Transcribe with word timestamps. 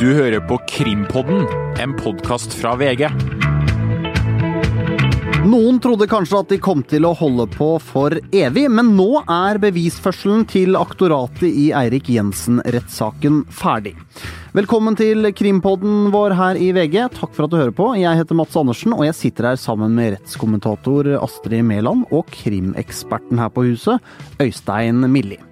Du 0.00 0.14
hører 0.16 0.40
på 0.40 0.56
Krimpodden, 0.64 1.42
en 1.76 1.92
podkast 1.92 2.54
fra 2.56 2.70
VG. 2.80 3.02
Noen 5.44 5.76
trodde 5.84 6.06
kanskje 6.08 6.38
at 6.40 6.54
de 6.54 6.56
kom 6.64 6.80
til 6.88 7.04
å 7.04 7.10
holde 7.18 7.44
på 7.52 7.68
for 7.84 8.16
evig, 8.32 8.62
men 8.72 8.94
nå 8.96 9.20
er 9.20 9.60
bevisførselen 9.60 10.46
til 10.48 10.78
aktoratet 10.80 11.44
i 11.50 11.66
Eirik 11.76 12.08
Jensen-rettssaken 12.14 13.42
ferdig. 13.52 13.92
Velkommen 14.56 14.96
til 14.96 15.28
krimpodden 15.36 16.08
vår 16.16 16.36
her 16.38 16.56
i 16.56 16.70
VG. 16.78 16.96
Takk 17.18 17.36
for 17.36 17.44
at 17.44 17.52
du 17.52 17.58
hører 17.60 17.76
på. 17.76 17.90
Jeg 18.00 18.22
heter 18.22 18.40
Mats 18.40 18.56
Andersen, 18.56 18.96
og 18.96 19.04
jeg 19.04 19.18
sitter 19.20 19.50
her 19.50 19.60
sammen 19.60 19.92
med 20.00 20.14
rettskommentator 20.16 21.12
Astrid 21.20 21.60
Mæland 21.68 22.08
og 22.08 22.24
krimeksperten 22.40 23.44
her 23.44 23.52
på 23.52 23.68
huset, 23.68 24.00
Øystein 24.40 25.04
Milli. 25.12 25.42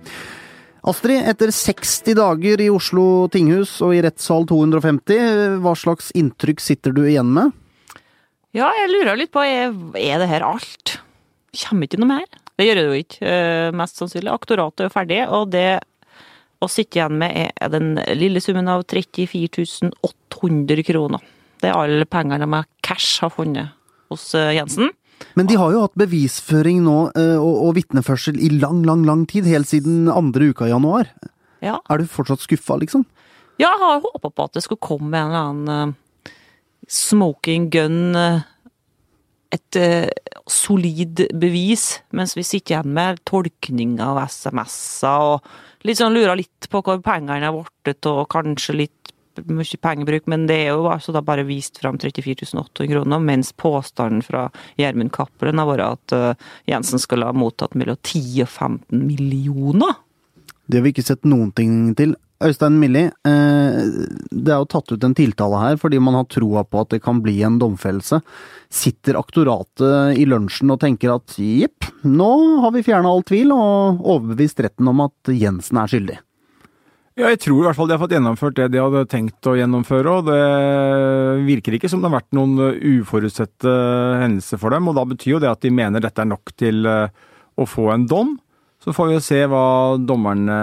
Astrid, 0.89 1.21
etter 1.29 1.51
60 1.53 2.15
dager 2.17 2.61
i 2.65 2.71
Oslo 2.73 3.27
tinghus 3.29 3.75
og 3.85 3.93
i 3.93 4.01
rettssal 4.01 4.47
250, 4.49 5.59
hva 5.61 5.75
slags 5.77 6.09
inntrykk 6.17 6.63
sitter 6.65 6.95
du 6.97 7.03
igjen 7.05 7.29
med? 7.35 7.53
Ja, 8.57 8.71
jeg 8.73 8.89
lurer 8.95 9.19
litt 9.21 9.33
på, 9.35 9.43
er, 9.45 9.75
er 10.01 10.23
det 10.23 10.31
her 10.31 10.47
alt? 10.49 10.95
Kommer 11.61 11.85
ikke 11.85 12.01
noe 12.01 12.13
mer? 12.15 12.25
Det 12.57 12.65
gjør 12.65 12.81
det 12.81 12.87
jo 12.87 12.97
ikke, 13.03 13.19
eh, 13.29 13.69
mest 13.77 14.01
sannsynlig. 14.01 14.33
Aktoratet 14.33 14.87
er 14.87 14.89
jo 14.89 14.95
ferdig, 14.95 15.21
og 15.29 15.53
det 15.53 15.67
å 16.65 16.71
sitte 16.73 16.99
igjen 16.99 17.21
med 17.21 17.53
er 17.53 17.75
den 17.75 17.93
lille 18.17 18.41
summen 18.43 18.71
av 18.73 18.87
34 18.89 19.93
800 20.09 20.87
kroner. 20.89 21.23
Det 21.61 21.69
er 21.69 21.77
alle 21.77 22.09
pengene 22.09 22.49
med 22.49 22.67
cash 22.87 23.21
har 23.23 23.35
funnet 23.35 23.77
hos 24.09 24.31
eh, 24.39 24.55
Jensen. 24.57 24.89
Men 25.39 25.49
de 25.51 25.57
har 25.59 25.73
jo 25.75 25.85
hatt 25.85 25.97
bevisføring 25.99 26.83
nå 26.87 26.97
eh, 27.19 27.37
og, 27.37 27.55
og 27.69 27.75
vitneførsel 27.79 28.39
i 28.43 28.51
lang, 28.59 28.83
lang, 28.87 29.05
lang 29.09 29.25
tid. 29.31 29.49
Helt 29.51 29.71
siden 29.71 30.09
andre 30.13 30.51
uka 30.53 30.69
i 30.69 30.73
januar. 30.73 31.11
Ja, 31.65 31.81
Er 31.91 31.99
du 31.99 32.07
fortsatt 32.11 32.45
skuffa, 32.45 32.79
liksom? 32.79 33.07
ja 33.59 33.73
jeg 33.75 33.81
har 33.83 34.05
håpa 34.05 34.31
på 34.31 34.45
at 34.47 34.55
det 34.55 34.63
skulle 34.63 34.85
komme 34.87 35.19
en 35.19 35.33
eller 35.33 35.49
annen 35.49 35.95
eh, 36.29 36.35
smoking 36.87 37.67
gun, 37.75 38.15
eh, 38.15 38.45
et 39.51 39.79
solid 40.47 41.23
bevis, 41.41 42.03
mens 42.13 42.35
vi 42.37 42.45
sitter 42.45 42.75
igjen 42.75 42.93
med 42.95 43.23
tolkning 43.27 43.95
av 44.05 44.21
SMS-er 44.29 45.25
og 45.25 45.95
sånn 45.97 46.13
lurer 46.13 46.37
litt 46.37 46.69
på 46.71 46.83
hvor 46.85 47.01
pengene 47.01 47.49
er 47.49 47.55
blitt, 47.87 48.07
og 48.11 48.29
kanskje 48.33 48.77
litt 48.77 48.98
mye 49.47 49.81
pengebruk, 49.83 50.27
men 50.31 50.47
det 50.51 50.59
er 50.65 50.73
jo 50.73 50.89
altså 50.91 51.15
da 51.15 51.23
bare 51.25 51.47
vist 51.49 51.81
fram 51.83 51.99
34 52.01 52.49
800 52.53 52.89
kroner, 52.93 53.23
mens 53.23 53.53
påstanden 53.53 54.25
fra 54.27 54.49
Gjermund 54.81 55.13
Cappelen 55.15 55.61
har 55.63 55.71
vært 55.71 55.87
at 55.87 56.17
eh, 56.17 56.47
Jensen 56.73 57.03
skulle 57.03 57.29
ha 57.29 57.37
mottatt 57.37 57.77
mellom 57.79 57.99
10 58.03 58.45
og 58.45 58.49
15 58.49 59.05
millioner. 59.07 60.01
Det 60.69 60.81
har 60.81 60.85
vi 60.85 60.93
ikke 60.93 61.07
sett 61.07 61.29
noen 61.29 61.53
ting 61.57 61.95
til. 61.97 62.17
Øystein 62.45 62.77
Milli, 62.79 63.03
eh, 63.03 63.79
det 64.31 64.53
er 64.53 64.61
jo 64.61 64.69
tatt 64.71 64.93
ut 64.93 65.05
en 65.05 65.15
tiltale 65.19 65.59
her 65.59 65.79
fordi 65.81 65.99
man 65.99 66.15
har 66.15 66.29
troa 66.31 66.63
på 66.63 66.85
at 66.85 66.93
det 66.95 67.01
kan 67.03 67.19
bli 67.25 67.41
en 67.43 67.59
domfellelse. 67.59 68.21
Sitter 68.71 69.19
aktoratet 69.19 70.21
i 70.21 70.27
lunsjen 70.29 70.71
og 70.71 70.79
tenker 70.85 71.17
at 71.17 71.35
jepp, 71.43 71.89
nå 72.07 72.31
har 72.63 72.77
vi 72.77 72.85
fjerna 72.87 73.11
all 73.11 73.27
tvil 73.27 73.51
og 73.57 74.05
overbevist 74.05 74.63
retten 74.63 74.93
om 74.93 75.03
at 75.09 75.33
Jensen 75.35 75.83
er 75.83 75.91
skyldig? 75.91 76.19
Ja, 77.19 77.33
jeg 77.33 77.41
tror 77.43 77.65
i 77.65 77.67
hvert 77.67 77.75
fall 77.75 77.89
de 77.91 77.97
har 77.97 77.99
fått 77.99 78.13
gjennomført 78.15 78.55
det 78.55 78.69
de 78.71 78.79
hadde 78.79 79.01
tenkt 79.11 79.47
å 79.51 79.57
gjennomføre. 79.59 80.11
og 80.21 80.29
Det 80.29 81.47
virker 81.49 81.75
ikke 81.75 81.89
som 81.91 81.99
det 81.99 82.07
har 82.07 82.21
vært 82.21 82.37
noen 82.39 82.77
uforutsette 82.79 83.73
hendelser 84.21 84.61
for 84.63 84.71
dem. 84.71 84.87
og 84.87 84.95
Da 84.95 85.03
betyr 85.11 85.33
jo 85.33 85.41
det 85.43 85.51
at 85.51 85.65
de 85.67 85.73
mener 85.75 86.05
dette 86.05 86.23
er 86.23 86.29
nok 86.31 86.53
til 86.55 86.87
eh, 86.87 87.11
å 87.59 87.67
få 87.67 87.89
en 87.91 88.05
dom. 88.07 88.37
Så 88.79 88.95
får 88.95 89.09
vi 89.09 89.17
jo 89.17 89.25
se 89.27 89.41
hva 89.51 89.63
dommerne 89.99 90.59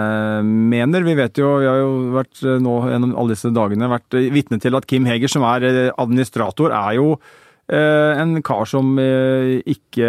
mener. 0.46 1.04
Vi 1.04 1.16
vet 1.18 1.42
jo, 1.42 1.58
vi 1.60 1.68
har 1.68 1.82
jo 1.82 1.90
vært 2.14 2.40
eh, 2.40 2.56
nå 2.64 2.78
gjennom 2.88 3.12
alle 3.12 3.36
disse 3.36 3.52
dagene 3.52 3.92
vært 3.92 4.16
eh, 4.16 4.30
vitne 4.32 4.56
til 4.62 4.80
at 4.80 4.88
Kim 4.88 5.04
Heger, 5.04 5.28
som 5.28 5.44
er 5.50 5.68
administrator, 5.92 6.72
er 6.72 6.96
jo 6.96 7.18
en 7.66 8.36
kar 8.46 8.62
som 8.70 8.92
ikke 8.94 10.08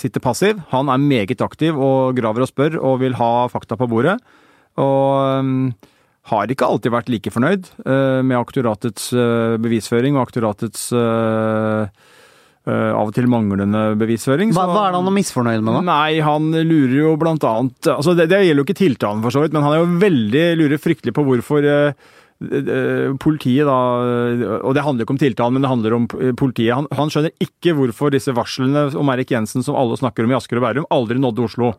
sitter 0.00 0.22
passiv. 0.24 0.62
Han 0.70 0.88
er 0.88 1.02
meget 1.02 1.42
aktiv 1.44 1.76
og 1.76 2.16
graver 2.16 2.46
og 2.46 2.48
spør 2.48 2.78
og 2.80 3.02
vil 3.02 3.18
ha 3.20 3.44
fakta 3.52 3.76
på 3.76 3.90
bordet. 3.92 4.16
Og 4.78 5.42
um, 5.42 5.72
har 6.28 6.52
ikke 6.52 6.68
alltid 6.68 6.94
vært 6.94 7.10
like 7.12 7.32
fornøyd 7.32 7.66
uh, 7.86 8.20
med 8.26 8.38
aktoratets 8.38 9.10
uh, 9.16 9.56
bevisføring 9.62 10.18
og 10.18 10.26
aktoratets 10.26 10.90
uh, 10.96 11.88
av 12.68 13.08
og 13.08 13.14
til 13.16 13.24
manglende 13.32 13.94
bevisføring. 13.96 14.50
Hva, 14.52 14.66
hva 14.68 14.82
er 14.84 14.92
det 14.92 14.98
han 14.98 15.06
er 15.08 15.14
misfornøyd 15.16 15.62
med, 15.64 15.78
da? 15.78 15.80
Nei, 15.86 16.18
han 16.20 16.50
lurer 16.52 16.96
jo 16.98 17.12
blant 17.16 17.46
annet 17.48 17.88
altså 17.94 18.12
det, 18.12 18.26
det 18.28 18.42
gjelder 18.42 18.60
jo 18.60 18.66
ikke 18.66 18.76
tiltalen, 18.82 19.22
for 19.24 19.32
så 19.32 19.40
vidt, 19.40 19.54
men 19.56 19.64
han 19.64 19.72
er 19.72 19.80
jo 19.80 20.02
veldig 20.02 20.42
lurer 20.60 20.82
fryktelig 20.82 21.14
på 21.16 21.24
hvorfor 21.24 21.64
politiet 23.18 23.66
da 23.66 23.78
Og 24.60 24.74
det 24.76 24.84
handler 24.84 25.02
ikke 25.02 25.14
om 25.16 25.18
tiltalen, 25.18 25.56
men 25.56 25.64
det 25.64 25.70
handler 25.72 25.96
om 25.96 26.04
politiet. 26.38 26.76
Han, 26.76 26.86
han 26.94 27.10
skjønner 27.10 27.32
ikke 27.42 27.72
hvorfor 27.74 28.12
disse 28.14 28.36
varslene 28.36 28.84
om 29.00 29.10
Erik 29.10 29.32
Jensen 29.32 29.64
som 29.66 29.78
alle 29.80 29.96
snakker 29.98 30.28
om 30.28 30.30
i 30.30 30.36
Asker 30.36 30.60
og 30.60 30.68
Bærum, 30.68 30.86
aldri 30.92 31.18
nådde 31.18 31.48
Oslo. 31.48 31.72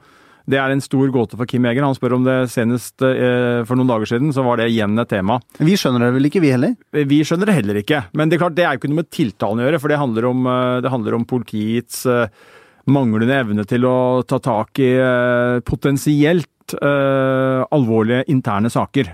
Det 0.49 0.57
er 0.57 0.73
en 0.73 0.81
stor 0.81 1.11
gåte 1.13 1.37
for 1.37 1.49
Kim 1.49 1.67
Eger. 1.69 1.85
Han 1.85 1.97
spør 1.97 2.15
om 2.17 2.23
det 2.25 2.37
senest 2.49 3.03
eh, 3.05 3.61
for 3.69 3.77
noen 3.77 3.91
dager 3.91 4.09
siden, 4.09 4.31
så 4.33 4.41
var 4.45 4.57
det 4.57 4.69
igjen 4.71 4.97
et 4.97 5.11
tema. 5.11 5.37
Vi 5.61 5.75
skjønner 5.77 6.07
det 6.07 6.15
vel 6.15 6.29
ikke, 6.29 6.41
vi 6.41 6.53
heller? 6.55 6.73
Vi 6.89 7.19
skjønner 7.27 7.51
det 7.51 7.57
heller 7.59 7.81
ikke. 7.83 8.01
Men 8.17 8.31
det 8.31 8.37
er 8.37 8.43
klart, 8.45 8.57
det 8.57 8.65
er 8.65 8.73
jo 8.73 8.81
ikke 8.81 8.89
noe 8.89 9.01
med 9.03 9.11
tiltalen 9.13 9.61
å 9.61 9.67
gjøre, 9.67 9.81
for 9.83 9.93
det 9.93 10.01
handler 10.01 10.29
om, 10.31 10.49
det 10.81 10.93
handler 10.93 11.19
om 11.19 11.27
politiets 11.29 12.01
manglende 12.89 13.35
evne 13.37 13.65
til 13.69 13.85
å 13.85 13.97
ta 14.25 14.39
tak 14.41 14.79
i 14.81 14.89
potensielt 15.67 16.73
uh, 16.81 17.61
alvorlige 17.69 18.25
interne 18.33 18.71
saker. 18.73 19.11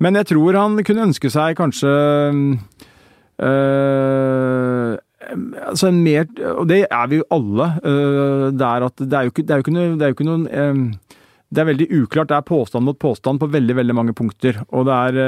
Men 0.00 0.18
jeg 0.20 0.28
tror 0.28 0.58
han 0.58 0.76
kunne 0.84 1.06
ønske 1.08 1.30
seg 1.32 1.56
kanskje 1.56 1.94
altså 5.32 5.90
en 5.90 6.02
mer, 6.04 6.26
og 6.56 6.66
det 6.70 6.84
er 6.86 7.10
vi 7.10 7.20
jo 7.20 7.26
alle, 7.34 7.68
at 7.80 9.02
det 9.02 9.16
er 9.16 9.28
jo 9.28 9.34
ikke, 9.34 9.44
det 9.46 9.54
er 9.54 9.60
jo 9.60 9.66
ikke, 9.66 9.76
noe, 9.76 9.96
det 10.00 10.08
er 10.08 10.28
noen 10.28 10.94
veldig 11.50 11.90
uklart. 12.02 12.30
Det 12.30 12.38
er 12.38 12.46
påstand 12.46 12.86
mot 12.86 12.98
påstand 12.98 13.42
på 13.42 13.50
veldig 13.50 13.76
veldig 13.80 13.96
mange 13.96 14.16
punkter. 14.16 14.62
Og 14.70 14.86
det 14.88 14.96
er, 14.96 15.20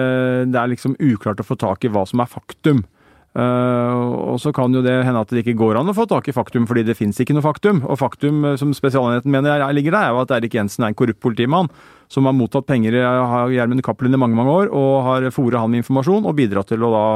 det 0.49 0.59
er 0.59 0.75
liksom 0.75 0.99
uklart 1.01 1.43
å 1.43 1.47
få 1.47 1.59
tak 1.59 1.85
i 1.85 1.93
hva 1.93 2.07
som 2.09 2.23
er 2.23 2.31
faktum. 2.31 2.85
og 3.33 4.37
så 4.41 4.53
kan 4.53 4.75
jo 4.75 4.83
det 4.85 4.93
hende 5.07 5.21
at 5.21 5.31
det 5.33 5.41
ikke 5.41 5.57
går 5.57 5.79
an 5.81 5.89
å 5.89 5.97
få 5.97 6.05
tak 6.07 6.29
i 6.29 6.35
faktum, 6.37 6.67
fordi 6.69 6.85
det 6.85 6.97
fins 6.99 7.19
ikke 7.21 7.35
noe 7.35 7.45
faktum. 7.45 7.83
Og 7.89 7.99
faktum, 7.99 8.45
som 8.61 8.75
Spesialenheten 8.77 9.33
mener 9.33 9.57
jeg 9.57 9.79
ligger 9.79 9.97
der, 9.97 10.09
er 10.09 10.13
jo 10.13 10.23
at 10.23 10.35
Erik 10.37 10.55
Jensen 10.55 10.85
er 10.85 10.93
en 10.93 10.99
korrupt 10.99 11.23
politimann 11.23 11.71
som 12.13 12.29
har 12.29 12.37
mottatt 12.37 12.69
penger 12.69 12.99
av 13.09 13.53
Gjermund 13.55 13.83
Cappelen 13.83 14.15
i 14.15 14.21
mange 14.21 14.37
mange 14.37 14.53
år, 14.53 14.69
og 14.69 15.07
har 15.07 15.31
fòret 15.33 15.63
han 15.63 15.73
med 15.73 15.81
informasjon 15.81 16.29
og 16.29 16.37
bidratt 16.37 16.69
til 16.69 16.85
å 16.85 16.93
da 16.93 17.07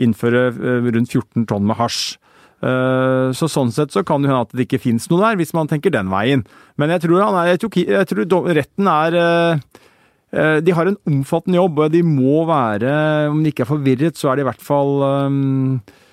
innføre 0.00 0.48
rundt 0.88 1.12
14 1.12 1.44
tonn 1.50 1.68
med 1.68 1.76
hasj. 1.78 2.16
Så 2.58 3.46
sånn 3.46 3.68
sett 3.70 3.92
så 3.94 4.02
kan 4.02 4.24
det 4.24 4.32
hende 4.32 4.42
at 4.42 4.54
det 4.56 4.64
ikke 4.66 4.80
fins 4.82 5.04
noe 5.12 5.20
der, 5.22 5.36
hvis 5.38 5.54
man 5.54 5.68
tenker 5.70 5.92
den 5.94 6.08
veien. 6.10 6.40
Men 6.74 6.90
jeg 6.90 7.04
tror, 7.04 7.20
er, 7.22 7.52
jeg 7.52 7.60
tror, 7.62 7.76
jeg 7.78 8.08
tror 8.10 8.48
retten 8.58 8.90
er 8.90 9.18
De 10.66 10.74
har 10.74 10.90
en 10.90 10.98
omfattende 11.06 11.60
jobb, 11.60 11.78
og 11.84 11.94
de 11.94 12.02
må 12.02 12.42
være 12.50 12.90
Om 13.30 13.44
de 13.44 13.52
ikke 13.52 13.62
er 13.62 13.70
forvirret, 13.70 14.18
så 14.18 14.32
er 14.32 14.40
de 14.40 14.44
i 14.44 14.48
hvert 14.50 14.66
fall 14.66 14.90
i 14.98 16.07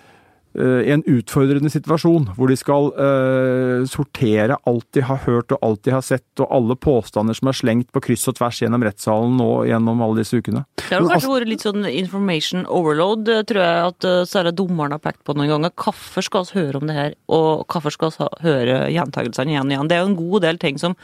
en 0.56 1.04
utfordrende 1.10 1.70
situasjon, 1.72 2.30
hvor 2.38 2.52
de 2.52 2.56
skal 2.60 2.92
uh, 2.96 3.86
sortere 3.90 4.58
alt 4.70 4.88
de 4.96 5.04
har 5.04 5.20
hørt 5.26 5.52
og 5.52 5.66
alt 5.66 5.82
de 5.88 5.94
har 5.94 6.04
sett, 6.06 6.28
og 6.40 6.48
alle 6.54 6.78
påstander 6.80 7.36
som 7.38 7.52
er 7.52 7.58
slengt 7.60 7.92
på 7.96 8.04
kryss 8.08 8.28
og 8.32 8.38
tvers 8.40 8.62
gjennom 8.64 8.86
rettssalen 8.86 9.36
nå 9.40 9.50
gjennom 9.70 10.04
alle 10.06 10.24
disse 10.24 10.40
ukene. 10.40 10.64
Det 10.80 10.94
har 10.94 11.08
kanskje 11.10 11.32
vært 11.34 11.52
litt 11.52 11.66
sånn 11.66 11.88
information 11.90 12.66
overload, 12.72 13.32
tror 13.50 13.62
jeg 13.62 13.90
at 13.90 14.10
særlig 14.30 14.56
dommeren 14.60 14.96
har 14.96 15.04
pekt 15.04 15.24
på 15.28 15.36
noen 15.36 15.52
ganger. 15.52 15.74
Hvorfor 15.76 16.26
skal 16.26 16.48
vi 16.48 16.60
høre 16.62 16.82
om 16.82 16.88
det 16.90 16.98
her, 16.98 17.18
og 17.36 17.66
hvorfor 17.72 17.96
skal 17.96 18.14
vi 18.16 18.30
høre 18.46 18.78
gjentagelsene 18.94 19.56
igjen 19.56 19.68
og 19.68 19.76
igjen? 19.76 19.92
Det 19.92 19.98
er 19.98 20.04
jo 20.04 20.12
en 20.12 20.20
god 20.20 20.46
del 20.48 20.62
ting 20.62 20.80
som 20.82 20.96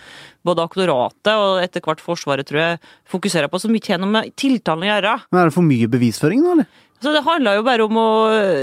både 0.48 0.66
aktoratet 0.66 1.34
og 1.34 1.62
etter 1.64 1.84
hvert 1.86 2.02
Forsvaret, 2.02 2.48
tror 2.50 2.62
jeg, 2.62 2.80
fokuserer 3.10 3.52
på, 3.52 3.60
som 3.62 3.76
ikke 3.78 3.96
har 3.96 4.02
noe 4.02 4.14
med 4.14 4.32
tiltalen 4.40 4.88
å 4.88 4.90
gjøre. 4.90 5.18
Men 5.32 5.42
Er 5.42 5.52
det 5.52 5.58
for 5.58 5.68
mye 5.68 5.92
bevisføring, 5.92 6.42
nå, 6.44 6.56
eller? 6.56 6.72
Så 7.02 7.14
det 7.16 7.24
handla 7.26 7.56
jo 7.58 7.66
bare 7.66 7.86
om 7.88 7.98
å, 7.98 8.10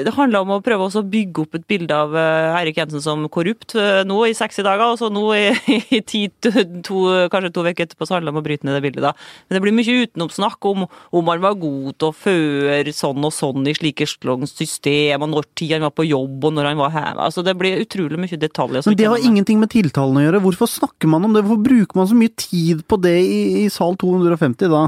det 0.07 0.13
om 0.15 0.53
å 0.55 0.61
prøve 0.63 0.87
å 0.87 1.03
bygge 1.03 1.43
opp 1.43 1.57
et 1.59 1.67
bilde 1.71 1.95
av 1.95 2.15
Eirik 2.15 2.79
Jensen 2.79 3.03
som 3.03 3.25
korrupt 3.33 3.75
nå 4.07 4.19
i 4.29 4.35
60 4.37 4.63
dager, 4.67 4.85
og 4.93 5.01
så 5.01 5.09
nå 5.11 5.25
i, 5.35 5.49
i 5.99 6.01
ti, 6.07 6.27
to, 6.39 7.01
kanskje 7.33 7.51
to 7.55 7.65
uker 7.67 7.87
etterpå 7.87 8.07
så 8.07 8.17
handler 8.17 8.31
det 8.31 8.37
om 8.37 8.41
å 8.43 8.45
bryte 8.47 8.69
ned 8.69 8.79
det 8.79 8.85
bildet. 8.87 9.03
da. 9.09 9.15
Men 9.49 9.59
det 9.59 9.63
blir 9.65 9.77
mye 9.77 9.97
utenomsnakk 10.05 10.69
om 10.71 10.87
om 10.89 11.33
han 11.33 11.43
var 11.43 11.59
god 11.59 11.97
til 11.99 12.11
å 12.11 12.17
føre 12.17 12.95
sånn 12.95 13.27
og 13.27 13.35
sånn 13.35 13.67
i 13.69 13.75
slike 13.77 14.07
slags 14.09 14.55
system, 14.59 15.25
og 15.25 15.33
når 15.33 15.51
tid 15.59 15.75
han 15.77 15.89
var 15.89 15.95
på 15.97 16.07
jobb, 16.09 16.39
og 16.49 16.55
når 16.57 16.71
han 16.71 16.81
var 16.81 16.95
hjemme. 16.95 17.27
Altså, 17.27 17.45
det 17.47 17.57
blir 17.59 17.83
utrolig 17.83 18.21
mye 18.21 18.41
detaljer. 18.41 18.87
Men 18.87 19.01
det 19.01 19.11
har 19.11 19.27
ingenting 19.31 19.61
med 19.63 19.73
tiltalen 19.75 20.21
å 20.21 20.25
gjøre. 20.27 20.45
Hvorfor 20.47 20.71
snakker 20.71 21.11
man 21.11 21.27
om 21.27 21.37
det? 21.37 21.45
Hvorfor 21.47 21.67
bruker 21.67 22.01
man 22.01 22.11
så 22.11 22.19
mye 22.19 22.35
tid 22.39 22.87
på 22.89 23.01
det 23.03 23.19
i, 23.25 23.43
i 23.65 23.69
sal 23.73 23.99
250 24.01 24.73
da? 24.73 24.87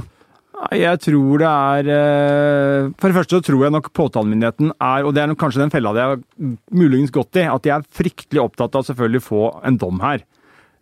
Jeg 0.76 1.00
tror 1.00 1.40
det 1.40 1.50
er 1.50 2.90
For 3.00 3.08
det 3.08 3.16
første 3.16 3.38
så 3.38 3.44
tror 3.44 3.62
jeg 3.64 3.72
nok 3.72 3.88
påtalemyndigheten 3.96 4.74
er, 4.76 5.06
og 5.06 5.14
det 5.16 5.22
er 5.22 5.32
kanskje 5.40 5.62
den 5.62 5.72
fella 5.72 5.94
de 5.96 6.02
har 6.04 6.20
muligens 6.76 7.14
gått 7.14 7.38
i, 7.40 7.46
at 7.48 7.64
de 7.64 7.72
er 7.72 7.86
fryktelig 7.96 8.42
opptatt 8.42 8.76
av 8.76 8.84
selvfølgelig 8.88 9.22
å 9.22 9.28
få 9.28 9.44
en 9.70 9.78
dom 9.80 10.02
her. 10.04 10.26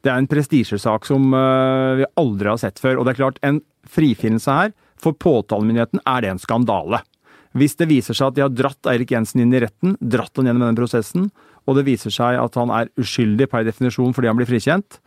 Det 0.03 0.11
er 0.11 0.19
en 0.19 0.31
prestisjesak 0.31 1.07
som 1.07 1.31
vi 1.31 2.09
aldri 2.19 2.51
har 2.51 2.59
sett 2.59 2.83
før. 2.83 2.99
Og 2.99 3.07
det 3.07 3.15
er 3.15 3.21
klart, 3.21 3.39
en 3.47 3.63
frifinnelse 3.89 4.59
her 4.61 4.75
For 4.99 5.15
påtalemyndigheten 5.15 6.03
er 6.11 6.25
det 6.25 6.31
en 6.33 6.43
skandale. 6.43 6.99
Hvis 7.57 7.77
det 7.79 7.87
viser 7.91 8.17
seg 8.17 8.33
at 8.33 8.37
de 8.37 8.43
har 8.45 8.55
dratt 8.55 8.89
Eirik 8.91 9.13
Jensen 9.15 9.43
inn 9.45 9.55
i 9.55 9.61
retten, 9.63 9.95
dratt 10.01 10.35
han 10.37 10.51
gjennom 10.51 10.67
denne 10.67 10.79
prosessen, 10.79 11.29
og 11.69 11.77
det 11.79 11.87
viser 11.87 12.13
seg 12.13 12.39
at 12.41 12.57
han 12.59 12.73
er 12.75 12.91
uskyldig 13.01 13.49
per 13.53 13.67
definisjon 13.67 14.15
fordi 14.17 14.31
han 14.31 14.39
blir 14.39 14.49
frikjent, 14.49 14.99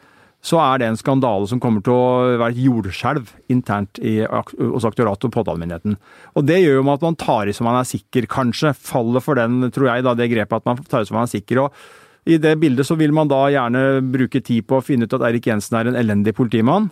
så 0.42 0.58
er 0.58 0.82
det 0.82 0.88
en 0.90 0.98
skandale 0.98 1.46
som 1.50 1.60
kommer 1.62 1.84
til 1.86 1.94
å 1.94 2.38
være 2.42 2.56
et 2.56 2.62
jordskjelv 2.64 3.30
internt 3.54 4.00
i, 4.02 4.20
hos 4.26 4.88
aktoratet 4.90 5.28
og 5.30 5.36
påtalemyndigheten. 5.36 5.98
Og 6.34 6.48
det 6.48 6.62
gjør 6.64 6.80
jo 6.80 6.86
med 6.88 6.98
at 6.98 7.06
man 7.06 7.18
tar 7.22 7.50
i 7.50 7.54
som 7.54 7.70
man 7.70 7.78
er 7.78 7.90
sikker, 7.90 8.26
kanskje. 8.32 8.74
Faller 8.74 9.22
for 9.22 9.38
den, 9.38 9.68
tror 9.74 9.92
jeg, 9.92 10.06
da, 10.08 10.16
det 10.18 10.32
grepet 10.34 10.64
at 10.64 10.70
man 10.70 10.82
tar 10.90 11.06
i 11.06 11.10
som 11.10 11.20
man 11.20 11.30
er 11.30 11.36
sikker. 11.36 11.66
og 11.66 12.00
i 12.30 12.38
det 12.38 12.54
bildet 12.62 12.86
så 12.86 12.94
vil 13.00 13.14
man 13.18 13.30
da 13.30 13.48
gjerne 13.50 14.02
bruke 14.14 14.44
tid 14.46 14.68
på 14.70 14.78
å 14.78 14.84
finne 14.86 15.08
ut 15.08 15.14
at 15.18 15.24
Eirik 15.26 15.48
Jensen 15.50 15.78
er 15.80 15.90
en 15.90 15.98
elendig 15.98 16.36
politimann. 16.38 16.92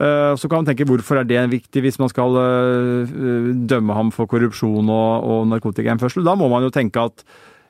Eh, 0.00 0.32
så 0.36 0.48
kan 0.48 0.60
man 0.60 0.68
tenke 0.68 0.86
hvorfor 0.88 1.20
er 1.20 1.28
det 1.28 1.42
viktig 1.52 1.82
hvis 1.84 1.98
man 2.00 2.10
skal 2.12 2.36
eh, 2.40 3.12
dømme 3.68 3.96
ham 3.96 4.12
for 4.12 4.28
korrupsjon 4.28 4.88
og, 4.92 5.28
og 5.28 5.46
narkotikainnførsel. 5.52 6.24
Da 6.24 6.36
må 6.36 6.48
man 6.52 6.64
jo 6.64 6.72
tenke 6.72 7.04
at 7.08 7.24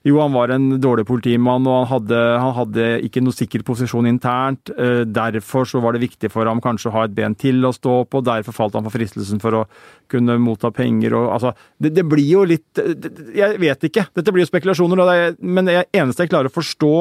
jo, 0.06 0.20
han 0.22 0.34
var 0.36 0.52
en 0.54 0.68
dårlig 0.78 1.02
politimann, 1.08 1.66
og 1.66 1.80
han 1.80 1.88
hadde, 1.90 2.18
han 2.38 2.54
hadde 2.54 2.84
ikke 3.08 3.22
noe 3.24 3.34
sikker 3.34 3.64
posisjon 3.66 4.06
internt. 4.06 4.70
Eh, 4.70 5.02
derfor 5.02 5.66
så 5.66 5.82
var 5.82 5.96
det 5.96 6.04
viktig 6.04 6.30
for 6.30 6.46
ham 6.46 6.62
kanskje 6.62 6.92
å 6.92 6.94
ha 6.94 7.06
et 7.08 7.16
ben 7.16 7.34
til 7.34 7.66
å 7.66 7.72
stå 7.74 7.98
på. 8.10 8.22
Derfor 8.26 8.54
falt 8.54 8.78
han 8.78 8.86
for 8.86 8.94
fristelsen 8.94 9.42
for 9.42 9.62
å 9.62 9.64
kunne 10.12 10.38
motta 10.38 10.70
penger 10.70 11.16
og 11.18 11.32
altså 11.34 11.50
Det, 11.82 11.90
det 11.96 12.04
blir 12.06 12.28
jo 12.28 12.44
litt 12.46 12.78
Jeg 13.34 13.58
vet 13.58 13.88
ikke. 13.88 14.06
Dette 14.14 14.32
blir 14.32 14.44
jo 14.44 14.50
spekulasjoner, 14.52 15.36
men 15.42 15.66
det 15.66 15.80
eneste 15.90 16.22
jeg 16.22 16.30
klarer 16.30 16.52
å 16.52 16.54
forstå 16.54 16.94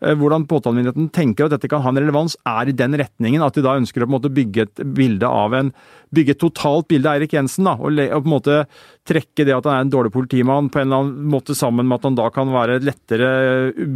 hvordan 0.00 0.46
påtalemyndigheten 0.48 1.10
tenker 1.12 1.46
at 1.46 1.54
dette 1.54 1.68
kan 1.70 1.82
ha 1.84 1.92
en 1.92 2.00
relevans, 2.00 2.36
er 2.48 2.70
i 2.70 2.76
den 2.76 2.96
retningen 2.96 3.44
at 3.44 3.56
de 3.56 3.64
da 3.64 3.76
ønsker 3.78 4.02
å 4.02 4.08
på 4.08 4.10
en 4.10 4.16
måte 4.16 4.32
bygge 4.32 4.66
et 4.66 4.84
bilde 4.96 5.28
av 5.28 5.56
en 5.56 5.72
bygge 6.14 6.34
et 6.34 6.40
totalt 6.42 6.88
bilde 6.90 7.08
av 7.10 7.18
Eirik 7.18 7.34
Jensen. 7.36 7.68
da, 7.68 7.76
og, 7.76 7.96
på 7.96 8.20
en 8.24 8.32
måte 8.32 8.62
trekke 9.08 9.46
det 9.46 9.56
at 9.56 9.68
han 9.68 9.76
er 9.76 9.84
en 9.86 9.92
dårlig 9.92 10.12
politimann 10.14 10.70
på 10.72 10.80
en 10.80 10.88
eller 10.88 11.04
annen 11.04 11.28
måte 11.32 11.56
sammen 11.58 11.88
med 11.88 12.00
at 12.00 12.08
han 12.08 12.18
da 12.18 12.30
kan 12.34 12.54
være 12.54 12.80
lettere 12.84 13.28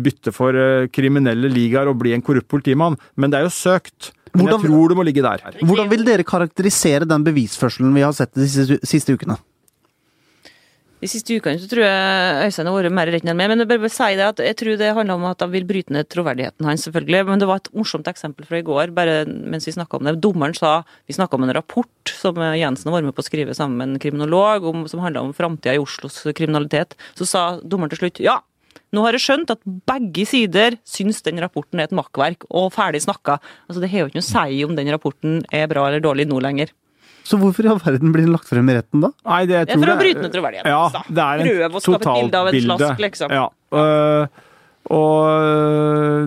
bytte 0.04 0.34
for 0.34 0.56
eh, 0.58 0.90
kriminelle 0.92 1.50
ligaer 1.52 1.90
og 1.90 1.98
bli 2.02 2.14
en 2.14 2.24
korrupt 2.24 2.50
politimann. 2.50 2.98
Men 3.16 3.32
det 3.32 3.40
er 3.40 3.48
jo 3.48 3.56
søkt. 3.56 4.12
Men 4.34 4.50
jeg 4.50 4.64
tror 4.66 4.90
det 4.90 4.98
må 4.98 5.06
ligge 5.06 5.22
der. 5.24 5.42
Hvordan 5.62 5.90
vil 5.92 6.06
dere 6.06 6.26
karakterisere 6.26 7.06
den 7.06 7.26
bevisførselen 7.26 7.94
vi 7.94 8.02
har 8.02 8.14
sett 8.16 8.34
de 8.34 8.48
siste 8.82 9.14
ukene? 9.14 9.38
De 11.04 11.08
siste 11.12 11.36
ukene 11.36 11.60
så 11.60 11.66
tror 11.68 11.84
jeg 11.84 12.44
Øystein 12.46 12.68
har 12.70 12.74
vært 12.78 12.94
mer 12.96 13.10
retten 13.12 13.28
enn 13.28 13.36
meg. 13.36 13.50
Men 13.52 13.60
jeg 13.60 13.68
bare 13.68 13.90
si 13.92 14.06
det 14.16 14.24
at 14.24 14.38
jeg 14.40 14.56
tror 14.56 14.78
det 14.80 14.92
handler 14.96 15.18
om 15.18 15.26
at 15.28 15.42
de 15.42 15.48
vil 15.52 15.66
bryte 15.68 15.92
ned 15.92 16.08
troverdigheten 16.08 16.64
hans, 16.64 16.86
selvfølgelig. 16.86 17.26
Men 17.28 17.42
det 17.42 17.48
var 17.50 17.60
et 17.60 17.68
morsomt 17.76 18.08
eksempel 18.08 18.46
fra 18.48 18.56
i 18.56 18.64
går, 18.64 18.94
bare 18.96 19.18
mens 19.28 19.68
vi 19.68 19.74
snakka 19.76 19.98
om 19.98 20.08
det. 20.08 20.14
Dommeren 20.24 20.56
sa 20.56 20.78
Vi 21.04 21.12
snakka 21.12 21.36
om 21.36 21.44
en 21.44 21.52
rapport 21.52 22.08
som 22.08 22.40
Jensen 22.56 22.88
har 22.88 22.96
vært 22.96 23.10
med 23.10 23.16
på 23.18 23.20
å 23.20 23.26
skrive 23.26 23.56
sammen 23.56 23.76
med 23.76 23.88
en 23.90 24.00
kriminolog, 24.00 24.64
om, 24.64 24.86
som 24.88 25.02
handla 25.04 25.26
om 25.26 25.34
framtida 25.36 25.74
i 25.76 25.82
Oslos 25.82 26.22
kriminalitet. 26.32 26.96
Så 27.18 27.28
sa 27.28 27.44
dommeren 27.60 27.92
til 27.92 28.06
slutt 28.06 28.22
ja. 28.24 28.38
Nå 28.94 29.04
har 29.04 29.16
jeg 29.16 29.26
skjønt 29.26 29.52
at 29.52 29.60
begge 29.90 30.24
sider 30.30 30.78
syns 30.88 31.20
den 31.26 31.42
rapporten 31.42 31.82
er 31.82 31.90
et 31.90 31.96
makkverk, 31.98 32.48
og 32.48 32.72
ferdig 32.72 33.02
snakka. 33.04 33.36
Altså, 33.68 33.82
det 33.82 33.92
har 33.92 34.04
jo 34.06 34.08
ikke 34.08 34.22
noe 34.22 34.24
å 34.24 34.30
si 34.30 34.64
om 34.64 34.78
den 34.78 34.92
rapporten 34.94 35.42
er 35.52 35.68
bra 35.68 35.84
eller 35.90 36.00
dårlig 36.04 36.30
nå 36.30 36.40
lenger. 36.40 36.72
Så 37.24 37.38
hvorfor 37.40 37.64
i 37.64 37.70
all 37.72 37.80
verden 37.80 38.12
blir 38.12 38.26
den 38.26 38.34
lagt 38.34 38.50
frem 38.50 38.68
i 38.68 38.76
retten, 38.76 39.00
da? 39.06 39.12
Nei, 39.24 39.44
det, 39.48 39.62
det 39.68 39.76
er 39.76 39.80
for 39.80 39.94
å 39.94 40.00
bryte 40.00 40.24
ned 40.24 40.34
troverdigheten. 40.34 40.74
Ja, 40.74 41.04
det 41.08 41.28
er 41.28 41.68
en 41.68 41.78
totalbilde. 41.80 42.96
Liksom. 43.08 43.32
Ja, 43.32 43.50
Uh, 43.74 44.28
og 44.92 45.24
øh, 45.24 46.26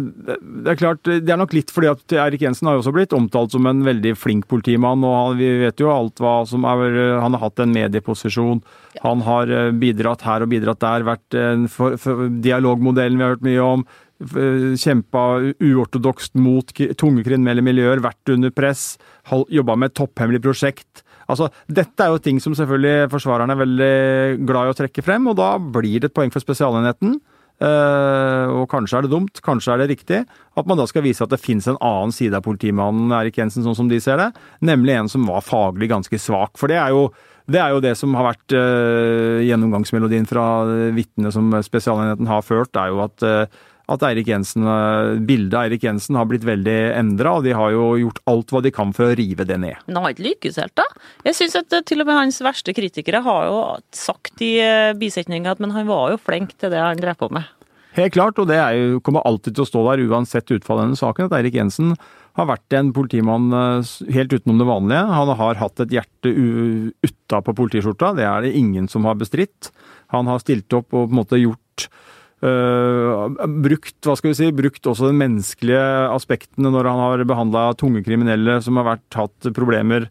det 0.66 0.72
er 0.72 0.80
klart, 0.80 1.04
det 1.06 1.30
er 1.30 1.38
nok 1.38 1.54
litt 1.54 1.70
fordi 1.70 1.92
at 1.92 2.16
Erik 2.26 2.42
Jensen 2.42 2.66
har 2.66 2.74
jo 2.74 2.82
også 2.82 2.94
blitt 2.96 3.14
omtalt 3.14 3.54
som 3.54 3.68
en 3.70 3.84
veldig 3.86 4.16
flink 4.18 4.48
politimann, 4.50 5.06
og 5.06 5.14
han, 5.14 5.38
vi 5.38 5.52
vet 5.62 5.84
jo 5.84 5.92
alt 5.94 6.18
hva 6.24 6.40
som 6.50 6.66
er 6.66 6.98
Han 7.22 7.38
har 7.38 7.44
hatt 7.44 7.62
en 7.62 7.76
medieposisjon, 7.76 8.64
ja. 8.98 9.04
han 9.06 9.22
har 9.28 9.54
øh, 9.54 9.70
bidratt 9.78 10.26
her 10.26 10.42
og 10.42 10.50
bidratt 10.56 10.82
der, 10.82 11.06
vært 11.06 11.38
en 11.38 11.70
for, 11.70 12.00
for, 12.02 12.26
dialogmodellen 12.42 13.22
vi 13.22 13.28
har 13.28 13.36
hørt 13.36 13.46
mye 13.46 13.70
om 13.78 13.86
kjempa 14.18 15.24
uortodokst 15.62 16.38
mot 16.42 16.72
tunge 16.98 17.26
kriminelle 17.26 17.62
miljøer, 17.66 18.02
vært 18.02 18.34
under 18.34 18.54
press, 18.56 18.96
jobba 19.54 19.76
med 19.78 19.92
et 19.92 20.00
topphemmelig 20.00 20.42
prosjekt. 20.42 21.04
Altså, 21.28 21.50
Dette 21.68 22.04
er 22.04 22.14
jo 22.14 22.22
ting 22.24 22.40
som 22.42 22.56
selvfølgelig 22.56 23.12
forsvarerne 23.12 23.54
er 23.54 23.64
veldig 23.64 24.46
glad 24.48 24.70
i 24.70 24.74
å 24.74 24.78
trekke 24.78 25.04
frem, 25.06 25.28
og 25.30 25.38
da 25.40 25.56
blir 25.60 26.00
det 26.00 26.12
et 26.12 26.16
poeng 26.18 26.32
for 26.34 26.44
Spesialenheten. 26.44 27.20
Uh, 27.58 28.54
og 28.54 28.68
kanskje 28.70 29.00
er 29.00 29.06
det 29.08 29.10
dumt, 29.10 29.40
kanskje 29.42 29.72
er 29.74 29.82
det 29.82 29.88
riktig, 29.90 30.20
at 30.30 30.68
man 30.70 30.78
da 30.78 30.84
skal 30.86 31.02
vise 31.02 31.26
at 31.26 31.32
det 31.32 31.40
fins 31.42 31.66
en 31.66 31.80
annen 31.82 32.14
side 32.14 32.38
av 32.38 32.46
politimannen 32.46 33.10
Erik 33.18 33.40
Jensen, 33.40 33.66
sånn 33.66 33.80
som 33.80 33.90
de 33.90 33.98
ser 34.04 34.20
det, 34.22 34.28
nemlig 34.62 34.94
en 34.94 35.10
som 35.10 35.26
var 35.26 35.42
faglig 35.42 35.90
ganske 35.90 36.20
svak. 36.22 36.54
For 36.62 36.70
det 36.70 36.78
er 36.78 36.94
jo 36.94 37.08
det, 37.50 37.58
er 37.58 37.74
jo 37.74 37.82
det 37.82 37.96
som 37.98 38.14
har 38.20 38.28
vært 38.30 38.54
uh, 38.54 39.42
gjennomgangsmelodien 39.42 40.30
fra 40.30 40.46
vitnene 40.94 41.34
som 41.34 41.50
Spesialenheten 41.66 42.30
har 42.30 42.46
ført, 42.46 42.78
er 42.78 42.94
jo 42.94 43.02
at 43.08 43.26
uh, 43.26 43.66
at 43.88 44.04
Eirik 44.04 44.28
Jensen, 44.28 44.66
eh, 44.68 45.16
bildet 45.24 45.56
av 45.56 45.66
Eirik 45.66 45.86
Jensen 45.88 46.18
har 46.20 46.28
blitt 46.28 46.46
veldig 46.48 46.76
endra, 46.98 47.38
og 47.38 47.46
de 47.46 47.54
har 47.56 47.72
jo 47.72 47.86
gjort 48.02 48.20
alt 48.28 48.52
hva 48.52 48.62
de 48.64 48.72
kan 48.76 48.92
for 48.96 49.08
å 49.08 49.16
rive 49.16 49.48
det 49.48 49.60
ned. 49.64 49.80
Men 49.88 50.00
han 50.00 50.08
har 50.08 50.16
ikke 50.16 50.28
lykkes 50.28 50.60
helt, 50.60 50.76
da? 50.76 50.86
Jeg 51.28 51.38
syns 51.40 51.56
at 51.62 51.76
eh, 51.76 51.86
til 51.88 52.04
og 52.04 52.10
med 52.10 52.20
hans 52.20 52.42
verste 52.44 52.76
kritikere 52.76 53.24
har 53.24 53.48
jo 53.48 53.62
sagt 53.96 54.44
i 54.44 54.58
eh, 54.64 54.92
bisetninga 55.00 55.56
at 55.56 55.64
men 55.64 55.72
han 55.76 55.88
var 55.88 56.12
jo 56.12 56.20
flink 56.20 56.58
til 56.60 56.74
det 56.74 56.84
han 56.84 57.00
drev 57.00 57.16
på 57.22 57.32
med. 57.32 57.48
Helt 57.96 58.14
klart, 58.14 58.38
og 58.44 58.52
det 58.52 58.60
jo, 58.60 59.00
kommer 59.02 59.26
alltid 59.26 59.56
til 59.56 59.64
å 59.64 59.70
stå 59.72 59.84
der 59.88 60.04
uansett 60.06 60.52
utfall 60.54 60.82
av 60.82 60.84
denne 60.86 61.00
saken, 61.00 61.30
at 61.30 61.38
Eirik 61.40 61.56
Jensen 61.58 61.96
har 62.38 62.46
vært 62.46 62.76
en 62.78 62.92
politimann 62.94 63.48
helt 64.14 64.36
utenom 64.36 64.60
det 64.60 64.68
vanlige. 64.68 65.00
Han 65.10 65.32
har 65.40 65.58
hatt 65.58 65.82
et 65.82 65.96
hjerte 65.96 66.30
utapå 66.30 67.56
politiskjorta, 67.58 68.12
det 68.20 68.28
er 68.30 68.46
det 68.46 68.54
ingen 68.60 68.86
som 68.92 69.08
har 69.10 69.18
bestridt. 69.18 69.72
Han 70.14 70.30
har 70.30 70.44
stilt 70.44 70.70
opp 70.78 70.92
og 70.92 71.08
på 71.08 71.10
en 71.10 71.18
måte 71.24 71.42
gjort 71.42 71.88
Uh, 72.38 73.34
brukt 73.66 74.06
hva 74.06 74.14
skal 74.14 74.30
vi 74.30 74.36
si, 74.38 74.48
brukt 74.54 74.86
også 74.86 75.08
de 75.10 75.16
menneskelige 75.18 75.86
aspektene 76.14 76.70
når 76.70 76.86
han 76.86 77.00
har 77.02 77.24
behandla 77.26 77.72
tunge 77.80 78.04
kriminelle 78.06 78.60
som 78.62 78.78
har 78.78 78.86
vært, 78.92 79.08
hatt 79.18 79.48
problemer, 79.58 80.06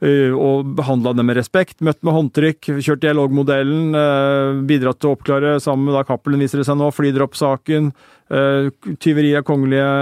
uh, 0.00 0.32
og 0.32 0.70
behandla 0.78 1.12
dem 1.18 1.28
med 1.28 1.36
respekt. 1.36 1.82
Møtt 1.84 2.00
med 2.00 2.16
håndtrykk, 2.16 2.70
kjørt 2.80 3.04
dialogmodellen, 3.04 3.92
uh, 3.92 4.62
bidratt 4.64 5.02
til 5.02 5.10
å 5.10 5.18
oppklare 5.18 5.58
sammen 5.60 5.90
med 5.90 5.98
da 5.98 6.06
Cappelen, 6.08 6.40
viser 6.40 6.62
det 6.62 6.66
seg 6.70 6.80
nå, 6.80 6.88
Flydrapssaken, 6.96 7.92
uh, 8.32 8.72
tyveri 9.04 9.36
av 9.36 9.44
kongelige 9.52 9.92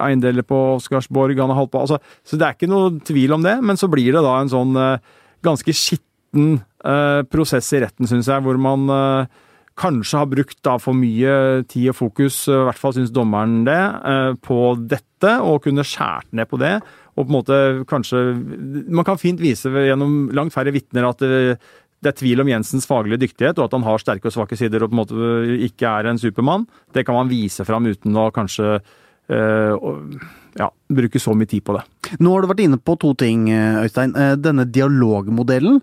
eiendeler 0.00 0.48
på 0.48 0.64
Oscarsborg 0.78 1.36
han 1.36 1.52
har 1.52 1.60
holdt 1.60 1.76
på. 1.76 1.84
Altså, 1.84 2.00
så 2.24 2.40
det 2.40 2.48
er 2.48 2.56
ikke 2.56 2.72
noe 2.72 2.96
tvil 3.04 3.36
om 3.36 3.44
det, 3.44 3.58
men 3.60 3.76
så 3.76 3.92
blir 3.92 4.16
det 4.16 4.24
da 4.24 4.38
en 4.40 4.56
sånn 4.56 4.72
ganske 5.44 5.76
skitten 5.76 6.62
prosess 7.28 7.74
i 7.76 7.84
retten, 7.84 8.08
syns 8.08 8.32
jeg, 8.32 8.40
hvor 8.40 8.56
man 8.56 8.88
kanskje 9.78 10.20
har 10.20 10.30
brukt 10.30 10.58
da 10.64 10.76
for 10.80 10.96
mye 10.96 11.62
tid 11.70 11.90
og 11.92 11.98
fokus, 11.98 12.44
i 12.50 12.64
hvert 12.68 12.80
fall 12.80 12.94
syns 12.96 13.12
dommeren 13.14 13.62
det, 13.68 13.78
eh, 13.78 14.32
på 14.42 14.58
dette, 14.78 15.36
og 15.40 15.62
kunne 15.64 15.86
skjært 15.86 16.28
ned 16.32 16.48
på 16.50 16.58
det. 16.60 16.80
Og 17.16 17.26
på 17.26 17.28
en 17.28 17.36
måte 17.36 17.56
kanskje 17.86 18.18
Man 18.88 19.04
kan 19.04 19.18
fint 19.20 19.40
vise 19.40 19.68
gjennom 19.68 20.32
langt 20.32 20.52
færre 20.54 20.72
vitner 20.72 21.04
at 21.04 21.18
det, 21.18 21.58
det 22.02 22.08
er 22.08 22.18
tvil 22.18 22.40
om 22.40 22.48
Jensens 22.48 22.86
faglige 22.88 23.20
dyktighet, 23.20 23.58
og 23.58 23.68
at 23.68 23.76
han 23.76 23.84
har 23.86 23.98
sterke 23.98 24.26
og 24.26 24.34
svake 24.34 24.56
sider 24.56 24.82
og 24.82 24.90
på 24.90 24.96
en 24.96 25.02
måte 25.02 25.58
ikke 25.68 25.86
er 25.86 26.08
en 26.08 26.18
supermann. 26.18 26.66
Det 26.92 27.06
kan 27.06 27.14
man 27.14 27.30
vise 27.30 27.64
fram 27.64 27.86
uten 27.86 28.16
å 28.16 28.30
kanskje 28.34 28.80
øh, 29.30 29.76
ja, 30.58 30.70
bruke 30.88 31.20
så 31.20 31.36
mye 31.36 31.46
tid 31.46 31.62
på 31.64 31.76
det. 31.76 31.84
Nå 32.18 32.32
har 32.32 32.42
du 32.42 32.50
vært 32.50 32.64
inne 32.64 32.80
på 32.80 32.96
to 33.00 33.12
ting, 33.14 33.46
Øystein. 33.52 34.16
Eh, 34.18 34.34
denne 34.40 34.66
dialogmodellen 34.66 35.80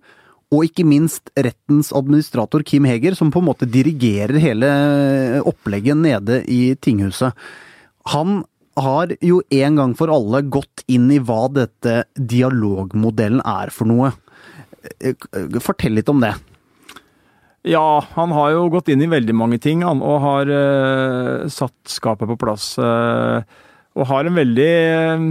og 0.49 0.65
ikke 0.65 0.85
minst 0.87 1.29
rettens 1.37 1.91
administrator 1.93 2.63
Kim 2.65 2.87
Heger, 2.89 3.13
som 3.17 3.29
på 3.29 3.41
en 3.41 3.49
måte 3.51 3.69
dirigerer 3.69 4.39
hele 4.41 4.69
opplegget 5.45 5.99
nede 5.99 6.41
i 6.49 6.73
tinghuset. 6.81 7.37
Han 8.09 8.41
har 8.79 9.13
jo 9.21 9.41
en 9.53 9.77
gang 9.77 9.93
for 9.97 10.11
alle 10.13 10.41
gått 10.49 10.85
inn 10.89 11.09
i 11.13 11.19
hva 11.21 11.43
dette 11.53 12.03
dialogmodellen 12.15 13.43
er 13.45 13.73
for 13.75 13.89
noe. 13.89 14.13
Fortell 15.61 15.99
litt 15.99 16.09
om 16.09 16.23
det. 16.23 16.33
Ja, 17.67 17.99
han 18.15 18.31
har 18.31 18.53
jo 18.55 18.69
gått 18.71 18.89
inn 18.89 19.03
i 19.03 19.11
veldig 19.11 19.35
mange 19.35 19.59
ting, 19.61 19.83
han, 19.83 19.99
og 20.01 20.21
har 20.23 20.49
uh, 20.49 21.47
satt 21.51 21.91
skapet 21.91 22.29
på 22.31 22.39
plass. 22.39 22.71
Uh, 22.79 23.43
og 23.99 24.07
har 24.07 24.25
en 24.25 24.39
veldig 24.39 24.69
uh, 25.19 25.25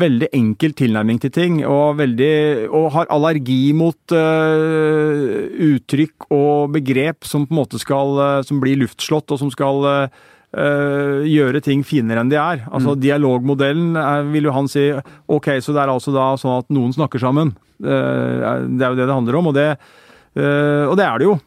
veldig 0.00 0.28
enkel 0.36 0.74
tilnærming 0.76 1.20
til 1.22 1.32
ting, 1.34 1.60
og, 1.68 1.96
veldig, 2.00 2.68
og 2.72 2.90
har 2.96 3.10
allergi 3.12 3.72
mot 3.76 4.14
uh, 4.14 5.48
uttrykk 5.72 6.28
og 6.32 6.72
begrep 6.76 7.26
som 7.28 7.46
på 7.46 7.54
en 7.54 7.60
måte 7.62 7.80
skal, 7.82 8.14
uh, 8.18 8.44
som 8.46 8.60
blir 8.62 8.80
luftslått, 8.80 9.32
og 9.34 9.40
som 9.42 9.52
skal 9.52 9.88
uh, 9.88 10.06
gjøre 11.24 11.62
ting 11.64 11.84
finere 11.86 12.22
enn 12.22 12.32
de 12.32 12.38
er. 12.40 12.64
Altså 12.68 12.96
mm. 12.96 13.02
Dialogmodellen 13.02 13.98
er, 14.00 14.24
vil 14.32 14.48
jo 14.50 14.56
han 14.56 14.70
si 14.70 14.88
ok, 14.92 15.54
så 15.64 15.74
det 15.76 15.84
er 15.84 15.92
altså 15.94 16.14
da 16.14 16.32
sånn 16.40 16.58
at 16.62 16.72
noen 16.74 16.92
snakker 16.96 17.22
sammen. 17.22 17.54
det 17.82 17.92
er 17.92 18.90
jo 18.92 18.98
det 18.98 19.06
det 19.06 19.14
handler 19.14 19.38
om, 19.40 19.48
og 19.50 19.56
det, 19.56 19.70
og 20.36 20.92
det 21.00 21.06
er 21.06 21.16
det 21.18 21.26
jo. 21.26 21.38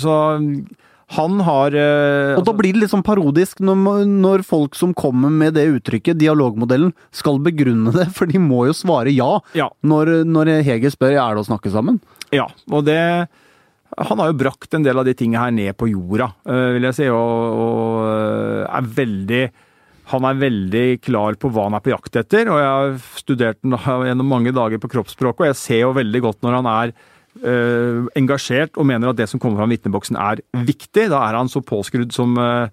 så 0.00 0.14
Han 1.16 1.38
har 1.40 1.72
eh, 1.72 2.34
Og 2.36 2.44
da 2.44 2.52
blir 2.52 2.74
det 2.76 2.82
litt 2.82 2.92
sånn 2.92 3.04
parodisk 3.06 3.62
når, 3.64 4.02
når 4.08 4.42
folk 4.44 4.76
som 4.76 4.92
kommer 4.96 5.32
med 5.32 5.54
det 5.56 5.64
uttrykket, 5.72 6.18
dialogmodellen, 6.20 6.92
skal 7.16 7.40
begrunne 7.40 7.94
det, 7.94 8.10
for 8.16 8.28
de 8.28 8.40
må 8.42 8.66
jo 8.68 8.76
svare 8.76 9.14
ja, 9.14 9.38
Ja. 9.56 9.70
når, 9.80 10.18
når 10.28 10.52
Heger 10.66 10.92
spør 10.92 11.16
er 11.16 11.38
det 11.38 11.44
å 11.44 11.48
snakke 11.48 11.72
sammen. 11.72 12.02
Ja, 12.34 12.44
og 12.68 12.84
det 12.84 12.98
Han 13.96 14.20
har 14.20 14.28
jo 14.34 14.36
brakt 14.42 14.74
en 14.76 14.84
del 14.84 15.00
av 15.00 15.06
de 15.08 15.14
tingene 15.16 15.40
her 15.46 15.54
ned 15.56 15.78
på 15.80 15.88
jorda, 15.88 16.28
eh, 16.44 16.66
vil 16.76 16.90
jeg 16.90 16.98
si, 17.00 17.08
og, 17.08 17.56
og 17.64 18.04
eh, 18.12 18.68
er 18.68 18.92
veldig 19.00 19.46
han 20.08 20.24
er 20.24 20.38
veldig 20.40 20.86
klar 21.04 21.36
på 21.36 21.50
hva 21.52 21.66
han 21.66 21.74
er 21.76 21.82
på 21.84 21.90
jakt 21.92 22.14
etter, 22.16 22.48
og 22.48 22.56
jeg 22.56 22.68
har 22.68 22.94
studert 23.18 23.58
den 23.60 23.74
gjennom 23.76 24.30
mange 24.30 24.54
dager 24.56 24.80
på 24.80 24.88
kroppsspråket, 24.94 25.42
og 25.42 25.50
jeg 25.50 25.58
ser 25.60 25.82
jo 25.82 25.90
veldig 25.98 26.22
godt 26.24 26.38
når 26.46 26.56
han 26.56 26.68
er 26.72 26.92
eh, 27.44 28.04
engasjert 28.18 28.76
og 28.78 28.86
mener 28.90 29.10
at 29.12 29.18
det 29.20 29.28
som 29.30 29.40
kommer 29.42 29.62
fra 29.62 29.70
vitneboksen 29.70 30.18
er 30.18 30.42
viktig. 30.66 31.08
Da 31.12 31.22
er 31.28 31.38
han 31.38 31.50
så 31.52 31.62
påskrudd 31.64 32.12
som 32.14 32.36
eh, 32.42 32.68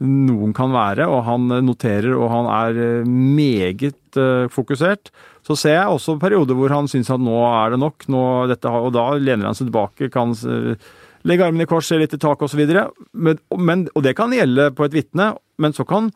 noen 0.00 0.54
kan 0.56 0.72
være, 0.72 1.04
og 1.12 1.26
han 1.26 1.48
noterer 1.66 2.14
og 2.16 2.30
han 2.32 2.48
er 2.54 2.80
eh, 2.84 3.10
meget 3.10 4.16
eh, 4.20 4.46
fokusert. 4.52 5.10
Så 5.46 5.56
ser 5.56 5.76
jeg 5.78 5.92
også 5.92 6.18
perioder 6.20 6.56
hvor 6.56 6.72
han 6.72 6.88
syns 6.88 7.10
at 7.12 7.20
nå 7.20 7.36
er 7.48 7.74
det 7.74 7.80
nok, 7.82 8.06
nå, 8.12 8.24
dette, 8.52 8.68
og 8.70 8.92
da 8.96 9.10
lener 9.20 9.48
han 9.50 9.56
seg 9.58 9.68
tilbake, 9.70 10.08
kan 10.12 10.32
eh, 10.36 10.88
legge 11.28 11.44
armene 11.44 11.66
i 11.66 11.68
kors, 11.68 11.88
se 11.90 11.98
litt 12.00 12.14
i 12.16 12.20
taket 12.20 12.48
osv. 12.48 12.64
Og 12.64 14.02
det 14.04 14.16
kan 14.16 14.32
gjelde 14.32 14.70
på 14.76 14.86
et 14.88 14.94
vitne, 14.96 15.32
men 15.60 15.74
så 15.76 15.84
kan 15.88 16.08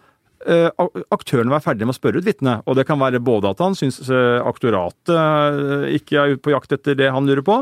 eh, 0.47 0.71
ak- 0.81 1.03
aktørene 1.13 1.53
være 1.53 1.65
ferdige 1.67 1.89
med 1.89 1.97
å 1.97 1.99
spørre 1.99 2.21
ut 2.23 2.29
vitnet. 2.29 2.63
Og 2.69 2.79
det 2.79 2.87
kan 2.89 3.01
være 3.03 3.21
både 3.25 3.53
at 3.53 3.61
han 3.65 3.77
syns 3.77 4.01
eh, 4.09 4.41
aktoratet 4.45 5.13
eh, 5.13 5.87
ikke 5.99 6.23
er 6.23 6.37
på 6.41 6.55
jakt 6.55 6.73
etter 6.79 6.97
det 7.01 7.11
han 7.13 7.29
lurer 7.29 7.45
på, 7.45 7.59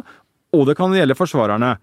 og 0.52 0.68
det 0.68 0.76
kan 0.78 0.94
gjelde 0.94 1.16
forsvarerne. 1.18 1.74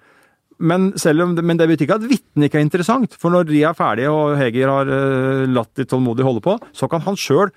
Men, 0.60 0.90
om, 0.92 1.34
men 1.40 1.60
det 1.60 1.70
betyr 1.72 1.86
ikke 1.86 1.98
at 2.02 2.08
vitnet 2.10 2.50
ikke 2.50 2.60
er 2.60 2.66
interessant. 2.66 3.16
For 3.20 3.32
når 3.32 3.48
de 3.48 3.62
er 3.64 3.78
ferdige 3.78 4.12
og 4.12 4.36
Heger 4.40 4.72
har 4.72 4.92
uh, 4.92 5.46
latt 5.48 5.72
de 5.80 5.88
tålmodig 5.88 6.26
holde 6.28 6.44
på, 6.44 6.58
så 6.76 6.90
kan 6.92 7.04
han 7.06 7.18
sjøl 7.20 7.54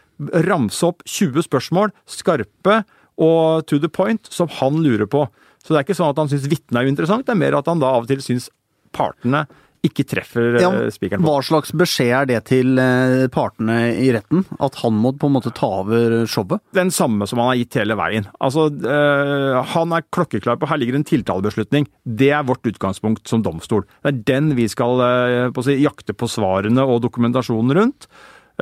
ramse 0.46 0.86
opp 0.86 1.02
20 1.08 1.48
spørsmål, 1.48 1.94
skarpe 2.06 2.82
og 3.22 3.66
to 3.66 3.80
the 3.82 3.90
point, 3.90 4.30
som 4.30 4.50
han 4.60 4.78
lurer 4.84 5.10
på. 5.10 5.26
Så 5.62 5.72
det 5.72 5.80
er 5.80 5.86
ikke 5.86 5.98
sånn 5.98 6.14
at 6.14 6.22
han 6.22 6.30
syns 6.30 6.46
vitnet 6.50 6.78
er 6.78 6.88
uinteressant, 6.88 7.26
det 7.26 7.34
er 7.34 7.42
mer 7.42 7.58
at 7.58 7.68
han 7.70 7.82
da 7.82 7.90
av 7.96 8.06
og 8.06 8.10
til 8.10 8.22
syns 8.22 8.48
partene 8.94 9.44
ikke 9.82 10.04
treffer 10.06 10.60
Ja, 10.62 10.68
eh, 10.84 10.90
spikeren 10.94 11.24
på. 11.24 11.26
hva 11.26 11.42
slags 11.42 11.72
beskjed 11.74 12.12
er 12.14 12.26
det 12.30 12.40
til 12.46 12.78
eh, 12.78 13.26
partene 13.34 13.78
i 13.98 14.12
retten? 14.14 14.44
At 14.62 14.76
han 14.82 14.94
må 14.94 15.10
på 15.18 15.26
en 15.26 15.34
måte 15.34 15.50
ta 15.54 15.66
over 15.82 16.22
showet? 16.30 16.60
den 16.72 16.90
samme 16.94 17.26
som 17.26 17.40
han 17.42 17.48
har 17.50 17.58
gitt 17.58 17.74
hele 17.80 17.96
veien. 17.98 18.28
Altså, 18.40 18.68
øh, 18.70 19.62
Han 19.74 19.92
er 19.92 20.06
klokkeklar 20.14 20.58
på 20.60 20.68
her 20.70 20.78
ligger 20.78 20.94
en 21.00 21.04
tiltalebeslutning. 21.04 21.88
Det 22.06 22.30
er 22.30 22.46
vårt 22.46 22.62
utgangspunkt 22.62 23.26
som 23.26 23.42
domstol. 23.42 23.82
Det 24.04 24.12
er 24.14 24.22
den 24.38 24.54
vi 24.54 24.68
skal 24.68 25.00
øh, 25.02 25.50
på 25.52 25.64
si, 25.66 25.80
jakte 25.82 26.14
på 26.14 26.30
svarene 26.30 26.82
og 26.86 27.02
dokumentasjonen 27.02 27.74
rundt. 27.76 28.06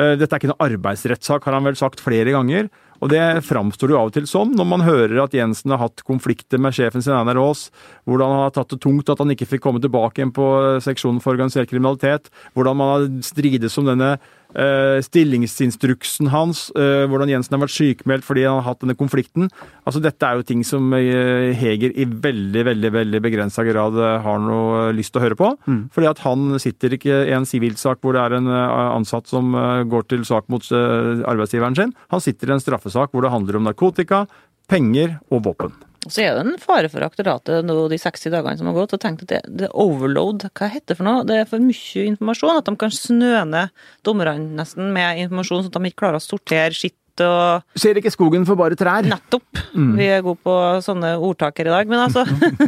Dette 0.00 0.32
er 0.32 0.38
ikke 0.38 0.48
noe 0.54 0.64
arbeidsrettssak, 0.64 1.44
har 1.44 1.52
han 1.58 1.64
vel 1.66 1.76
sagt 1.76 2.00
flere 2.00 2.30
ganger. 2.32 2.68
Og 3.00 3.08
det 3.12 3.22
framstår 3.46 3.94
jo 3.94 3.98
av 4.00 4.10
og 4.10 4.16
til 4.16 4.26
som, 4.28 4.52
når 4.56 4.68
man 4.68 4.84
hører 4.84 5.22
at 5.22 5.36
Jensen 5.36 5.72
har 5.72 5.80
hatt 5.86 6.04
konflikter 6.06 6.60
med 6.60 6.76
sjefen 6.76 7.04
sin 7.04 7.16
Einar 7.16 7.40
Aas, 7.40 7.68
hvordan 8.08 8.34
han 8.34 8.44
har 8.44 8.52
tatt 8.56 8.74
det 8.74 8.80
tungt 8.84 9.08
at 9.12 9.22
han 9.22 9.32
ikke 9.32 9.48
fikk 9.54 9.64
komme 9.64 9.80
tilbake 9.82 10.20
igjen 10.20 10.34
på 10.36 10.46
seksjonen 10.84 11.22
for 11.24 11.32
organisert 11.34 11.70
kriminalitet, 11.72 12.28
hvordan 12.52 12.76
man 12.80 12.92
har 12.92 13.08
strides 13.24 13.78
om 13.80 13.88
denne 13.88 14.18
stillingsinstruksen 14.50 16.30
hans, 16.32 16.68
eh, 16.74 17.04
hvordan 17.10 17.30
Jensen 17.30 17.54
har 17.54 17.62
vært 17.62 17.76
sykemeldt 17.76 18.26
fordi 18.26 18.46
han 18.46 18.58
har 18.58 18.66
hatt 18.70 18.82
denne 18.82 18.96
konflikten. 18.98 19.50
Altså 19.86 20.02
Dette 20.02 20.26
er 20.26 20.38
jo 20.38 20.46
ting 20.46 20.64
som 20.66 20.92
eh, 20.96 21.52
Heger 21.56 21.94
i 21.94 22.06
veldig 22.06 22.64
veldig, 22.66 22.92
veldig 22.96 23.22
begrensa 23.24 23.64
grad 23.66 23.98
eh, 23.98 24.18
har 24.24 24.42
noe 24.42 24.88
lyst 24.96 25.14
til 25.14 25.22
å 25.22 25.24
høre 25.28 25.38
på. 25.38 25.52
Fordi 25.94 26.10
at 26.10 26.22
han 26.24 26.58
sitter 26.62 26.96
ikke 26.96 27.22
i 27.28 27.34
en 27.36 27.48
sivilsak 27.48 28.00
hvor 28.02 28.16
det 28.16 28.24
er 28.24 28.38
en 28.38 28.50
eh, 28.50 28.78
ansatt 28.96 29.30
som 29.30 29.54
eh, 29.54 29.84
går 29.90 30.08
til 30.10 30.26
sak 30.28 30.48
mot 30.52 30.64
eh, 30.72 31.22
arbeidsgiveren 31.30 31.78
sin. 31.78 31.94
Han 32.14 32.24
sitter 32.24 32.50
i 32.50 32.56
en 32.58 32.64
straffesak 32.64 33.14
hvor 33.14 33.26
det 33.26 33.34
handler 33.34 33.60
om 33.60 33.70
narkotika, 33.70 34.24
penger 34.70 35.18
og 35.30 35.46
våpen. 35.48 35.74
Og 36.06 36.14
så 36.14 36.22
er 36.24 36.36
det 36.36 36.44
en 36.46 36.60
fare 36.60 36.88
for 36.88 37.04
aktoratet 37.04 37.66
nå 37.66 37.74
de 37.92 37.98
60 38.00 38.32
dagene 38.32 38.56
som 38.56 38.70
har 38.70 38.78
gått, 38.78 38.94
og 38.96 39.02
tenkt 39.02 39.26
at 39.26 39.32
det, 39.32 39.40
det 39.60 39.66
er 39.68 39.76
overload, 39.76 40.46
hva 40.56 40.70
heter 40.72 40.94
det 40.94 40.96
for 40.96 41.08
noe? 41.08 41.26
Det 41.28 41.42
er 41.42 41.50
for 41.50 41.60
mye 41.60 42.06
informasjon, 42.14 42.60
at 42.62 42.70
de 42.70 42.74
kan 42.80 42.94
snø 42.94 43.34
ned 43.50 43.84
dommerne 44.06 44.56
nesten 44.56 44.94
med 44.94 45.20
informasjon, 45.26 45.66
sånn 45.66 45.74
at 45.74 45.76
de 45.76 45.92
ikke 45.92 46.02
klarer 46.06 46.20
å 46.20 46.24
sortere 46.24 46.72
skitt 46.76 46.96
og 47.20 47.76
Ser 47.76 47.98
ikke 48.00 48.12
skogen 48.14 48.46
for 48.48 48.56
bare 48.56 48.78
trær? 48.78 49.04
Nettopp. 49.04 49.60
Vi 49.74 50.06
er 50.08 50.22
gode 50.24 50.40
på 50.46 50.54
sånne 50.84 51.14
ordtak 51.18 51.58
her 51.60 51.68
i 51.68 51.74
dag. 51.74 51.90
Men 51.90 52.04
altså 52.06 52.24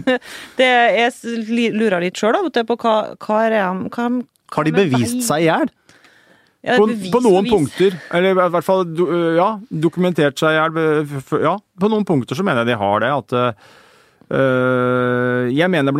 det 0.58 0.68
Jeg 0.98 1.72
lurer 1.72 2.02
litt 2.02 2.18
sjøl 2.20 2.36
av 2.36 2.50
og 2.50 2.52
til 2.52 2.66
på 2.68 2.76
hva, 2.82 2.96
hva 3.16 3.38
er 3.46 3.54
det 3.56 3.62
hva, 3.94 4.08
Har 4.56 4.68
de 4.68 4.74
bevist 4.76 5.24
seg 5.28 5.46
i 5.46 5.48
hjel? 5.48 5.72
Ja, 6.62 6.76
På, 6.78 6.86
bevis- 6.86 7.10
på 7.10 7.18
noen 7.24 7.42
bevis. 7.42 7.52
punkter, 7.52 7.96
eller 8.14 8.36
i 8.38 8.50
hvert 8.54 8.64
fall 8.66 8.84
do- 8.94 9.08
ja, 9.34 9.48
dokumentert 9.82 10.38
seg 10.38 10.54
i 10.54 10.58
hjel. 10.60 11.08
Ja, 11.42 11.56
på 11.58 11.88
noen 11.90 12.04
punkter 12.06 12.38
så 12.38 12.44
mener 12.46 12.62
jeg 12.62 12.70
de 12.70 12.76
har 12.78 13.00
det. 13.02 13.10
At 13.10 13.34
øh, 14.30 15.50
Jeg 15.56 15.68
mener 15.70 15.92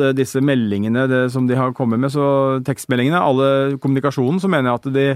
øh, 0.00 0.14
disse 0.16 0.40
meldingene 0.40 1.06
det, 1.08 1.32
som 1.32 1.46
de 1.46 1.54
har 1.54 1.72
kommet 1.72 2.00
med, 2.00 2.10
så 2.10 2.62
tekstmeldingene, 2.64 3.20
alle 3.20 3.78
kommunikasjonen, 3.78 4.40
så 4.40 4.48
mener 4.48 4.70
jeg 4.70 4.80
at 4.80 4.94
de 4.94 5.06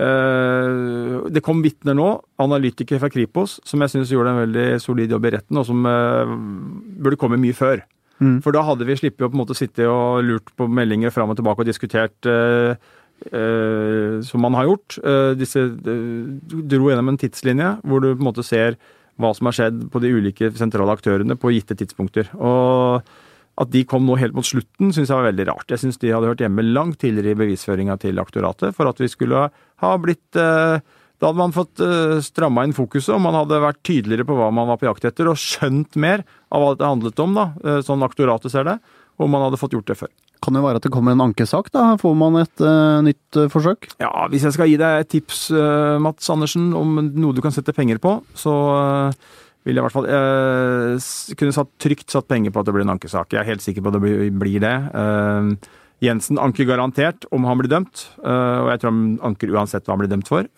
øh, 0.00 1.28
Det 1.34 1.42
kom 1.42 1.62
vitner 1.62 1.94
nå, 1.94 2.08
analytikere 2.38 2.98
fra 2.98 3.08
Kripos, 3.12 3.60
som 3.64 3.80
jeg 3.82 3.90
syns 3.90 4.10
gjorde 4.10 4.30
en 4.30 4.40
veldig 4.46 4.80
solid 4.80 5.10
jobb 5.10 5.26
i 5.26 5.30
retten, 5.36 5.56
og 5.60 5.66
som 5.66 5.84
øh, 5.86 6.26
burde 7.02 7.16
komme 7.20 7.36
mye 7.36 7.52
før. 7.56 7.84
For 8.44 8.52
da 8.52 8.60
hadde 8.60 8.84
vi 8.84 8.96
sluppet 9.00 9.24
å 9.24 9.30
på 9.30 9.36
en 9.36 9.40
måte 9.40 9.54
sitte 9.56 9.86
og 9.88 10.18
lurt 10.22 10.50
på 10.56 10.66
meldinger 10.68 11.08
fram 11.10 11.30
og 11.32 11.38
tilbake 11.38 11.62
og 11.64 11.68
diskutert 11.70 12.26
øh, 12.28 12.72
eh, 12.74 12.76
som 13.28 14.40
man 14.40 14.56
har 14.56 14.68
gjort. 14.70 14.96
Eh, 15.04 15.32
disse 15.38 15.60
eh, 15.60 16.60
dro 16.72 16.90
gjennom 16.90 17.12
en 17.12 17.20
tidslinje 17.20 17.74
hvor 17.84 18.02
du 18.02 18.12
på 18.12 18.20
en 18.20 18.28
måte 18.30 18.46
ser 18.46 18.78
hva 19.20 19.34
som 19.36 19.50
har 19.50 19.56
skjedd 19.56 19.82
på 19.92 20.00
de 20.00 20.12
ulike 20.16 20.48
sentrale 20.56 20.94
aktørene 20.96 21.36
på 21.36 21.52
gitte 21.52 21.76
tidspunkter. 21.76 22.30
Og 22.40 23.04
at 23.60 23.72
de 23.74 23.82
kom 23.84 24.06
nå 24.08 24.16
helt 24.16 24.32
mot 24.32 24.46
slutten, 24.46 24.94
syns 24.94 25.10
jeg 25.10 25.18
var 25.18 25.28
veldig 25.28 25.46
rart. 25.50 25.68
Jeg 25.68 25.82
syns 25.82 26.00
de 26.00 26.14
hadde 26.14 26.30
hørt 26.30 26.40
hjemme 26.40 26.64
langt 26.64 27.02
tidligere 27.02 27.34
i 27.34 27.40
bevisføringa 27.42 27.98
til 28.00 28.22
aktoratet, 28.22 28.72
for 28.78 28.88
at 28.88 29.02
vi 29.02 29.10
skulle 29.12 29.50
ha 29.52 29.92
blitt 30.00 30.40
eh, 30.40 30.80
Da 31.20 31.28
hadde 31.28 31.36
man 31.36 31.52
fått 31.52 31.76
stramma 32.24 32.62
inn 32.64 32.72
fokuset, 32.72 33.10
og 33.12 33.20
man 33.20 33.36
hadde 33.36 33.58
vært 33.60 33.82
tydeligere 33.84 34.24
på 34.24 34.38
hva 34.38 34.46
man 34.56 34.70
var 34.70 34.78
på 34.80 34.86
jakt 34.88 35.04
etter, 35.04 35.28
og 35.28 35.36
skjønt 35.36 35.98
mer 36.00 36.22
av 36.48 36.64
hva 36.64 36.70
det 36.80 36.88
handlet 36.88 37.20
om, 37.20 37.36
da, 37.36 37.44
eh, 37.60 37.82
sånn 37.84 38.06
aktoratet 38.06 38.54
ser 38.54 38.64
det, 38.64 38.78
og 39.20 39.28
man 39.28 39.44
hadde 39.44 39.60
fått 39.60 39.76
gjort 39.76 39.92
det 39.92 39.98
før. 40.00 40.08
Kan 40.40 40.56
jo 40.56 40.62
være 40.64 40.80
at 40.80 40.86
det 40.86 40.92
kommer 40.92 41.12
en 41.12 41.26
ankesak, 41.26 41.68
da. 41.74 41.94
Får 42.00 42.14
man 42.16 42.38
et 42.40 42.62
uh, 42.64 43.00
nytt 43.04 43.36
uh, 43.36 43.48
forsøk? 43.52 43.90
Ja, 44.00 44.10
hvis 44.32 44.46
jeg 44.46 44.56
skal 44.56 44.70
gi 44.70 44.78
deg 44.80 45.02
et 45.02 45.10
tips, 45.12 45.50
uh, 45.52 45.98
Mats 46.00 46.30
Andersen, 46.32 46.70
om 46.76 46.96
noe 47.12 47.36
du 47.36 47.42
kan 47.44 47.52
sette 47.52 47.74
penger 47.76 48.00
på, 48.00 48.16
så 48.38 48.54
vil 49.68 49.76
jeg 49.76 49.82
i 49.82 49.84
hvert 49.84 49.92
fall 49.92 50.06
kunne 51.36 51.52
satt, 51.52 51.68
trygt 51.84 52.08
satt 52.08 52.28
penger 52.30 52.54
på 52.54 52.62
at 52.62 52.68
det 52.68 52.72
blir 52.72 52.86
en 52.86 52.94
ankesak. 52.94 53.34
Jeg 53.34 53.42
er 53.42 53.50
helt 53.50 53.64
sikker 53.64 53.84
på 53.84 53.90
at 53.92 53.98
det 53.98 54.00
blir, 54.06 54.22
blir 54.40 54.62
det. 54.64 54.72
Jensen 56.00 56.40
anker 56.40 56.64
garantert 56.64 57.26
om 57.28 57.44
han 57.44 57.60
blir 57.60 57.68
dømt, 57.68 58.06
og 58.24 58.70
jeg 58.72 58.80
tror 58.80 58.94
han 58.94 59.02
anker 59.28 59.52
uansett 59.52 59.84
hva 59.84 59.92
han 59.92 60.00
blir 60.00 60.08
dømt 60.14 60.32
for. 60.32 60.48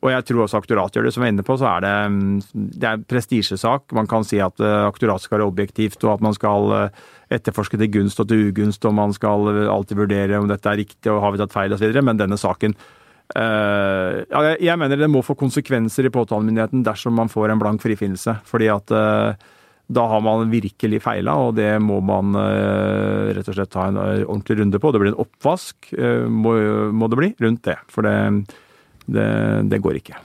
Og 0.00 0.10
jeg 0.10 0.26
tror 0.26 0.42
også 0.42 0.58
aktorat 0.58 0.96
gjør 0.96 1.06
det, 1.06 1.14
som 1.14 1.22
jeg 1.22 1.30
er 1.30 1.36
inne 1.36 1.46
på, 1.46 1.54
så 1.60 1.68
er 1.70 1.86
det, 1.86 1.94
mm, 2.10 2.66
det 2.82 2.90
er 2.90 3.06
prestisjesak. 3.14 3.94
Man 3.94 4.10
kan 4.10 4.26
si 4.26 4.42
at 4.42 4.58
aktorat 4.58 5.22
skal 5.22 5.38
være 5.38 5.50
objektivt, 5.52 6.02
og 6.02 6.16
at 6.16 6.26
man 6.26 6.34
skal 6.34 6.90
etterforske 7.30 7.78
til 7.78 7.90
gunst 7.94 8.18
og 8.20 8.28
til 8.30 8.48
ugunst, 8.50 8.84
og 8.88 8.94
man 8.96 9.12
skal 9.14 9.46
alltid 9.70 9.96
vurdere 10.00 10.38
om 10.40 10.48
dette 10.50 10.66
er 10.72 10.80
riktig, 10.82 11.10
og 11.12 11.20
har 11.22 11.32
vi 11.34 11.38
tatt 11.42 11.54
feil, 11.54 11.72
osv. 11.76 11.92
Men 12.02 12.18
denne 12.18 12.38
saken 12.40 12.74
ja, 13.30 14.40
jeg- 14.58 14.78
mener 14.78 14.96
det 14.98 15.06
må 15.10 15.22
få 15.22 15.36
konsekvenser 15.38 16.06
i 16.08 16.10
påtalemyndigheten 16.10 16.82
dersom 16.82 17.14
man 17.14 17.28
får 17.30 17.50
en 17.52 17.60
blank 17.62 17.80
frifinnelse. 17.80 18.40
Fordi 18.44 18.66
at 18.74 18.90
eh, 18.90 19.34
da 19.90 20.06
har 20.10 20.20
man 20.20 20.50
virkelig 20.50 21.00
feila, 21.02 21.34
og 21.34 21.54
det 21.54 21.80
må 21.82 22.00
man 22.02 22.34
eh, 22.34 23.30
rett 23.36 23.48
og 23.50 23.54
slett 23.54 23.70
ta 23.70 23.86
en 23.86 23.98
ordentlig 24.26 24.58
runde 24.60 24.78
på. 24.82 24.90
Det 24.92 25.00
blir 25.02 25.12
en 25.14 25.22
oppvask, 25.22 25.92
må, 26.26 26.56
må 26.92 27.08
det 27.10 27.18
bli, 27.22 27.30
rundt 27.46 27.62
det. 27.70 27.78
For 27.90 28.02
det, 28.06 28.16
det, 29.06 29.28
det 29.70 29.82
går 29.82 30.00
ikke. 30.02 30.18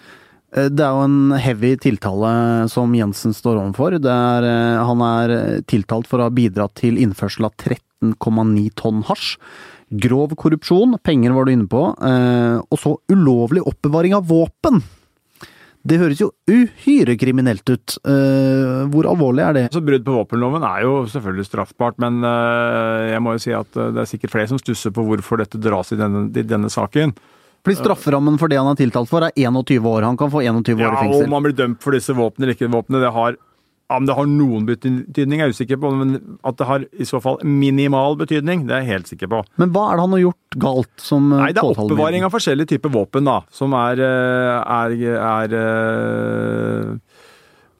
Eh, 0.55 0.69
Det 0.71 0.83
er 0.85 0.95
jo 0.95 1.05
en 1.05 1.35
heavy 1.41 1.75
tiltale 1.83 2.33
som 2.71 2.93
Jensen 2.95 3.35
står 3.35 3.59
overfor. 3.61 3.97
Er, 3.99 4.43
eh, 4.49 4.83
han 4.85 5.01
er 5.05 5.61
tiltalt 5.67 6.07
for 6.07 6.19
å 6.19 6.29
ha 6.29 6.33
bidratt 6.33 6.75
til 6.81 6.97
innførsel 6.97 7.45
av 7.49 7.55
13,9 7.57 8.69
tonn 8.75 9.03
hasj. 9.03 9.37
Grov 9.95 10.33
korrupsjon, 10.35 10.97
penger 11.03 11.31
var 11.35 11.45
du 11.45 11.51
inne 11.53 11.69
på, 11.69 11.93
eh, 12.01 12.57
og 12.71 12.79
så 12.79 12.97
ulovlig 13.11 13.61
oppbevaring 13.61 14.15
av 14.15 14.25
våpen. 14.27 14.81
Det 15.85 15.99
høres 16.01 16.17
jo 16.17 16.31
uhyre 16.49 17.13
kriminelt 17.15 17.69
ut. 17.69 17.97
Eh, 18.03 18.87
Hvor 18.89 19.05
alvorlig 19.05 19.43
er 19.45 19.53
det? 19.53 19.65
Så 19.71 19.85
Brudd 19.85 20.03
på 20.03 20.15
våpenloven 20.17 20.63
er 20.65 20.81
jo 20.81 21.05
selvfølgelig 21.05 21.45
straffbart, 21.45 21.99
men 21.99 22.23
eh, 22.23 23.11
jeg 23.13 23.21
må 23.21 23.35
jo 23.35 23.43
si 23.43 23.53
at 23.53 23.69
eh, 23.77 23.91
det 23.93 24.01
er 24.01 24.09
sikkert 24.09 24.31
flere 24.33 24.47
som 24.49 24.57
stusser 24.57 24.89
på 24.89 25.05
hvorfor 25.05 25.37
dette 25.37 25.61
dras 25.61 25.91
i 25.93 25.99
denne, 25.99 26.25
i 26.33 26.41
denne 26.41 26.71
saken. 26.73 27.13
Fordi 27.65 27.79
strafferammen 27.81 28.37
for 28.41 28.51
det 28.51 28.59
han 28.61 28.69
er 28.69 28.77
tiltalt 28.77 29.09
for, 29.09 29.25
er 29.25 29.33
21 29.33 29.81
år. 29.89 30.05
Han 30.05 30.17
kan 30.19 30.29
få 30.33 30.43
21 30.45 30.77
år 30.77 30.93
i 30.93 31.01
fengsel. 31.01 31.25
Ja, 31.25 31.27
Om 31.27 31.35
han 31.39 31.47
blir 31.47 31.57
dømt 31.57 31.81
for 31.83 31.97
disse 31.97 32.13
våpnene 32.13 32.45
eller 32.45 32.57
ikke 32.57 32.71
våpnene, 32.71 33.01
det 33.01 33.13
har 33.17 33.37
Ja, 33.85 33.99
Det 34.01 34.15
har 34.17 34.25
noen 34.25 34.63
betydning, 34.65 35.37
jeg 35.37 35.45
er 35.45 35.51
usikker 35.53 35.77
på. 35.77 35.91
Men 35.93 36.37
at 36.43 36.57
det 36.57 36.65
har 36.65 36.85
i 36.97 37.05
så 37.05 37.19
fall 37.21 37.37
minimal 37.45 38.15
betydning, 38.17 38.63
det 38.65 38.73
er 38.73 38.81
jeg 38.81 38.93
helt 38.95 39.11
sikker 39.11 39.29
på. 39.29 39.43
Men 39.61 39.69
hva 39.75 39.91
er 39.91 39.99
det 39.99 40.05
han 40.07 40.15
har 40.15 40.23
gjort 40.23 40.57
galt 40.57 40.95
som 40.97 41.27
eh, 41.31 41.43
Nei, 41.43 41.51
Det 41.53 41.61
er 41.61 41.69
oppbevaring 41.69 42.25
av 42.25 42.33
forskjellige 42.33 42.71
typer 42.73 42.89
våpen, 42.89 43.29
da. 43.29 43.43
Som 43.53 43.73
er, 43.77 44.01
er, 44.01 44.95
er, 44.95 45.13
er, 45.21 45.53
eh, 45.59 46.95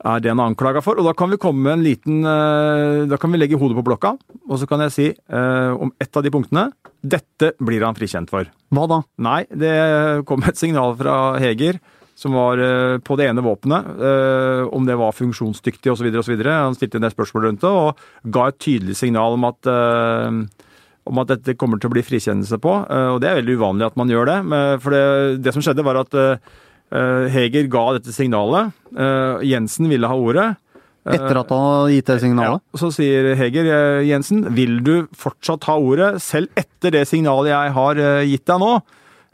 er 0.05 0.21
det 0.21 0.31
han 0.31 0.41
er 0.43 0.51
anklaga 0.51 0.83
for. 0.85 0.99
Og 1.01 1.07
da 1.07 1.13
kan 1.17 1.31
vi 1.33 1.39
komme 1.41 1.65
med 1.65 1.79
en 1.79 1.85
liten 1.85 2.21
eh, 2.29 3.05
Da 3.09 3.17
kan 3.21 3.33
vi 3.33 3.39
legge 3.41 3.59
hodet 3.59 3.77
på 3.79 3.85
blokka, 3.87 4.15
og 4.45 4.61
så 4.61 4.67
kan 4.69 4.83
jeg 4.85 4.93
si 4.95 5.07
eh, 5.11 5.71
om 5.73 5.91
ett 6.01 6.15
av 6.15 6.25
de 6.25 6.31
punktene 6.33 6.69
Dette 7.01 7.53
blir 7.61 7.85
han 7.85 7.97
frikjent 7.97 8.31
for. 8.33 8.47
Hva 8.73 8.87
da? 8.91 9.01
Nei, 9.21 9.43
det 9.49 9.75
kom 10.29 10.45
et 10.45 10.57
signal 10.61 10.95
fra 10.99 11.37
Heger 11.41 11.81
som 12.15 12.31
var 12.31 12.61
eh, 12.63 12.97
på 13.03 13.17
det 13.19 13.27
ene 13.27 13.43
våpenet, 13.43 13.87
eh, 13.99 14.61
om 14.71 14.85
det 14.87 14.95
var 14.95 15.11
funksjonsdyktig 15.17 15.91
osv. 15.91 16.07
Han 16.47 16.77
stilte 16.77 16.95
en 17.01 17.03
del 17.03 17.11
spørsmål 17.11 17.49
rundt 17.49 17.65
det 17.65 17.71
og 17.75 17.99
ga 18.31 18.45
et 18.49 18.59
tydelig 18.63 18.95
signal 19.01 19.35
om 19.35 19.43
at, 19.49 19.67
eh, 19.67 20.69
om 21.11 21.19
at 21.21 21.33
dette 21.33 21.57
kommer 21.59 21.81
til 21.81 21.91
å 21.91 21.95
bli 21.97 22.05
frikjennelse 22.07 22.61
på. 22.63 22.77
Eh, 22.87 23.09
Og 23.11 23.19
det 23.19 23.29
er 23.29 23.41
veldig 23.41 23.57
uvanlig 23.59 23.89
at 23.89 23.99
man 23.99 24.07
gjør 24.09 24.31
det. 24.31 24.37
For 24.81 24.95
det, 24.95 25.03
det 25.43 25.53
som 25.53 25.65
skjedde, 25.65 25.83
var 25.83 25.99
at 26.05 26.15
Heger 27.33 27.67
ga 27.71 27.85
dette 27.97 28.13
signalet. 28.15 28.75
Eh, 28.95 29.43
Jensen 29.51 29.89
ville 29.91 30.09
ha 30.09 30.15
ordet. 30.15 30.47
Etter 31.05 31.37
at 31.37 31.51
han 31.53 31.61
har 31.61 31.89
gitt 31.93 32.07
det 32.09 32.17
signalet? 32.23 32.63
Ja, 32.65 32.79
så 32.81 32.89
sier 32.93 33.35
Heger 33.37 33.67
eh, 33.69 34.05
Jensen, 34.09 34.41
vil 34.57 34.79
du 34.85 34.93
fortsatt 35.13 35.67
ha 35.69 35.75
ordet 35.77 36.15
selv 36.25 36.49
etter 36.57 36.95
det 36.95 37.03
signalet 37.09 37.51
jeg 37.51 37.73
har 37.75 38.01
eh, 38.01 38.25
gitt 38.31 38.45
deg 38.49 38.61
nå? 38.63 38.71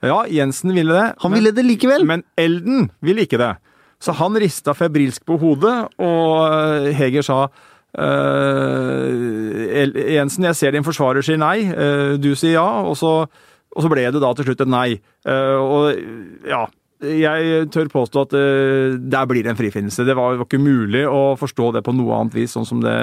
Ja, 0.04 0.24
Jensen 0.28 0.74
ville 0.76 0.98
det. 0.98 1.08
Han 1.24 1.36
ville 1.38 1.54
det 1.56 1.64
likevel! 1.64 2.04
men 2.10 2.26
Elden 2.40 2.90
ville 3.06 3.24
ikke 3.24 3.40
det. 3.40 3.54
Så 4.02 4.16
han 4.18 4.36
rista 4.42 4.74
febrilsk 4.74 5.24
på 5.30 5.38
hodet, 5.40 5.76
og 6.02 6.34
eh, 6.50 6.90
Heger 6.98 7.24
sa 7.24 7.40
eh, 8.02 9.08
Jensen, 10.18 10.50
jeg 10.50 10.58
ser 10.60 10.76
din 10.76 10.88
forsvarer 10.88 11.24
sier 11.24 11.40
nei, 11.40 11.62
eh, 11.70 12.18
du 12.20 12.34
sier 12.36 12.58
ja, 12.58 12.68
og 12.82 12.98
så, 13.00 13.14
og 13.72 13.86
så 13.86 13.92
ble 13.94 14.10
det 14.12 14.24
da 14.24 14.34
til 14.36 14.50
slutt 14.50 14.66
et 14.66 14.74
nei. 14.74 14.88
Eh, 15.24 15.56
og 15.56 16.50
ja, 16.50 16.66
jeg 17.02 17.70
tør 17.74 17.90
påstå 17.92 18.24
at 18.28 18.34
eh, 18.38 18.96
der 19.00 19.28
blir 19.30 19.46
det 19.46 19.54
en 19.54 19.60
frifinnelse. 19.60 20.06
Det 20.06 20.16
var, 20.18 20.36
var 20.40 20.48
ikke 20.48 20.62
mulig 20.62 21.04
å 21.10 21.34
forstå 21.40 21.72
det 21.78 21.84
på 21.86 21.94
noe 21.98 22.20
annet 22.20 22.36
vis, 22.38 22.54
sånn 22.54 22.68
som 22.68 22.82
det 22.84 22.96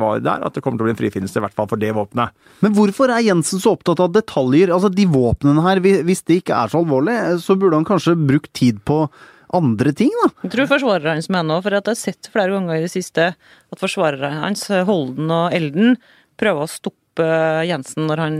var 0.00 0.22
der, 0.24 0.42
at 0.42 0.56
det 0.56 0.62
kommer 0.64 0.80
til 0.80 0.86
å 0.86 0.88
bli 0.90 0.94
en 0.96 1.00
frifinnelse, 1.00 1.38
i 1.38 1.44
hvert 1.44 1.56
fall 1.58 1.68
for 1.70 1.80
det 1.80 1.92
våpenet. 1.96 2.34
Men 2.64 2.74
hvorfor 2.76 3.12
er 3.14 3.24
Jensen 3.26 3.62
så 3.62 3.76
opptatt 3.76 4.02
av 4.02 4.14
detaljer? 4.14 4.72
Altså, 4.74 4.90
de 4.92 5.06
våpnene 5.10 5.66
her, 5.66 5.82
hvis 5.82 6.24
det 6.26 6.40
ikke 6.42 6.58
er 6.58 6.72
så 6.72 6.82
alvorlig, 6.82 7.18
så 7.44 7.56
burde 7.58 7.78
han 7.78 7.88
kanskje 7.88 8.16
brukt 8.18 8.52
tid 8.58 8.82
på 8.88 9.04
andre 9.52 9.92
ting, 9.96 10.10
da? 10.22 10.30
Jeg 10.46 10.54
tror 10.54 10.70
forsvarerne 10.70 11.18
hans 11.18 11.30
mener 11.32 11.58
òg, 11.58 11.66
for 11.66 11.76
at 11.76 11.86
jeg 11.90 11.98
har 11.98 12.00
sett 12.00 12.32
flere 12.32 12.56
ganger 12.56 12.78
i 12.78 12.86
det 12.86 12.92
siste 12.94 13.32
at 13.36 13.80
forsvarerne 13.80 14.42
hans, 14.46 14.64
Holden 14.88 15.30
og 15.30 15.54
Elden, 15.54 15.98
prøver 16.40 16.64
å 16.64 16.70
stoppe 16.70 17.01
Jensen 17.20 18.06
når 18.08 18.20
han 18.22 18.36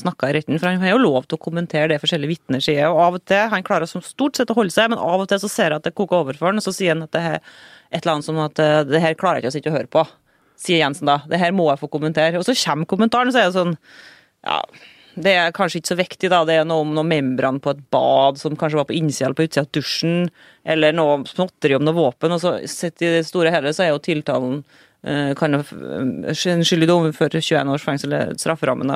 snakka 0.00 0.30
i 0.30 0.34
retten. 0.38 0.58
For 0.58 0.70
han 0.70 0.82
har 0.82 0.94
jo 0.94 1.02
lov 1.02 1.28
til 1.28 1.38
å 1.38 1.42
kommentere 1.44 1.92
det 1.92 2.00
forskjellige 2.02 2.32
vitner 2.32 2.64
sier. 2.64 2.88
Og 2.90 2.98
av 3.04 3.18
og 3.20 3.24
til, 3.30 3.44
han 3.52 3.66
klarer 3.66 3.86
som 3.90 4.02
stort 4.02 4.40
sett 4.40 4.50
å 4.50 4.56
holde 4.58 4.74
seg, 4.74 4.90
men 4.90 4.98
av 4.98 5.22
og 5.22 5.28
til 5.30 5.40
så 5.42 5.50
ser 5.52 5.70
jeg 5.70 5.82
at 5.82 5.86
det 5.86 5.94
koker 5.94 6.22
over 6.22 6.38
for 6.38 6.50
han, 6.50 6.58
og 6.58 6.66
så 6.66 6.74
sier 6.74 6.96
han 6.96 7.06
at 7.06 7.14
det 7.14 7.22
er 7.22 7.38
et 7.92 8.00
eller 8.00 8.16
annet 8.16 8.26
som 8.26 8.40
at 8.42 8.62
eh, 8.62 8.80
det 8.88 9.02
her 9.04 9.18
klarer 9.18 9.38
jeg 9.38 9.44
ikke 9.44 9.52
å 9.52 9.56
sitte 9.58 9.72
og 9.72 9.76
høre 9.76 9.92
på. 9.92 10.06
Sier 10.62 10.80
Jensen 10.80 11.10
da. 11.10 11.20
Det 11.28 11.40
her 11.40 11.54
må 11.56 11.68
jeg 11.70 11.80
få 11.82 11.90
kommentere. 11.92 12.40
Og 12.40 12.46
så 12.46 12.56
kommer 12.64 12.88
kommentaren, 12.88 13.32
så 13.34 13.42
er 13.42 13.50
det 13.50 13.58
sånn 13.58 13.76
Ja, 14.46 14.60
det 15.14 15.34
er 15.36 15.52
kanskje 15.54 15.80
ikke 15.80 15.92
så 15.92 15.98
viktig, 15.98 16.30
da. 16.32 16.40
Det 16.48 16.56
er 16.56 16.68
noe 16.68 16.86
om 16.86 16.94
noe 16.96 17.06
membran 17.06 17.60
på 17.62 17.74
et 17.74 17.82
bad 17.92 18.40
som 18.40 18.56
kanskje 18.58 18.80
var 18.80 18.88
på 18.88 18.96
innsida 18.96 19.28
eller 19.28 19.38
på 19.38 19.46
utsida 19.48 19.66
av 19.66 19.74
dusjen, 19.76 20.30
eller 20.64 20.96
noe 20.96 21.20
småtteri 21.28 21.76
om 21.76 21.84
noe 21.84 21.98
våpen. 21.98 22.32
Og 22.32 22.40
så 22.42 22.54
sett 22.70 23.04
i 23.04 23.12
det 23.18 23.26
store 23.28 23.52
hele 23.52 23.74
så 23.76 23.86
er 23.86 23.92
jo 23.92 24.00
tiltalen 24.02 24.62
eh, 24.62 24.80
kan 25.38 25.54
f- 25.58 25.72
en 25.74 26.62
skyldig 26.62 26.86
dom 26.88 27.08
for 27.16 27.28
21 27.32 27.72
års 27.74 27.82
fengsel, 27.82 28.12
eller 28.12 28.36
strafferammen 28.38 28.92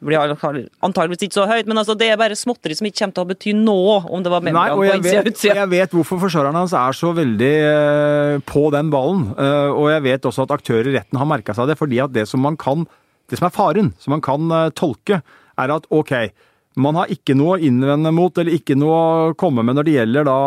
blir 0.00 0.16
antageligvis 0.16 1.26
ikke 1.26 1.36
så 1.36 1.44
høyt, 1.50 1.66
men 1.68 1.76
altså 1.76 1.92
det 2.00 2.06
er 2.08 2.16
bare 2.16 2.32
småtteri 2.38 2.72
som 2.78 2.86
ikke 2.88 3.02
kommer 3.02 3.16
til 3.18 3.24
å 3.26 3.28
bety 3.28 3.52
noe 3.58 3.98
om 4.08 4.22
det 4.24 4.30
var 4.32 4.40
og 4.40 4.78
på 4.80 4.86
innsida 4.86 5.20
og 5.20 5.28
utsida. 5.28 5.56
jeg 5.58 5.68
vet 5.74 5.92
hvorfor 5.98 6.22
forsvareren 6.22 6.56
hans 6.56 6.72
er 6.72 6.96
så 6.96 7.10
veldig 7.18 7.50
eh, 7.68 8.38
på 8.48 8.62
den 8.72 8.88
ballen. 8.94 9.26
Eh, 9.36 9.68
og 9.76 9.90
jeg 9.92 10.06
vet 10.08 10.24
også 10.30 10.46
at 10.46 10.54
aktører 10.56 10.88
i 10.88 10.94
retten 10.96 11.20
har 11.20 11.28
merka 11.28 11.52
seg 11.52 11.68
det, 11.68 11.76
fordi 11.76 12.00
at 12.00 12.14
det 12.16 12.24
som 12.30 12.40
man 12.40 12.56
kan, 12.56 12.86
det 13.28 13.36
som 13.42 13.50
er 13.50 13.52
faren, 13.58 13.92
som 14.00 14.16
man 14.16 14.24
kan 14.24 14.48
eh, 14.62 14.70
tolke, 14.72 15.20
er 15.60 15.74
at 15.76 15.84
ok, 15.92 16.14
man 16.80 16.96
har 16.96 17.12
ikke 17.12 17.36
noe 17.36 17.58
å 17.58 17.60
innvende 17.60 18.08
mot, 18.16 18.32
eller 18.40 18.56
ikke 18.56 18.78
noe 18.80 18.96
å 18.96 19.34
komme 19.36 19.60
med 19.68 19.76
når 19.76 19.84
det 19.90 19.98
gjelder 19.98 20.30
da 20.32 20.38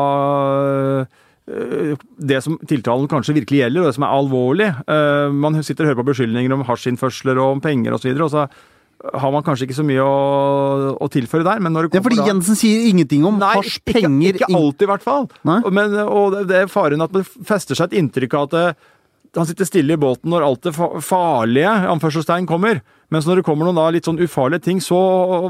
eh, 1.03 1.19
det 1.45 2.37
som 2.43 2.57
tiltalen 2.69 3.07
kanskje 3.11 3.35
virkelig 3.35 3.59
gjelder, 3.65 3.81
og 3.83 3.89
det 3.89 3.95
som 3.97 4.05
er 4.07 4.13
alvorlig. 4.15 4.69
Eh, 4.87 5.31
Man 5.35 5.57
sitter 5.63 5.83
og 5.83 5.89
hører 5.91 6.01
på 6.03 6.09
beskyldninger 6.13 6.53
om 6.55 6.63
hasjinnførsler 6.67 7.39
og 7.41 7.57
om 7.57 7.61
penger 7.63 7.93
osv., 7.97 8.13
og, 8.15 8.17
så 8.17 8.23
og 8.23 8.31
så 8.31 9.19
har 9.19 9.31
man 9.35 9.43
kanskje 9.43 9.65
ikke 9.67 9.75
så 9.75 9.83
mye 9.83 9.99
å, 9.99 10.93
å 11.03 11.07
tilføre 11.11 11.43
der. 11.43 11.59
Men 11.59 11.73
når 11.75 11.89
det 11.89 11.91
Det 11.91 11.99
er 11.99 12.05
fordi 12.05 12.21
da- 12.21 12.27
Jensen 12.29 12.55
sier 12.55 12.85
ingenting 12.87 13.25
om 13.27 13.35
Nei, 13.41 13.49
hasj, 13.57 13.81
penger 13.83 14.37
ikke 14.37 14.47
ikke 14.47 14.55
alltid 14.61 14.85
i 14.87 14.91
hvert 14.93 15.03
fall. 15.03 15.25
Men, 15.43 15.97
og 16.07 16.31
det- 16.37 16.47
det 16.47 16.55
er 16.61 16.67
faren 16.71 17.03
at 17.03 17.11
det 17.11 17.25
fester 17.43 17.75
seg 17.75 17.91
et 17.91 17.99
inntrykk 17.99 18.33
av 18.39 18.43
at 18.47 18.51
det, 18.55 18.77
han 19.35 19.45
sitter 19.49 19.65
stille 19.65 19.93
i 19.97 19.99
båten 19.99 20.29
når 20.31 20.45
alt 20.45 20.61
det 20.61 20.73
farlige 21.03 21.73
anførselstegn 21.91 22.47
kommer. 22.47 22.79
Mens 23.11 23.25
når 23.27 23.41
det 23.41 23.45
kommer 23.49 23.65
noen 23.67 23.75
da 23.81 23.89
litt 23.91 24.05
sånn 24.07 24.21
ufarlige 24.23 24.63
ting, 24.63 24.79
så 24.79 24.95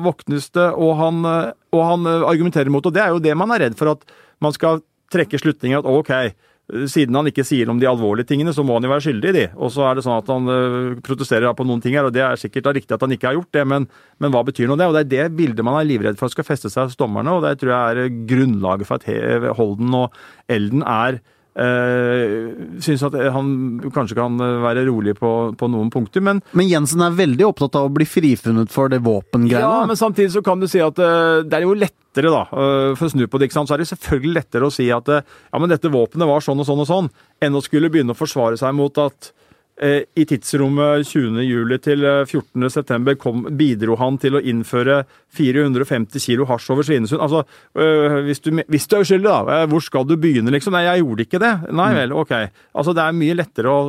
våknes 0.02 0.50
det, 0.56 0.72
og 0.74 0.96
han, 0.98 1.22
eh, 1.26 1.52
og 1.76 1.84
han 1.86 2.08
eh, 2.10 2.26
argumenterer 2.34 2.72
mot 2.74 2.82
det. 2.82 2.90
Og 2.90 2.94
det 2.96 3.04
er 3.04 3.10
jo 3.14 3.20
det 3.20 3.38
man 3.38 3.52
er 3.52 3.60
redd 3.68 3.78
for, 3.78 3.92
at 3.94 4.02
man 4.42 4.52
skal 4.56 4.82
trekke 5.14 5.40
slutninger 5.42 5.80
at 5.80 5.90
ok, 5.90 6.12
eh, 6.14 6.86
siden 6.90 7.16
han 7.20 7.30
ikke 7.30 7.46
sier 7.48 7.70
om 7.72 7.80
de 7.82 7.90
alvorlige 7.90 8.32
tingene, 8.32 8.54
så 8.56 8.66
må 8.66 8.78
han 8.78 8.88
jo 8.88 8.94
være 8.94 9.06
skyldig 9.08 9.32
i 9.32 9.36
de. 9.38 9.46
Og 9.56 9.74
så 9.76 9.86
er 9.88 9.98
det 9.98 10.06
sånn 10.06 10.18
at 10.20 10.32
han 10.34 10.54
øh, 10.54 10.96
protesterer 11.06 11.56
på 11.58 11.68
noen 11.68 11.84
ting 11.84 11.98
her, 11.98 12.08
og 12.10 12.16
det 12.16 12.24
er 12.26 12.40
sikkert 12.40 12.72
riktig 12.80 12.96
at 12.96 13.06
han 13.06 13.16
ikke 13.16 13.30
har 13.30 13.38
gjort 13.40 13.54
det, 13.56 13.68
men, 13.70 13.88
men 14.24 14.34
hva 14.34 14.46
betyr 14.48 14.72
nå 14.72 14.80
det? 14.80 14.90
Og 14.90 14.98
det 14.98 15.06
er 15.06 15.14
det 15.14 15.38
bildet 15.38 15.68
man 15.68 15.80
er 15.80 15.90
livredd 15.90 16.20
for 16.20 16.30
at 16.30 16.36
skal 16.36 16.48
feste 16.48 16.72
seg 16.74 16.90
hos 16.90 17.00
dommerne, 17.00 17.36
og 17.36 17.46
det 17.46 17.58
tror 17.62 17.76
jeg 17.76 18.08
er 18.08 18.18
grunnlaget 18.32 18.90
for 18.90 19.00
at 19.00 19.56
Holden 19.60 20.02
og 20.04 20.20
Elden 20.52 20.86
er 20.88 21.24
øh, 21.60 22.80
synes 22.84 23.04
at 23.08 23.18
han 23.36 23.52
kanskje 23.94 24.18
kan 24.18 24.38
være 24.38 24.86
rolig 24.88 25.16
på, 25.20 25.32
på 25.60 25.70
noen 25.72 25.92
punkter, 25.94 26.24
men 26.26 26.42
Men 26.52 26.70
Jensen 26.70 27.04
er 27.06 27.18
veldig 27.18 27.46
opptatt 27.50 27.78
av 27.80 27.90
å 27.90 27.94
bli 27.94 28.08
frifunnet 28.10 28.72
for 28.74 28.90
det 28.90 29.04
våpengreiene. 29.06 29.62
ja, 29.62 29.86
men 29.90 30.00
samtidig 30.00 30.34
så 30.36 30.44
kan 30.46 30.60
du 30.60 30.68
si 30.68 30.82
at 30.84 31.00
uh, 31.00 31.44
det 31.44 31.60
er 31.60 31.68
jo 31.68 31.78
lettere, 31.78 32.32
da, 32.34 32.44
uh, 32.50 32.96
for 32.98 33.08
å 33.08 33.14
snu 33.14 33.28
på 33.28 33.40
det, 33.40 33.50
ikke 33.50 33.60
sant, 33.60 33.72
så 33.72 33.78
er 33.78 33.84
det 33.84 33.92
selvfølgelig 33.92 34.38
lettere 34.40 34.68
å 34.68 34.74
si 34.74 34.90
at 34.94 35.14
uh, 35.14 35.22
ja, 35.24 35.62
men 35.62 35.72
dette 35.72 35.94
våpenet 35.94 36.30
var 36.30 36.44
sånn 36.46 36.62
og 36.62 36.70
sånn 36.70 36.84
og 36.84 36.90
sånn, 36.90 37.14
enn 37.44 37.58
å 37.58 37.64
skulle 37.64 37.92
begynne 37.94 38.16
å 38.16 38.20
forsvare 38.20 38.60
seg 38.60 38.76
mot 38.78 39.02
at 39.04 39.34
eh, 39.82 40.04
i 40.16 40.26
tidsrommet 40.26 41.08
20. 41.08 41.42
juli 41.48 41.80
til 41.82 42.06
eh, 42.06 42.24
14. 42.26 42.70
september 42.70 43.18
bidro 43.58 43.98
han 44.02 44.20
til 44.22 44.38
å 44.38 44.42
innføre 44.42 45.04
450 45.34 46.20
kilo 46.24 46.46
hasj 46.50 46.70
over 46.74 46.84
Svinesund. 46.88 47.22
Altså, 47.22 47.44
øh, 47.76 48.18
hvis, 48.28 48.40
du, 48.46 48.52
hvis 48.70 48.88
du 48.88 48.96
er 48.98 49.02
uskyldig, 49.06 49.24
da, 49.30 49.62
eh, 49.64 49.66
hvor 49.72 49.82
skal 49.84 50.06
du 50.06 50.16
begynne, 50.18 50.52
liksom? 50.54 50.74
Nei, 50.74 50.84
jeg 50.86 51.04
gjorde 51.04 51.26
ikke 51.28 51.40
det. 51.42 51.54
Nei 51.74 51.90
Mm. 51.94 51.98
vel, 52.00 52.14
ok. 52.14 52.32
Altså, 52.76 52.94
det 52.96 53.04
er 53.04 53.12
mye 53.18 53.36
lettere 53.36 53.68
å 53.70 53.80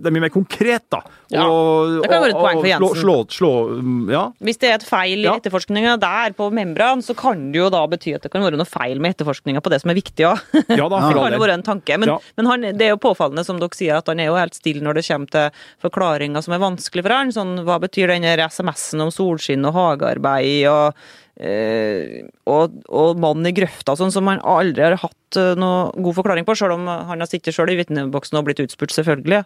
Det 0.00 0.08
er 0.08 0.14
mye 0.16 0.20
mer 0.24 0.30
konkret, 0.32 0.82
da. 0.90 1.02
Ja, 1.30 1.44
Og- 1.46 2.00
det 2.02 2.08
kan 2.10 2.22
være 2.22 2.30
et 2.30 2.34
og- 2.36 2.42
poeng 2.44 2.60
for 2.60 2.68
Jensen. 2.70 3.02
Slå, 3.02 3.26
slå, 3.28 3.50
slå 3.76 4.10
Ja. 4.10 4.32
Hvis 4.42 4.58
det 4.58 4.70
er 4.70 4.74
et 4.74 4.82
feil 4.88 5.18
i 5.18 5.22
Ja. 5.28 5.34
etterforskninga 5.38 5.98
der 6.00 6.30
på 6.32 6.50
membran, 6.50 7.02
så 7.04 7.14
kan 7.14 7.52
det 7.52 7.58
jo 7.60 7.68
da 7.70 7.86
bety 7.86 8.14
at 8.14 8.22
det 8.22 8.30
kan 8.32 8.40
være 8.42 8.56
noe 8.56 8.64
feil 8.64 8.98
med 8.98 9.16
etterforskninga 9.16 9.60
på 9.60 9.68
det 9.70 9.80
som 9.82 9.90
er 9.90 9.94
viktig 9.94 10.24
òg. 10.24 10.40
Ja 10.76 10.88
da, 10.88 10.98
Det 11.10 11.14
kan 11.16 11.32
jo 11.32 11.38
være 11.38 11.52
en 11.54 11.62
tanke. 11.62 11.98
Men, 11.98 12.18
men 12.36 12.46
han, 12.46 12.60
det 12.62 12.80
er 12.82 12.96
jo 12.96 12.96
påfallende, 12.96 13.44
som 13.44 13.58
dere 13.58 13.68
sier, 13.76 13.96
at 13.98 14.06
han 14.06 14.18
er 14.20 14.26
jo 14.26 14.36
helt 14.36 14.54
stille 14.54 14.80
når 14.82 14.94
det 14.94 15.04
kommer 15.06 15.30
til 15.30 15.50
forklaringer 15.82 16.42
som 16.42 16.54
er 16.54 16.58
vanskelig 16.64 17.02
for 17.04 17.12
han. 17.14 17.28
Sånn, 17.30 17.64
hva 17.64 17.78
betyr 17.78 18.08
den 18.08 18.24
SMS-en 18.24 19.00
om 19.02 19.10
solskinn 19.10 19.64
og 19.66 19.74
hagearbeid 19.74 20.59
og 20.68 20.94
eh, 21.40 22.26
og, 22.50 22.74
og 22.92 23.18
mannen 23.22 23.48
i 23.48 23.54
grøfta, 23.56 23.94
sånn 23.96 24.12
som 24.12 24.26
han 24.28 24.42
aldri 24.44 24.84
har 24.84 24.98
hatt 25.00 25.38
eh, 25.40 25.54
noe 25.56 25.88
god 25.96 26.18
forklaring 26.20 26.44
på, 26.48 26.56
selv 26.58 26.76
om 26.76 26.86
han 26.90 27.20
har 27.24 27.30
sittet 27.30 27.56
sjøl 27.56 27.72
i 27.72 27.78
vitneboksen 27.80 28.36
og 28.40 28.44
blitt 28.50 28.60
utspurt, 28.66 28.92
selvfølgelig. 28.92 29.44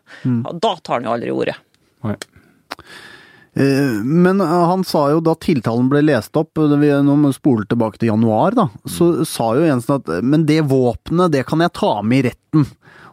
Da 0.58 0.74
tar 0.82 0.98
han 1.00 1.06
jo 1.10 1.14
aldri 1.14 1.30
ordet. 1.34 1.58
Nei. 2.04 2.16
Eh, 3.54 4.00
Men 4.02 4.40
han 4.42 4.82
sa 4.84 5.04
jo 5.12 5.20
da 5.22 5.36
tiltalen 5.38 5.86
ble 5.92 6.02
lest 6.02 6.34
opp, 6.36 6.58
eh, 6.58 6.66
det 6.72 6.78
vi- 6.82 6.90
når 7.06 7.32
spoler 7.36 7.66
tilbake 7.70 7.98
til 7.98 8.08
januar, 8.10 8.54
da, 8.54 8.68
så 8.90 9.24
sa 9.24 9.52
jo 9.54 9.62
Jensen 9.68 10.00
at 10.00 10.24
men 10.24 10.44
det 10.46 10.62
våpenet, 10.66 11.30
det 11.30 11.46
kan 11.46 11.60
jeg 11.60 11.72
ta 11.72 12.02
med 12.02 12.24
i 12.24 12.28
retten. 12.30 12.66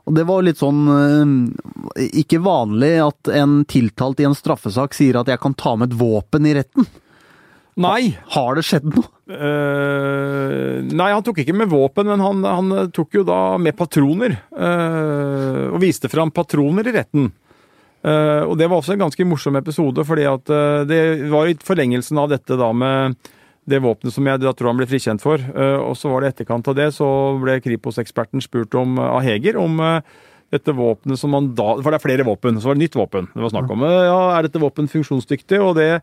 Og 0.07 0.15
det 0.17 0.25
var 0.25 0.41
litt 0.41 0.57
sånn 0.57 1.53
ikke 1.93 2.39
vanlig 2.41 2.95
at 3.05 3.29
en 3.37 3.63
tiltalt 3.69 4.19
i 4.19 4.25
en 4.25 4.33
straffesak 4.33 4.95
sier 4.97 5.19
at 5.19 5.27
jeg 5.29 5.39
kan 5.39 5.53
ta 5.53 5.75
med 5.77 5.91
et 5.91 5.99
våpen 5.99 6.47
i 6.49 6.55
retten. 6.57 6.87
Nei. 7.79 8.11
Har 8.33 8.57
det 8.57 8.65
skjedd 8.67 8.87
noe? 8.91 9.07
Uh, 9.31 10.81
nei, 10.91 11.11
han 11.13 11.23
tok 11.23 11.41
ikke 11.43 11.55
med 11.55 11.71
våpen, 11.71 12.09
men 12.09 12.23
han, 12.23 12.41
han 12.43 12.89
tok 12.91 13.21
jo 13.21 13.27
da 13.27 13.57
med 13.61 13.77
patroner. 13.79 14.35
Uh, 14.51 15.71
og 15.71 15.79
viste 15.83 16.11
fram 16.11 16.33
patroner 16.35 16.89
i 16.89 16.95
retten. 16.97 17.29
Uh, 18.01 18.43
og 18.49 18.57
det 18.59 18.67
var 18.67 18.81
også 18.81 18.95
en 18.97 19.05
ganske 19.05 19.27
morsom 19.29 19.59
episode, 19.59 20.03
fordi 20.07 20.25
at 20.27 20.51
det 20.89 21.03
var 21.31 21.47
i 21.47 21.55
forlengelsen 21.63 22.19
av 22.19 22.33
dette 22.33 22.57
da 22.59 22.71
med 22.75 23.15
det 23.69 23.77
våpenet 23.83 24.15
som 24.15 24.25
jeg 24.25 24.41
da 24.41 24.51
tror 24.57 24.71
han 24.71 24.79
ble 24.81 24.89
frikjent 24.89 25.21
for. 25.23 25.39
Og 25.85 25.93
så 25.95 26.09
var 26.09 26.23
det 26.23 26.31
etterkant 26.31 26.65
av 26.67 26.75
det, 26.75 26.89
så 26.95 27.07
ble 27.39 27.59
Kripos-eksperten 27.61 28.41
spurt 28.43 28.73
om, 28.75 28.97
av 28.99 29.21
Heger 29.23 29.59
om 29.61 29.77
dette 30.51 30.73
våpenet 30.75 31.21
som 31.21 31.37
han 31.37 31.51
da 31.55 31.75
For 31.77 31.93
det 31.93 31.99
er 31.99 32.03
flere 32.03 32.25
våpen, 32.27 32.57
så 32.59 32.71
var 32.71 32.75
det 32.75 32.83
nytt 32.87 32.97
våpen 32.97 33.29
det 33.29 33.45
var 33.45 33.53
snakk 33.53 33.69
om. 33.71 33.85
Ja, 33.85 34.17
Er 34.33 34.49
dette 34.49 34.59
våpen 34.59 34.89
funksjonsdyktig? 34.91 35.61
Og 35.61 35.77
det 35.77 36.01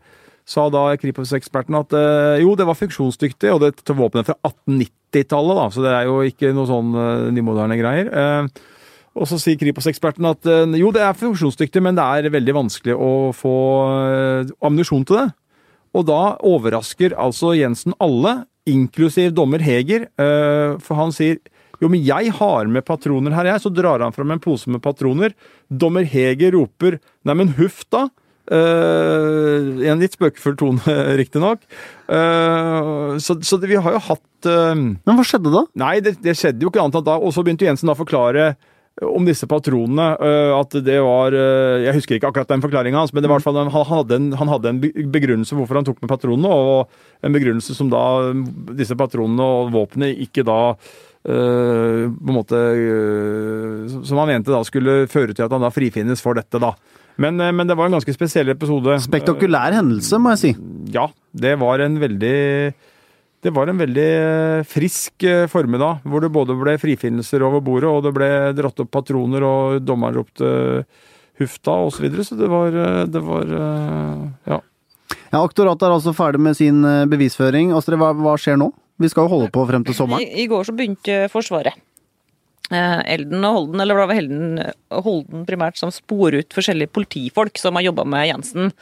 sa 0.49 0.65
da 0.73 0.87
Kripos-eksperten 0.97 1.77
at 1.77 1.93
eh, 1.97 2.41
jo, 2.43 2.55
det 2.57 2.65
var 2.67 2.77
funksjonsdyktig, 2.77 3.51
og 3.53 3.61
det 3.61 3.75
dette 3.77 3.95
våpenet 3.97 4.31
fra 4.31 4.37
1890-tallet, 4.49 5.59
da, 5.59 5.67
så 5.73 5.85
det 5.85 5.93
er 5.93 6.09
jo 6.09 6.19
ikke 6.25 6.53
noe 6.57 6.69
sånn 6.69 6.95
eh, 6.97 7.27
nymoderne 7.35 7.77
greier. 7.79 8.09
Eh, 8.09 8.77
og 9.19 9.27
så 9.29 9.39
sier 9.41 9.59
Kripos-eksperten 9.59 10.25
at 10.29 10.45
jo, 10.79 10.91
det 10.95 11.01
er 11.03 11.17
funksjonsdyktig, 11.17 11.81
men 11.83 11.97
det 11.97 12.05
er 12.05 12.31
veldig 12.31 12.53
vanskelig 12.55 12.93
å 12.95 13.09
få 13.35 13.53
ammunisjon 14.63 15.03
til 15.09 15.17
det. 15.17 15.25
Og 15.97 16.05
da 16.07 16.19
overrasker 16.45 17.15
altså 17.19 17.51
Jensen 17.57 17.97
alle, 17.99 18.43
inklusiv 18.69 19.33
dommer 19.35 19.65
Heger, 19.65 20.05
for 20.85 21.01
han 21.01 21.11
sier 21.11 21.41
jo, 21.81 21.89
men 21.89 22.05
jeg 22.05 22.31
har 22.37 22.69
med 22.71 22.85
patroner 22.87 23.35
her, 23.35 23.49
jeg. 23.49 23.63
Så 23.65 23.73
drar 23.73 24.05
han 24.05 24.15
fram 24.15 24.35
en 24.35 24.41
pose 24.43 24.71
med 24.71 24.83
patroner. 24.85 25.35
Dommer 25.67 26.07
Heger 26.07 26.53
roper 26.55 27.01
nei, 27.27 27.35
men 27.41 27.55
huff 27.59 27.81
da. 27.91 28.05
Uh, 28.49 29.77
en 29.85 30.01
litt 30.01 30.15
spøkefull 30.17 30.57
tone, 30.57 30.95
riktignok. 31.21 31.61
Uh, 32.09 33.17
så, 33.21 33.37
så 33.45 33.59
det, 33.61 33.69
vi 33.69 33.77
har 33.77 33.93
jo 33.93 34.01
hatt 34.07 34.49
uh, 34.49 34.73
Men 34.73 35.19
hva 35.19 35.25
skjedde 35.27 35.53
da? 35.53 35.63
Nei, 35.77 35.99
det, 36.01 36.15
det, 36.23 36.33
skjedde 36.39 36.65
jo 36.65 36.71
ikke 36.73 36.81
annet 36.81 36.97
enn 36.97 37.07
da. 37.11 37.19
Og 37.21 37.35
så 37.35 37.45
begynte 37.45 37.67
Jensen 37.67 37.89
da 37.89 37.93
å 37.97 37.99
forklare 37.99 38.53
om 39.05 39.23
disse 39.23 39.47
patronene. 39.47 40.09
At 40.57 40.73
det 40.83 40.97
var 40.99 41.31
Jeg 41.31 41.93
husker 41.95 42.17
ikke 42.17 42.33
akkurat 42.33 42.49
den 42.49 42.59
forklaringa 42.59 42.99
hans, 42.99 43.13
men 43.15 43.23
det 43.23 43.29
var 43.31 43.39
i 43.39 43.39
hvert 43.39 43.47
fall, 43.47 43.59
han, 43.61 43.85
hadde 43.87 44.17
en, 44.17 44.25
han 44.35 44.51
hadde 44.51 44.73
en 44.73 44.81
begrunnelse 45.13 45.55
hvorfor 45.55 45.79
han 45.79 45.87
tok 45.87 46.01
med 46.03 46.11
patronene, 46.11 46.51
og 46.51 47.23
en 47.23 47.37
begrunnelse 47.37 47.77
som 47.77 47.87
da 47.87 48.01
disse 48.75 48.97
patronene 48.99 49.45
og 49.45 49.71
våpenet 49.77 50.19
ikke 50.25 50.43
da 50.49 50.59
Uh, 51.19 52.07
på 52.15 52.31
en 52.31 52.35
måte 52.37 52.55
uh, 52.55 54.03
Som 54.07 54.21
han 54.21 54.29
mente 54.29 54.53
da 54.53 54.61
skulle 54.63 55.01
føre 55.11 55.35
til 55.35 55.43
at 55.43 55.51
han 55.51 55.65
da 55.65 55.67
frifinnes 55.67 56.23
for 56.23 56.39
dette, 56.39 56.61
da. 56.63 56.69
Men, 57.19 57.39
uh, 57.41 57.51
men 57.55 57.69
det 57.69 57.77
var 57.77 57.89
en 57.89 57.97
ganske 57.97 58.15
spesiell 58.15 58.51
episode. 58.53 58.99
Spektakulær 59.03 59.75
hendelse, 59.77 60.19
må 60.21 60.35
jeg 60.35 60.41
si. 60.43 60.53
Ja. 60.95 61.09
Det 61.29 61.57
var 61.61 61.83
en 61.85 61.99
veldig 62.01 62.37
det 63.39 63.51
var 63.55 63.69
en 63.71 63.77
veldig 63.79 64.07
frisk 64.67 65.23
formiddag, 65.47 66.01
hvor 66.03 66.19
det 66.19 66.31
både 66.35 66.57
ble 66.59 66.73
frifinnelser 66.81 67.45
over 67.47 67.61
bordet, 67.63 67.87
og 67.87 68.01
det 68.03 68.11
ble 68.17 68.27
dratt 68.57 68.81
opp 68.83 68.89
patroner, 68.91 69.45
og 69.47 69.77
dommeren 69.79 70.17
ropte 70.17 70.49
hufta 71.39 71.77
osv. 71.85 71.95
Så, 71.95 72.03
videre, 72.03 72.25
så 72.27 72.35
det 72.35 72.49
var, 72.51 72.75
det 73.07 73.21
var 73.23 73.53
ja. 73.53 74.57
ja. 74.57 75.39
Aktoratet 75.39 75.87
er 75.87 75.95
altså 75.95 76.11
ferdig 76.17 76.43
med 76.49 76.59
sin 76.59 76.83
bevisføring. 76.83 77.71
Astrid, 77.77 78.01
hva, 78.01 78.11
hva 78.17 78.35
skjer 78.35 78.59
nå? 78.59 78.73
Vi 78.99 79.07
skal 79.07 79.29
jo 79.29 79.35
holde 79.37 79.53
på 79.55 79.63
frem 79.69 79.87
til 79.87 79.95
sommeren. 79.95 80.25
I, 80.25 80.43
i 80.43 80.49
går 80.51 80.67
så 80.67 80.75
begynte 80.75 81.21
Forsvaret. 81.31 81.79
Eh, 82.69 82.99
Elden 83.15 83.45
og 83.47 83.55
Holden, 83.55 83.81
eller 83.81 83.97
det 83.97 84.05
var 84.05 84.17
Helden 84.19 84.59
Holden 84.93 85.45
primært, 85.49 85.79
som 85.79 85.89
sporer 85.93 86.43
ut 86.43 86.53
forskjellige 86.53 86.91
politifolk 86.93 87.57
som 87.57 87.79
har 87.79 87.87
jobba 87.87 88.05
med 88.05 88.27
Jensen. 88.29 88.73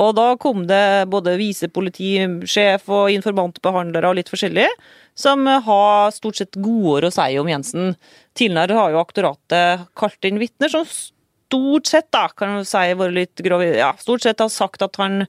Og 0.00 0.14
da 0.16 0.30
kom 0.40 0.62
det 0.70 1.10
både 1.12 1.36
visepolitisjef 1.40 2.88
og 2.88 3.12
informantbehandlere 3.12 4.08
og 4.08 4.16
litt 4.16 4.32
forskjellig, 4.32 4.68
som 5.14 5.44
har 5.46 6.14
stort 6.16 6.40
sett 6.40 6.56
godord 6.56 7.10
å 7.10 7.12
si 7.12 7.28
om 7.40 7.50
Jensen. 7.52 7.92
Tidligere 8.32 8.80
har 8.80 8.94
jo 8.94 9.02
aktoratet 9.02 9.90
kalt 9.98 10.30
inn 10.30 10.40
vitner 10.40 10.72
som 10.72 10.88
stort 10.88 11.86
sett, 11.92 12.08
da, 12.16 12.30
kan 12.32 12.56
vi 12.58 12.64
si, 12.66 12.86
vært 12.96 13.18
litt 13.18 13.44
grove, 13.44 13.68
ja, 13.76 13.92
stort 14.00 14.24
sett 14.24 14.40
har 14.40 14.50
sagt 14.52 14.82
at 14.82 14.96
han 14.98 15.26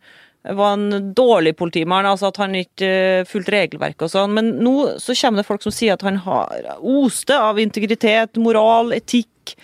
var 0.54 0.74
en 0.74 1.14
dårlig 1.18 1.56
politimann, 1.58 2.06
altså 2.06 2.30
at 2.30 2.38
han 2.42 2.54
ikke 2.60 2.90
uh, 3.22 3.28
fulgte 3.30 3.56
regelverket 3.56 4.06
og 4.06 4.14
sånn. 4.14 4.36
Men 4.38 4.52
nå 4.62 4.76
så 5.02 5.16
kommer 5.18 5.42
det 5.42 5.48
folk 5.48 5.66
som 5.66 5.74
sier 5.74 5.96
at 5.96 6.06
han 6.06 6.20
har 6.26 6.76
oste 6.80 7.38
av 7.38 7.62
integritet, 7.62 8.38
moral, 8.42 8.94
etikk. 8.96 9.56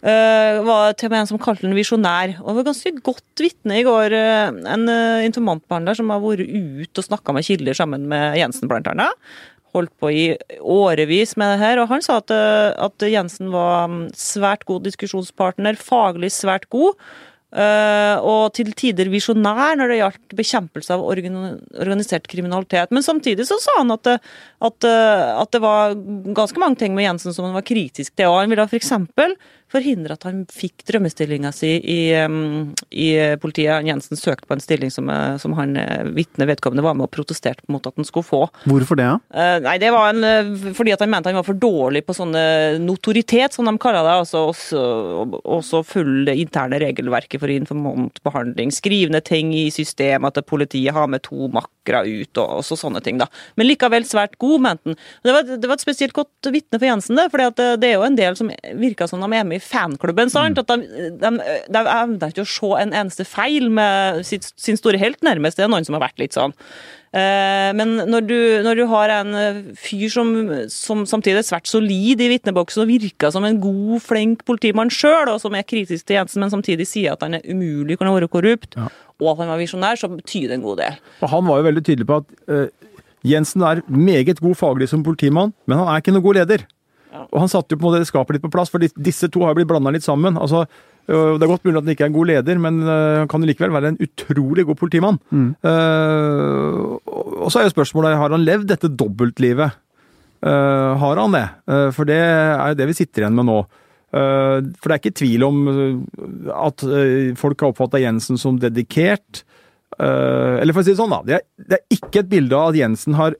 Uh, 0.00 0.62
var 0.64 0.94
til 0.96 1.10
og 1.10 1.12
med 1.12 1.18
en 1.20 1.28
som 1.28 1.40
kalte 1.42 1.66
han 1.66 1.76
visjonær. 1.76 2.38
Og 2.40 2.60
var 2.60 2.70
ganske 2.70 2.92
godt 3.04 3.42
vitne 3.42 3.80
i 3.80 3.86
går. 3.86 4.14
Uh, 4.16 4.60
en 4.72 4.86
uh, 4.88 5.26
informantbehandler 5.26 5.98
som 5.98 6.12
har 6.14 6.22
vært 6.24 6.46
ute 6.46 7.02
og 7.02 7.08
snakka 7.10 7.34
med 7.36 7.46
kilder 7.48 7.76
sammen 7.76 8.06
med 8.10 8.38
Jensen, 8.40 8.70
blant 8.70 8.88
annet. 8.90 9.32
Holdt 9.74 9.92
på 10.02 10.10
i 10.10 10.22
årevis 10.58 11.36
med 11.38 11.52
det 11.52 11.60
her, 11.60 11.78
og 11.78 11.92
han 11.92 12.02
sa 12.02 12.16
at, 12.18 12.32
at 12.34 13.04
Jensen 13.06 13.52
var 13.52 13.84
mm, 13.86 14.00
svært 14.18 14.64
god 14.66 14.82
diskusjonspartner, 14.88 15.78
faglig 15.78 16.32
svært 16.34 16.66
god. 16.74 16.96
Uh, 17.50 18.14
og 18.22 18.52
til 18.54 18.68
tider 18.78 19.08
visjonær 19.10 19.74
når 19.78 19.90
det 19.90 19.96
gjaldt 19.98 20.34
bekjempelse 20.38 20.94
av 20.94 21.02
organisert 21.02 22.28
kriminalitet. 22.30 22.92
Men 22.94 23.02
samtidig 23.06 23.48
så 23.48 23.58
sa 23.62 23.80
han 23.80 23.90
at 23.94 24.04
det, 24.06 24.18
at, 24.62 24.86
at 24.86 25.50
det 25.56 25.62
var 25.64 25.96
ganske 26.36 26.62
mange 26.62 26.78
ting 26.78 26.94
med 26.94 27.08
Jensen 27.08 27.34
som 27.34 27.48
han 27.48 27.56
var 27.58 27.66
kritisk 27.66 28.14
til. 28.14 28.30
Og 28.30 28.42
han 28.42 28.52
ville 28.52 28.68
f.eks 28.70 28.94
forhindre 29.70 30.16
at 30.16 30.26
han 30.26 30.42
fikk 30.50 30.84
drømmestillinga 30.88 31.52
si 31.54 31.72
i, 31.78 32.00
i, 32.90 33.08
politiet. 33.42 33.86
Jensen 33.86 34.18
søkte 34.18 34.48
på 34.48 34.56
en 34.56 34.62
stilling 34.62 34.92
som, 34.92 35.10
eh, 35.12 35.36
som 35.42 35.54
han 35.58 35.76
eh, 35.78 36.08
vitne 36.16 36.48
vedkommende 36.50 36.84
var 36.84 36.96
med 36.98 37.06
og 37.06 37.12
protesterte 37.14 37.66
mot 37.70 37.86
at 37.86 37.96
han 37.98 38.08
skulle 38.08 38.26
få. 38.26 38.42
Hvorfor 38.70 38.98
det? 38.98 39.08
Uh, 39.34 39.58
nei, 39.64 39.76
det 39.82 39.92
var 39.94 40.10
en, 40.10 40.74
fordi 40.76 40.94
at 40.94 41.04
han 41.04 41.12
mente 41.12 41.30
han 41.30 41.38
var 41.38 41.46
for 41.46 41.60
dårlig 41.60 42.02
på 42.06 42.16
sånne 42.16 42.42
notoritet, 42.82 43.54
som 43.54 43.68
de 43.68 43.76
kaller 43.80 44.06
det. 44.06 44.16
Altså 44.24 44.44
også, 44.50 44.84
også 45.40 45.84
følge 45.86 46.30
det 46.30 46.38
interne 46.42 46.80
regelverket 46.82 47.42
for 47.42 47.52
informantbehandling. 47.54 48.74
Skrivende 48.74 49.22
ting 49.24 49.54
i 49.56 49.68
systemet, 49.74 50.40
at 50.40 50.50
politiet 50.50 50.94
har 50.96 51.10
med 51.10 51.24
to 51.26 51.50
makkere 51.90 52.22
ut, 52.22 52.40
og 52.40 52.60
også 52.60 52.78
sånne 52.78 53.02
ting. 53.02 53.18
da. 53.18 53.26
Men 53.56 53.68
likevel 53.68 54.04
svært 54.04 54.38
god, 54.38 54.60
mente 54.60 54.90
han. 54.90 54.98
Det 55.24 55.34
var, 55.34 55.48
det 55.48 55.68
var 55.68 55.76
et 55.76 55.84
spesielt 55.84 56.14
godt 56.16 56.50
vitne 56.52 56.78
for 56.78 56.86
Jensen, 56.86 57.16
det, 57.16 57.30
for 57.30 57.56
det 57.80 57.88
er 57.88 57.98
jo 57.98 58.06
en 58.06 58.18
del 58.18 58.36
som 58.38 58.50
virka 58.80 59.08
som 59.08 59.20
de 59.20 59.32
er 59.32 59.44
med 59.44 59.60
i 59.60 59.64
fanklubben. 59.64 60.30
sant? 60.30 60.58
At 60.58 60.70
de, 60.70 61.10
de, 61.20 61.34
de 61.68 61.84
evner 61.84 62.30
ikke 62.30 62.46
å 62.46 62.54
se 62.54 62.72
en 62.80 62.94
eneste 62.94 63.26
feil 63.28 63.70
med 63.70 64.24
sitt, 64.26 64.52
sin 64.56 64.78
store 64.78 65.00
helt, 65.00 65.22
nærmest. 65.26 65.58
Det 65.58 65.66
er 65.66 65.72
noen 65.72 65.86
som 65.86 65.98
har 65.98 66.08
vært 66.08 66.22
litt 66.22 66.36
sånn. 66.36 66.54
Eh, 67.10 67.70
men 67.74 67.96
når 68.06 68.22
du, 68.22 68.38
når 68.62 68.78
du, 68.78 68.84
har 68.86 69.10
en 69.10 69.34
eh, 69.34 69.56
fyr 69.74 70.12
som, 70.14 70.28
som 70.70 71.02
samtidig 71.10 71.40
er 71.40 71.48
svært 71.48 71.66
solid 71.66 72.22
i 72.22 72.28
vitneboksen 72.30 72.84
og 72.84 72.92
virker 72.92 73.32
som 73.34 73.46
en 73.48 73.58
god, 73.58 73.96
flink 74.04 74.44
politimann 74.46 74.92
sjøl, 74.94 75.32
og 75.32 75.40
som 75.42 75.56
er 75.58 75.66
kritisk 75.66 76.06
til 76.06 76.20
Jensen, 76.20 76.44
men 76.44 76.52
samtidig 76.54 76.86
sier 76.86 77.16
at 77.16 77.26
han 77.26 77.34
er 77.40 77.48
umulig 77.50 77.98
kan 77.98 78.12
være 78.14 78.30
korrupt, 78.30 78.78
ja. 78.78 78.86
Og 79.20 79.32
at 79.32 79.42
han 79.42 79.52
var 79.52 79.60
visjonær, 79.60 80.00
så 80.00 80.10
betyr 80.10 80.48
det 80.48 80.58
en 80.58 80.66
god 80.66 80.80
del. 80.82 81.00
Og 81.20 81.32
Han 81.32 81.48
var 81.48 81.60
jo 81.60 81.68
veldig 81.68 81.84
tydelig 81.86 82.08
på 82.08 82.20
at 82.22 82.28
uh, 82.50 82.66
Jensen 83.26 83.64
er 83.68 83.82
meget 83.86 84.40
god 84.40 84.56
faglig 84.56 84.88
som 84.88 85.04
politimann, 85.04 85.52
men 85.68 85.78
han 85.78 85.88
er 85.88 86.00
ikke 86.00 86.14
noen 86.14 86.24
god 86.24 86.40
leder. 86.40 86.64
Og 87.30 87.42
han 87.42 87.50
satte 87.50 87.74
jo 87.74 87.80
på 87.80 87.88
en 87.88 87.92
måte 87.92 88.08
skapet 88.08 88.36
litt 88.36 88.44
på 88.44 88.52
plass, 88.52 88.70
for 88.72 88.80
disse 88.80 89.28
to 89.28 89.42
har 89.44 89.56
blitt 89.58 89.68
blanda 89.68 89.92
litt 89.92 90.06
sammen. 90.06 90.38
altså 90.38 90.64
det 91.10 91.42
er 91.42 91.50
godt 91.50 91.64
mulig 91.66 91.74
at 91.74 91.82
han 91.82 91.90
ikke 91.90 92.04
er 92.04 92.10
en 92.12 92.14
god 92.14 92.28
leder, 92.28 92.58
men 92.62 92.76
han 92.86 93.28
kan 93.28 93.42
likevel 93.42 93.72
være 93.74 93.88
en 93.90 93.96
utrolig 94.04 94.62
god 94.68 94.76
politimann. 94.78 95.16
Mm. 95.34 95.48
Uh, 95.58 97.00
og 97.40 97.48
så 97.50 97.58
er 97.58 97.66
jo 97.66 97.72
spørsmålet 97.72 98.14
har 98.20 98.30
han 98.30 98.44
levd 98.46 98.68
dette 98.70 98.92
dobbeltlivet. 98.94 99.74
Uh, 100.40 100.96
har 101.00 101.20
han 101.20 101.34
det? 101.34 101.46
Uh, 101.68 101.88
for 101.92 102.08
det 102.08 102.16
er 102.16 102.72
jo 102.72 102.78
det 102.78 102.86
vi 102.92 102.96
sitter 103.02 103.24
igjen 103.24 103.36
med 103.36 103.48
nå. 103.50 103.58
For 104.10 104.90
det 104.90 104.94
er 104.94 104.98
ikke 104.98 105.18
tvil 105.20 105.44
om 105.46 105.58
at 106.50 106.82
folk 107.38 107.62
har 107.62 107.70
oppfatta 107.70 108.00
Jensen 108.02 108.40
som 108.42 108.56
dedikert. 108.58 109.44
eller 110.00 110.74
for 110.74 110.82
å 110.82 110.84
si 110.84 110.90
det 110.90 110.98
sånn, 110.98 111.14
da. 111.14 111.20
Det 111.22 111.76
er, 111.78 111.84
ikke 111.94 112.24
et 112.24 112.32
bilde 112.32 112.58
av 112.58 112.72
at 112.72 112.80
Jensen 112.80 113.14
har 113.14 113.36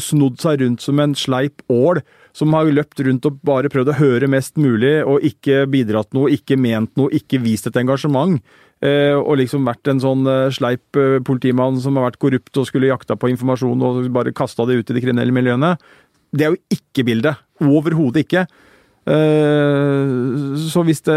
snodd 0.00 0.40
seg 0.40 0.62
rundt 0.62 0.80
som 0.80 1.02
en 1.04 1.12
sleip 1.12 1.60
ål 1.68 2.00
som 2.36 2.52
har 2.56 2.68
løpt 2.68 3.00
rundt 3.04 3.26
og 3.28 3.40
bare 3.46 3.70
prøvd 3.72 3.92
å 3.92 3.98
høre 4.00 4.28
mest 4.28 4.58
mulig, 4.60 4.98
og 5.08 5.24
ikke 5.24 5.64
bidratt 5.72 6.12
noe, 6.16 6.32
ikke 6.34 6.58
ment 6.60 6.92
noe, 7.00 7.12
ikke 7.16 7.40
vist 7.44 7.68
et 7.70 7.78
engasjement. 7.80 8.40
Eh, 8.84 9.16
og 9.16 9.38
liksom 9.40 9.64
vært 9.64 9.88
en 9.88 10.02
sånn 10.02 10.26
eh, 10.28 10.50
sleip 10.52 10.98
eh, 11.00 11.16
politimann 11.24 11.78
som 11.80 11.96
har 11.96 12.10
vært 12.10 12.18
korrupt 12.20 12.60
og 12.60 12.66
skulle 12.68 12.90
jakta 12.90 13.16
på 13.16 13.30
informasjon 13.32 13.84
og 13.88 14.02
bare 14.12 14.34
kasta 14.36 14.66
det 14.68 14.76
ut 14.76 14.92
i 14.92 14.96
de 14.98 15.00
kriminelle 15.00 15.32
miljøene. 15.32 15.72
Det 16.28 16.44
er 16.44 16.52
jo 16.52 16.76
ikke 16.76 17.06
bildet. 17.08 17.40
Overhodet 17.64 18.26
ikke. 18.26 18.44
Eh, 19.06 20.56
så 20.66 20.82
hvis 20.82 21.04
det 21.06 21.16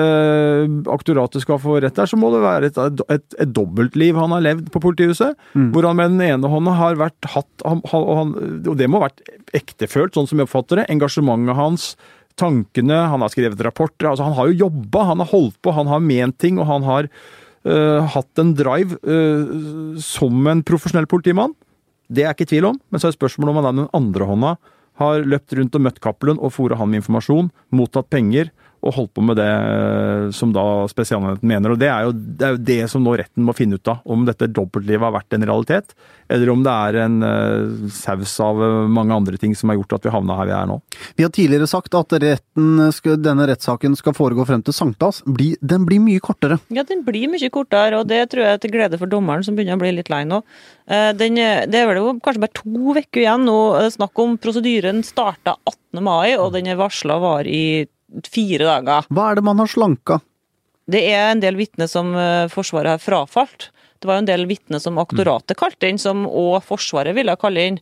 aktoratet 0.93 1.41
skal 1.41 1.57
få 1.61 1.79
rett 1.81 1.97
der, 1.97 2.09
så 2.09 2.19
må 2.21 2.29
det 2.33 2.43
være 2.43 2.69
et, 2.69 2.77
et, 3.09 3.35
et 3.41 3.53
dobbeltliv 3.55 4.19
han 4.19 4.35
har 4.35 4.45
levd 4.45 4.69
på 4.73 4.81
politihuset. 4.83 5.37
Mm. 5.57 5.71
Hvor 5.73 5.89
han 5.89 5.97
med 5.97 6.13
den 6.13 6.23
ene 6.27 6.51
hånda 6.53 6.75
har 6.77 7.01
vært 7.01 7.31
hatt 7.33 7.65
han, 7.65 7.81
han, 7.89 8.35
Og 8.69 8.77
det 8.77 8.89
må 8.89 9.01
ha 9.01 9.09
vært 9.09 9.25
ektefølt, 9.57 10.13
sånn 10.13 10.29
som 10.29 10.41
jeg 10.41 10.49
oppfatter 10.49 10.83
det. 10.83 10.87
Engasjementet 10.93 11.57
hans, 11.57 11.91
tankene, 12.39 13.01
han 13.11 13.25
har 13.25 13.33
skrevet 13.33 13.65
rapporter. 13.65 14.11
altså 14.11 14.29
Han 14.29 14.37
har 14.37 14.51
jo 14.51 14.67
jobba, 14.67 15.07
han 15.09 15.23
har 15.23 15.33
holdt 15.33 15.57
på, 15.65 15.73
han 15.75 15.89
har 15.89 16.03
ment 16.03 16.37
ting, 16.39 16.61
og 16.61 16.69
han 16.69 16.85
har 16.87 17.09
uh, 17.67 18.05
hatt 18.13 18.39
en 18.39 18.53
drive 18.55 18.95
uh, 19.03 19.97
som 19.99 20.47
en 20.47 20.61
profesjonell 20.63 21.09
politimann. 21.09 21.57
Det 22.07 22.23
er 22.23 22.29
jeg 22.29 22.37
ikke 22.37 22.47
i 22.47 22.51
tvil 22.53 22.69
om, 22.71 22.77
men 22.89 23.01
så 23.01 23.09
er 23.09 23.17
spørsmålet 23.17 23.51
om 23.51 23.59
han 23.59 23.67
er 23.67 23.81
den 23.81 23.91
andre 23.97 24.29
hånda 24.29 24.53
har 24.99 25.25
løpt 25.25 25.55
rundt 25.57 25.77
og 25.77 25.85
møtt 25.85 26.01
Cappelen 26.03 26.39
og 26.39 26.53
fôra 26.55 26.77
han 26.79 26.91
med 26.91 27.01
informasjon, 27.01 27.51
mottatt 27.71 28.09
penger 28.11 28.51
og 28.79 28.95
holdt 28.95 29.11
på 29.17 29.23
med 29.25 29.35
det 29.39 29.49
eh, 29.49 30.29
som 30.35 30.53
da 30.55 30.63
Spesialenheten 30.91 31.47
mener. 31.49 31.73
Og 31.73 31.79
det 31.81 31.89
er, 31.91 32.07
jo, 32.07 32.13
det 32.13 32.45
er 32.45 32.55
jo 32.55 32.61
det 32.69 32.79
som 32.91 33.03
nå 33.03 33.15
retten 33.19 33.43
må 33.43 33.55
finne 33.57 33.79
ut 33.79 33.91
av. 33.91 33.99
Om 34.07 34.23
dette 34.27 34.47
dobbeltlivet 34.55 35.03
har 35.03 35.15
vært 35.15 35.35
en 35.35 35.45
realitet, 35.49 35.91
eller 36.31 36.51
om 36.53 36.63
det 36.63 36.75
er 36.87 36.99
en 37.03 37.17
uh, 37.25 37.89
saus 37.91 38.37
av 38.45 38.61
uh, 38.61 38.87
mange 38.91 39.15
andre 39.15 39.39
ting 39.41 39.55
som 39.57 39.71
har 39.71 39.79
gjort 39.79 39.97
at 39.97 40.07
vi 40.07 40.13
havna 40.13 40.37
her 40.39 40.49
vi 40.49 40.55
er 40.55 40.69
nå. 40.69 40.79
Vi 41.17 41.25
har 41.25 41.33
tidligere 41.35 41.67
sagt 41.69 41.97
at 41.97 42.15
retten 42.23 42.93
skal, 42.95 43.19
denne 43.19 43.49
rettssaken 43.49 43.97
skal 43.99 44.15
foregå 44.17 44.47
frem 44.47 44.63
til 44.63 44.75
sankthans. 44.77 45.23
Bli, 45.27 45.51
den 45.59 45.87
blir 45.89 46.03
mye 46.03 46.23
kortere. 46.23 46.61
Ja, 46.73 46.85
den 46.87 47.03
blir 47.07 47.27
mye 47.33 47.51
kortere, 47.53 47.99
og 47.99 48.07
det 48.11 48.23
tror 48.31 48.45
jeg 48.45 48.59
er 48.59 48.63
til 48.63 48.75
glede 48.77 49.01
for 49.01 49.11
dommeren, 49.11 49.43
som 49.45 49.57
begynner 49.57 49.79
å 49.79 49.83
bli 49.83 49.95
litt 49.99 50.11
lei 50.13 50.23
nå. 50.29 50.41
Eh, 50.87 51.11
Den, 51.19 51.35
det 51.35 51.75
er 51.75 51.87
vel 51.89 51.99
jo 51.99 52.15
kanskje 52.23 52.45
bare 52.45 52.57
to 52.61 52.95
uker 52.95 53.23
igjen 53.25 53.47
nå. 53.49 53.59
Snakk 53.91 54.23
om 54.23 54.37
prosedyren 54.41 55.03
starta 55.05 55.57
18. 55.67 56.03
mai, 56.05 56.37
og 56.37 56.53
den 56.55 56.69
er 56.69 56.79
varsla 56.79 57.19
var 57.21 57.49
i 57.49 57.89
fire 58.29 58.65
dager. 58.65 59.07
Hva 59.13 59.29
er 59.29 59.39
det 59.39 59.45
man 59.47 59.61
har 59.61 59.69
slanka? 59.71 60.19
Det 60.89 61.03
er 61.11 61.31
en 61.31 61.43
del 61.43 61.59
vitner 61.59 61.89
som 61.89 62.15
eh, 62.17 62.47
Forsvaret 62.49 62.95
har 62.95 63.03
frafalt. 63.03 63.69
Det 63.99 64.07
var 64.09 64.17
jo 64.17 64.23
en 64.23 64.29
del 64.31 64.47
vitner 64.49 64.81
som 64.81 64.97
aktoratet 65.01 65.59
kalte 65.59 65.89
inn, 65.91 65.99
som 66.01 66.25
òg 66.25 66.63
Forsvaret 66.65 67.17
ville 67.17 67.35
kalle 67.39 67.65
inn. 67.71 67.79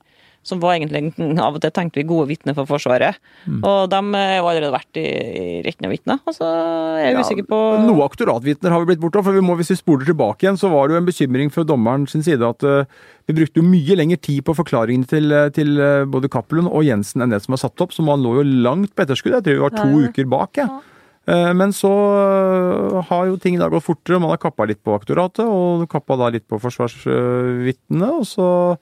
Som 0.47 0.61
var 0.63 0.77
egentlig 0.77 1.11
av 1.43 1.57
og 1.57 1.61
til 1.63 1.73
tenkte 1.75 1.99
vi 1.99 2.05
gode 2.07 2.29
vitner 2.29 2.55
for 2.55 2.69
Forsvaret. 2.69 3.17
Og 3.59 3.89
de 3.91 3.99
har 4.15 4.37
jo 4.39 4.47
allerede 4.47 4.71
vært 4.71 4.99
i, 5.01 5.03
i 5.03 5.45
retten 5.65 5.89
av 5.89 5.91
vitner. 5.91 6.21
Og 6.23 6.37
så 6.37 6.47
er 6.47 7.09
jeg 7.09 7.19
usikker 7.19 7.47
på 7.49 7.59
Noe 7.83 8.05
aktoratvitner 8.07 8.71
har 8.71 8.79
vi 8.85 8.89
blitt 8.93 9.03
borte 9.03 9.19
av, 9.19 9.27
for 9.27 9.35
vi 9.35 9.43
må, 9.43 9.57
hvis 9.59 9.73
vi 9.75 9.79
spoler 9.81 10.07
tilbake 10.07 10.47
igjen, 10.47 10.59
så 10.61 10.71
var 10.71 10.87
det 10.87 10.95
jo 10.95 11.01
en 11.03 11.09
bekymring 11.11 11.51
fra 11.51 11.67
dommeren 11.67 12.07
sin 12.07 12.23
side 12.23 12.47
at 12.47 12.63
uh, 12.63 12.87
vi 13.27 13.35
brukte 13.41 13.59
jo 13.59 13.67
mye 13.67 13.99
lengre 13.99 14.17
tid 14.23 14.41
på 14.47 14.55
forklaringene 14.55 15.07
til, 15.11 15.31
eh, 15.35 15.49
til 15.51 15.73
uh, 15.83 16.05
både 16.07 16.31
Cappelen 16.31 16.69
og 16.71 16.85
Jensen 16.87 17.21
enn 17.25 17.33
det 17.35 17.41
som 17.43 17.51
var 17.57 17.65
satt 17.65 17.83
opp, 17.83 17.91
så 17.91 18.05
man 18.07 18.23
lå 18.23 18.37
jo 18.39 18.45
langt 18.63 18.95
på 18.95 19.03
etterskudd. 19.03 19.35
Jeg 19.35 19.43
tror 19.43 19.57
vi 19.59 19.65
var 19.67 19.75
to 19.75 19.89
Ja. 19.91 20.07
uker 20.07 20.29
bak, 20.31 20.61
jeg. 20.63 20.79
Eh, 21.27 21.51
Men 21.59 21.73
så 21.75 21.89
eh, 21.91 23.01
har 23.09 23.25
jo 23.27 23.35
ting 23.43 23.57
da 23.59 23.67
gått 23.67 23.83
fortere. 23.83 24.15
Man 24.23 24.31
har 24.31 24.39
kappa 24.39 24.63
litt 24.69 24.79
på 24.79 24.93
aktoratet, 24.95 25.43
og 25.43 25.83
kappa 25.91 26.15
da 26.21 26.29
litt 26.31 26.47
på 26.47 26.55
forsvarsvitnene. 26.63 28.11
Og, 28.15 28.23
så- 28.23 28.77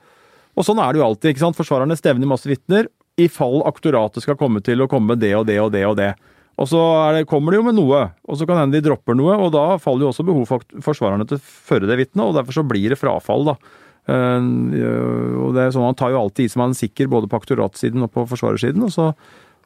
og 0.55 0.65
sånn 0.65 0.79
er 0.79 0.93
det 0.93 1.01
jo 1.01 1.07
alltid. 1.09 1.33
ikke 1.33 1.43
sant? 1.43 1.57
Forsvarerne 1.59 1.97
stevner 1.99 2.29
masse 2.29 2.49
vitner 2.49 2.87
i 3.19 3.27
fall 3.31 3.61
aktoratet 3.67 4.23
skal 4.23 4.37
komme 4.39 4.61
til 4.63 4.83
å 4.83 4.89
komme 4.91 5.13
med 5.13 5.23
det 5.23 5.35
og 5.37 5.45
det 5.47 5.59
og 5.61 5.71
det 5.75 5.85
og 5.87 5.95
det. 5.99 6.13
Og 6.55 6.67
så 6.71 6.81
det, 7.15 7.25
kommer 7.27 7.51
de 7.51 7.59
jo 7.59 7.65
med 7.67 7.75
noe, 7.75 8.01
og 8.23 8.37
så 8.39 8.47
kan 8.47 8.61
hende 8.61 8.77
de 8.77 8.85
dropper 8.85 9.17
noe, 9.17 9.35
og 9.43 9.49
da 9.55 9.75
faller 9.81 10.05
jo 10.05 10.11
også 10.13 10.23
behov 10.27 10.45
for 10.47 10.83
forsvarerne 10.83 11.27
til 11.27 11.39
å 11.39 11.43
føre 11.43 11.89
det 11.89 11.97
vitnet, 11.99 12.23
og 12.23 12.35
derfor 12.37 12.55
så 12.55 12.63
blir 12.67 12.93
det 12.93 12.99
frafall, 12.99 13.49
da. 13.51 13.55
Eh, 14.07 14.47
og 15.41 15.55
det 15.55 15.63
er 15.63 15.71
sånn 15.73 15.81
Man 15.81 15.97
tar 15.97 16.11
jo 16.13 16.19
alltid 16.21 16.45
i 16.45 16.51
som 16.53 16.61
man 16.61 16.75
er 16.75 16.79
sikker, 16.79 17.09
både 17.11 17.27
på 17.31 17.39
aktoratsiden 17.41 18.05
og 18.05 18.13
på 18.13 18.23
forsvarersiden, 18.29 18.85
og 18.87 18.93
så, 18.93 19.09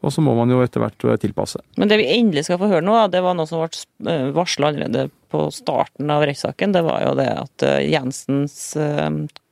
og 0.02 0.16
så 0.16 0.24
må 0.26 0.34
man 0.38 0.50
jo 0.50 0.64
etter 0.66 0.82
hvert 0.82 1.06
eh, 1.06 1.20
tilpasse. 1.22 1.62
Men 1.78 1.92
det 1.92 2.00
vi 2.02 2.10
endelig 2.16 2.48
skal 2.48 2.62
få 2.62 2.72
høre 2.72 2.86
nå, 2.86 2.98
det 3.14 3.22
var 3.26 3.38
noe 3.38 3.50
som 3.50 3.62
ble 3.62 4.18
varsla 4.34 4.72
allerede 4.72 5.12
på 5.30 5.46
starten 5.54 6.10
av 6.10 6.26
rettssaken. 6.26 6.74
Det 6.74 6.86
var 6.88 7.06
jo 7.06 7.14
det 7.20 7.30
at 7.38 7.68
Jensens 7.86 8.74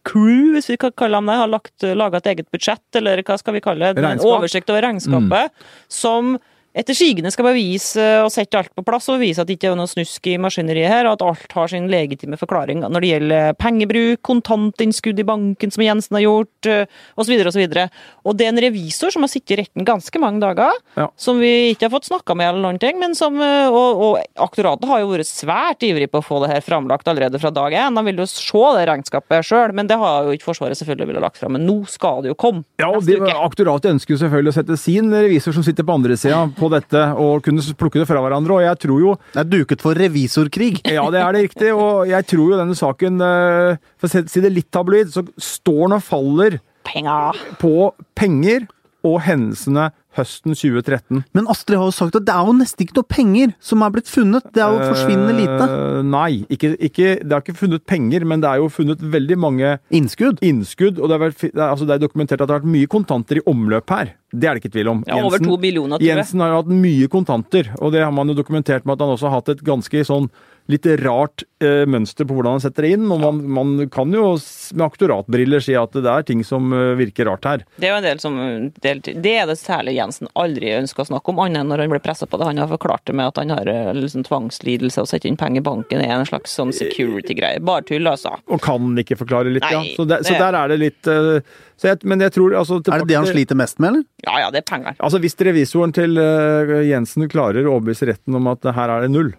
crew, 0.07 0.53
hvis 0.55 0.69
vi 0.71 0.77
kan 0.81 0.93
kalle 0.97 1.19
dem 1.19 1.31
det, 1.31 1.39
har 1.41 1.51
lagt, 1.51 1.87
laga 1.99 2.21
et 2.21 2.29
eget 2.33 2.51
budsjett, 2.53 2.85
eller 2.99 3.21
hva 3.27 3.37
skal 3.41 3.57
vi 3.57 3.63
kalle 3.65 3.91
det? 3.91 4.03
En 4.03 4.23
oversikt 4.23 4.71
over 4.73 4.85
regnskapet, 4.87 5.67
som 5.91 6.37
etter 6.77 6.97
sigende 6.97 7.31
skal 7.33 7.47
bevise 7.49 8.03
og 8.23 8.29
sette 8.33 8.59
alt 8.59 8.73
på 8.77 8.83
plass 8.85 9.07
og 9.09 9.17
bevise 9.17 9.41
at 9.41 9.49
det 9.49 9.57
ikke 9.57 9.71
er 9.71 9.79
noe 9.79 9.89
snusk 9.89 10.27
i 10.29 10.35
maskineriet 10.41 10.91
her, 10.91 11.07
og 11.09 11.17
at 11.17 11.25
alt 11.25 11.55
har 11.57 11.71
sin 11.71 11.89
legitime 11.91 12.37
forklaring 12.39 12.83
når 12.83 13.03
det 13.03 13.11
gjelder 13.11 13.57
pengebruk, 13.61 14.21
kontantinnskudd 14.27 15.21
i 15.21 15.25
banken 15.27 15.73
som 15.73 15.85
Jensen 15.85 16.17
har 16.19 16.25
gjort, 16.25 16.69
eh, 16.69 16.85
osv. 17.17 17.33
osv. 17.49 17.63
Og 17.65 18.27
og 18.27 18.37
det 18.37 18.45
er 18.47 18.53
en 18.53 18.61
revisor 18.61 19.13
som 19.13 19.23
har 19.25 19.31
sittet 19.31 19.55
i 19.55 19.59
retten 19.63 19.85
ganske 19.87 20.19
mange 20.21 20.41
dager, 20.43 20.71
Ja. 20.97 21.07
som 21.17 21.39
vi 21.39 21.73
ikke 21.73 21.87
har 21.87 21.93
fått 21.95 22.09
snakka 22.09 22.35
med, 22.35 22.49
eller 22.49 22.61
noen 22.61 22.79
ting, 22.79 22.99
men 22.99 23.15
som, 23.15 23.39
eh, 23.41 23.67
og, 23.69 24.01
og 24.01 24.17
aktoratet 24.37 24.87
har 24.87 24.99
jo 25.01 25.11
vært 25.13 25.29
svært 25.29 25.83
ivrig 25.87 26.09
på 26.11 26.21
å 26.21 26.25
få 26.25 26.41
det 26.43 26.51
her 26.53 26.61
framlagt 26.61 27.07
allerede 27.07 27.39
fra 27.39 27.51
dag 27.51 27.73
én. 27.73 27.95
De 27.95 28.03
vil 28.05 28.21
jo 28.21 28.27
se 28.29 28.63
det 28.77 28.87
regnskapet 28.89 29.45
sjøl, 29.47 29.73
men 29.73 29.87
det 29.87 29.97
har 29.97 30.23
jo 30.27 30.35
ikke 30.35 30.47
Forsvaret 30.47 30.79
selvfølgelig 30.79 31.07
ville 31.09 31.19
lagt 31.23 31.37
fram. 31.37 31.57
Men 31.57 31.65
nå 31.67 31.81
skal 31.91 32.21
det 32.23 32.29
jo 32.31 32.37
komme. 32.39 32.63
Ja, 32.79 32.87
og 32.87 33.03
de. 33.03 33.17
Aktoratet 33.19 33.91
ønsker 33.91 34.15
jo 34.15 34.19
selvfølgelig 34.21 34.53
å 34.53 34.55
sette 34.55 34.77
sin 34.79 35.11
revisor 35.11 35.51
som 35.55 35.65
sitter 35.65 35.83
på 35.83 35.95
andre 35.97 36.15
sida 36.15 36.45
på 36.55 36.66
dette, 36.73 37.01
og 37.17 37.41
kunne 37.45 37.61
plukke 37.77 37.99
det 38.01 38.07
fra 38.09 38.21
hverandre. 38.23 38.57
Og 38.59 38.63
jeg 38.65 38.79
tror 38.83 38.99
jo 39.03 39.15
Det 39.33 39.41
er 39.43 39.49
duket 39.51 39.81
for 39.81 39.93
revisorkrig. 39.97 40.81
Ja, 40.97 41.09
det 41.13 41.21
er 41.21 41.31
det 41.37 41.43
riktig. 41.49 41.73
Og 41.75 42.07
jeg 42.09 42.25
tror 42.27 42.51
jo 42.53 42.57
denne 42.61 42.75
saken, 42.77 43.21
eh, 43.21 43.77
for 43.97 44.07
å 44.07 44.11
si- 44.11 44.27
si 44.27 44.41
det 44.43 44.53
litt 44.55 44.69
tabloid, 44.71 45.07
så 45.13 45.25
står 45.37 45.83
den 45.87 45.97
og 45.99 46.03
faller 46.03 46.59
Penger! 46.87 47.35
på 47.59 47.91
penger 48.15 48.67
og 49.07 49.21
hendelsene 49.25 49.89
høsten 50.17 50.55
2013. 50.57 51.21
Men 51.37 51.49
Astrid 51.51 51.77
har 51.77 51.89
jo 51.89 51.95
sagt 51.95 52.17
at 52.17 52.25
det 52.27 52.33
er 52.33 52.47
jo 52.47 52.55
nesten 52.57 52.85
ikke 52.85 52.97
noe 52.97 53.09
penger 53.11 53.53
som 53.63 53.83
er 53.85 53.93
blitt 53.93 54.09
funnet. 54.09 54.47
Det 54.55 54.63
er 54.63 54.73
jo 54.73 54.89
forsvinnende 54.91 55.35
lite. 55.37 55.67
Uh, 55.69 55.99
nei, 56.07 56.43
ikke, 56.53 56.73
ikke, 56.89 57.11
det 57.21 57.35
er 57.35 57.43
ikke 57.43 57.57
funnet 57.59 57.85
penger, 57.89 58.25
men 58.27 58.43
det 58.43 58.49
er 58.49 58.63
jo 58.63 58.71
funnet 58.73 59.03
veldig 59.03 59.37
mange 59.43 59.75
Innskudd. 59.93 60.41
innskudd. 60.45 61.01
Og 61.01 61.11
det 61.11 61.17
er, 61.17 61.23
vel, 61.25 61.63
altså 61.67 61.87
det 61.87 61.97
er 61.97 62.03
dokumentert 62.07 62.41
at 62.41 62.47
det 62.47 62.55
har 62.55 62.63
vært 62.63 62.75
mye 62.77 62.91
kontanter 62.91 63.41
i 63.41 63.45
omløp 63.49 63.93
her. 63.93 64.13
Det 64.33 64.49
er 64.49 64.57
det 64.57 64.65
ikke 64.65 64.73
tvil 64.73 64.91
om. 64.91 65.05
Ja, 65.07 65.21
over 65.23 65.39
to 65.39 65.55
millioner, 65.61 65.97
tror 65.97 66.03
jeg. 66.03 66.17
Jensen 66.17 66.43
har 66.43 66.51
jo 66.51 66.61
hatt 66.63 66.73
mye 66.73 67.07
kontanter, 67.11 67.71
og 67.79 67.93
det 67.95 68.03
har 68.03 68.13
man 68.15 68.33
jo 68.33 68.37
dokumentert 68.37 68.87
med 68.87 68.97
at 68.97 69.05
han 69.05 69.15
også 69.15 69.29
har 69.29 69.39
hatt 69.39 69.53
et 69.55 69.65
ganske 69.67 70.03
sånn 70.09 70.31
litt 70.71 70.85
rart 71.03 71.43
eh, 71.63 71.85
mønster 71.89 72.27
på 72.27 72.35
hvordan 72.35 72.57
han 72.57 72.63
setter 72.63 72.83
det 72.85 72.91
inn. 72.97 73.05
Og 73.13 73.21
man, 73.21 73.39
man 73.57 73.73
kan 73.93 74.11
jo 74.13 74.33
med 74.75 74.85
aktoratbriller 74.87 75.63
si 75.63 75.75
at 75.79 75.95
det 75.95 76.09
er 76.11 76.25
ting 76.27 76.43
som 76.47 76.73
eh, 76.75 76.93
virker 76.99 77.29
rart 77.29 77.47
her. 77.47 77.63
Det 77.79 77.87
er 77.89 77.93
jo 77.95 77.99
en 78.01 78.07
del 78.07 78.21
som 78.23 78.37
del, 78.83 79.01
Det 79.05 79.33
er 79.41 79.47
det 79.49 79.57
særlig 79.61 79.95
Jensen 79.97 80.29
aldri 80.35 80.73
ønsker 80.77 81.05
å 81.05 81.09
snakke 81.11 81.33
om, 81.33 81.39
annet 81.45 81.63
enn 81.63 81.71
når 81.71 81.85
han 81.85 81.93
ble 81.95 82.01
pressa 82.03 82.27
på 82.27 82.39
det. 82.41 82.49
Han 82.51 82.61
har 82.63 82.71
forklart 82.71 83.05
det 83.07 83.15
med 83.17 83.31
at 83.31 83.39
han 83.41 83.53
har 83.55 83.71
eh, 83.71 83.93
liksom 83.97 84.25
tvangslidelse 84.27 85.03
og 85.05 85.09
sette 85.11 85.29
inn 85.31 85.39
penger 85.39 85.63
i 85.63 85.67
banken 85.69 86.03
Det 86.03 86.09
er 86.09 86.17
en 86.19 86.27
slags 86.29 86.53
sånn 86.57 86.75
security-greie. 86.75 87.63
Bare 87.63 87.85
tull, 87.87 88.07
altså. 88.11 88.35
Og 88.51 88.61
kan 88.63 88.91
ikke 88.99 89.17
forklare 89.23 89.53
litt, 89.53 89.65
ja. 89.71 89.81
Så, 89.95 90.05
der, 90.09 90.23
så 90.27 90.35
det- 90.35 90.43
der 90.43 90.59
er 90.59 90.67
det 90.73 90.79
litt 90.83 91.07
eh, 91.07 91.39
så 91.77 91.91
jeg, 91.91 91.99
Men 92.09 92.19
jeg 92.25 92.33
tror 92.33 92.55
altså 92.57 92.79
Er 92.81 93.03
det 93.03 93.07
det 93.11 93.17
han 93.19 93.27
sliter 93.29 93.57
mest 93.57 93.77
med, 93.79 93.89
eller? 93.91 94.05
Ja 94.25 94.39
ja, 94.41 94.51
det 94.53 94.63
er 94.63 94.67
penger. 94.69 94.95
Altså 94.97 95.19
Hvis 95.21 95.35
revisoren 95.45 95.93
til 95.93 96.17
eh, 96.17 96.71
Jensen 96.89 97.27
klarer 97.29 97.67
å 97.67 97.75
overbevise 97.77 98.07
retten 98.09 98.35
om 98.37 98.47
at 98.49 98.65
her 98.77 98.89
er 98.95 99.05
det 99.05 99.11
null 99.13 99.29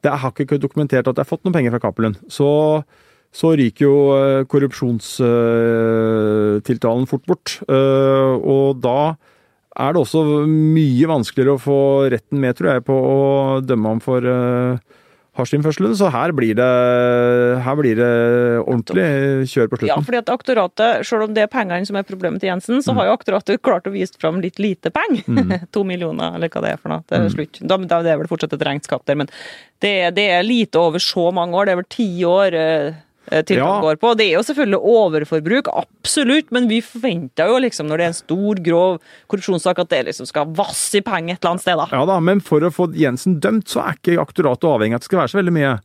Det 0.00 0.10
har 0.22 0.32
ikke 0.32 0.58
dokumentert 0.60 1.08
at 1.08 1.16
det 1.16 1.22
er 1.24 1.28
fått 1.28 1.44
noen 1.44 1.54
penger 1.56 1.72
fra 1.74 1.82
Cappelen. 1.82 2.14
Så, 2.32 2.48
så 3.36 3.48
ryker 3.58 3.84
jo 3.84 3.96
eh, 4.16 4.44
korrupsjonstiltalen 4.48 7.06
fort 7.10 7.24
bort. 7.28 7.48
Eh, 7.68 8.34
og 8.40 8.80
da 8.84 9.00
er 9.80 9.90
det 9.94 10.00
også 10.00 10.20
mye 10.48 11.06
vanskeligere 11.08 11.54
å 11.56 11.62
få 11.62 11.80
retten 12.12 12.38
med, 12.42 12.56
tror 12.58 12.68
jeg, 12.74 12.82
på 12.88 12.96
å 12.96 13.60
dømme 13.64 13.88
ham 13.94 14.00
for 14.02 14.20
hasjinnførselen. 15.40 15.96
Så 15.98 16.10
her 16.12 16.34
blir 16.36 16.56
det, 16.58 16.68
her 17.64 17.78
blir 17.78 17.98
det 17.98 18.10
ordentlig 18.62 19.48
kjør 19.50 19.70
på 19.70 19.80
slutten. 19.80 19.92
Ja, 19.92 19.98
fordi 20.06 20.20
at 20.20 20.32
aktoratet, 20.32 21.06
selv 21.08 21.26
om 21.26 21.36
det 21.36 21.46
er 21.46 21.52
pengene 21.52 21.88
som 21.88 21.98
er 22.00 22.06
problemet 22.08 22.42
til 22.42 22.52
Jensen, 22.52 22.82
så 22.84 22.94
har 22.98 23.10
jo 23.10 23.16
aktoratet 23.18 23.62
klart 23.66 23.88
å 23.88 23.94
vise 23.94 24.16
fram 24.20 24.40
litt 24.44 24.60
lite 24.62 24.92
penger. 24.94 25.66
to 25.74 25.84
millioner, 25.86 26.36
eller 26.38 26.52
hva 26.52 26.64
det 26.64 26.74
er 26.74 26.80
for 26.80 26.94
noe. 26.94 27.04
Det 27.08 27.18
er 27.18 27.34
slutt. 27.34 27.62
Da, 27.64 27.80
det 27.80 28.14
er 28.14 28.20
vel 28.22 28.30
fortsatt 28.30 28.56
et 28.56 28.66
regnskap 28.70 29.06
der, 29.08 29.20
men 29.22 29.30
det, 29.80 29.94
det 30.16 30.26
er 30.34 30.46
lite 30.46 30.80
over 30.80 31.02
så 31.02 31.30
mange 31.34 31.56
år. 31.56 31.68
Det 31.68 31.74
er 31.74 31.80
vel 31.80 31.92
ti 31.92 32.10
år 32.28 32.56
eh, 32.56 33.00
tiltak 33.28 33.58
Ja. 33.58 33.80
går 33.84 33.96
på. 34.00 34.16
Det 34.16 34.26
er 34.26 34.38
jo 34.38 34.42
selvfølgelig 34.42 34.80
overforbruk, 34.80 35.68
absolutt, 35.76 36.50
men 36.50 36.68
vi 36.68 36.80
forventer 36.80 37.46
jo 37.46 37.58
liksom 37.60 37.86
når 37.86 37.96
det 37.98 38.04
er 38.04 38.12
en 38.14 38.18
stor, 38.18 38.54
grov 38.64 38.98
korrupsjonssak, 39.28 39.78
at 39.78 39.88
det 39.88 40.06
liksom 40.06 40.26
skal 40.26 40.46
vasse 40.46 40.96
i 40.98 41.04
penger 41.04 41.34
et 41.34 41.44
eller 41.44 41.50
annet 41.52 41.62
sted, 41.62 41.76
da. 41.76 41.86
Ja 41.92 42.04
da, 42.06 42.18
men 42.20 42.40
for 42.40 42.60
å 42.60 42.72
få 42.72 42.88
Jensen 42.96 43.38
dømt, 43.40 43.68
så 43.68 43.84
er 43.84 43.94
ikke 43.98 44.18
aktoratet 44.20 44.64
avhengig 44.64 44.94
av 44.94 45.00
at 45.00 45.06
det 45.06 45.10
skal 45.10 45.20
være 45.22 45.32
så 45.34 45.40
veldig 45.42 45.56
mye. 45.58 45.78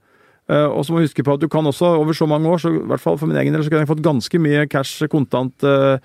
Eh, 0.48 0.68
og 0.70 0.86
så 0.86 0.94
må 0.94 1.02
vi 1.02 1.08
huske 1.08 1.24
på 1.26 1.34
at 1.34 1.42
du 1.42 1.48
kan 1.50 1.66
også 1.66 1.96
over 2.00 2.14
så 2.14 2.28
mange 2.30 2.50
år, 2.50 2.60
så 2.62 2.70
i 2.74 2.84
hvert 2.86 3.02
fall 3.02 3.18
for 3.18 3.28
min 3.28 3.38
egen 3.38 3.54
del, 3.54 3.64
så 3.66 3.70
kunne 3.70 3.86
jeg 3.86 3.94
fått 3.94 4.06
ganske 4.06 4.42
mye 4.42 4.68
cash 4.70 5.06
kontant 5.10 5.64
eh, 5.66 5.98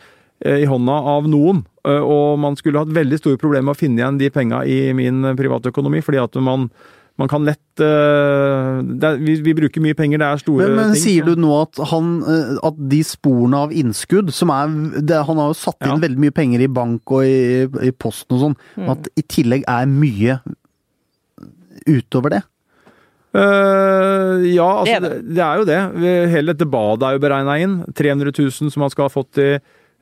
i 0.45 0.64
hånda 0.64 0.95
av 1.16 1.29
noen. 1.29 1.64
Eh, 1.87 2.01
og 2.01 2.38
man 2.40 2.57
skulle 2.57 2.81
hatt 2.81 2.93
veldig 2.97 3.19
store 3.21 3.40
problemer 3.40 3.69
med 3.69 3.77
å 3.77 3.81
finne 3.81 4.01
igjen 4.01 4.19
de 4.21 4.31
penga 4.33 4.62
i 4.64 4.93
min 4.97 5.23
private 5.37 5.69
økonomi, 5.73 6.01
fordi 6.05 6.23
at 6.23 6.35
man, 6.40 6.71
man 7.21 7.29
kan 7.29 7.45
lett 7.45 7.83
eh, 7.85 8.81
det 8.97 9.09
er, 9.11 9.19
vi, 9.21 9.35
vi 9.45 9.53
bruker 9.59 9.83
mye 9.85 9.97
penger, 9.99 10.23
det 10.23 10.29
er 10.31 10.41
store 10.41 10.67
Men, 10.71 10.77
men 10.79 10.95
ting. 10.97 11.03
sier 11.05 11.27
du 11.29 11.35
nå 11.41 11.51
at, 11.61 11.81
han, 11.93 12.09
eh, 12.25 12.55
at 12.67 12.79
de 12.93 13.01
sporene 13.05 13.61
av 13.67 13.75
innskudd 13.77 14.33
som 14.35 14.53
er 14.55 14.73
det, 15.05 15.19
Han 15.29 15.41
har 15.43 15.51
jo 15.53 15.59
satt 15.61 15.77
inn 15.85 15.93
Ja. 15.95 16.01
veldig 16.07 16.23
mye 16.25 16.35
penger 16.37 16.65
i 16.65 16.71
bank 16.81 17.13
og 17.13 17.27
i, 17.29 17.67
i 17.89 17.93
posten 17.93 18.39
og 18.39 18.43
sånn, 18.47 18.57
at 18.97 19.11
i 19.21 19.27
tillegg 19.37 19.69
er 19.69 19.91
mye 19.91 20.41
utover 21.87 22.35
det? 22.39 22.43
Uh, 23.31 24.43
ja, 24.51 24.67
altså, 24.81 24.87
Det 24.91 24.97
er 24.97 25.03
det, 25.05 25.11
det. 25.11 25.35
det 25.37 25.43
er 25.45 25.61
jo 25.61 25.67
det. 25.69 25.81
Hele 26.33 26.55
dette 26.57 26.67
badet 26.67 27.07
er 27.07 27.15
jo 27.15 27.23
beregna 27.23 27.55
inn. 27.63 27.77
300 27.95 28.33
000 28.35 28.73
som 28.75 28.83
han 28.83 28.91
skal 28.91 29.07
ha 29.07 29.13
fått 29.13 29.39
i, 29.39 29.51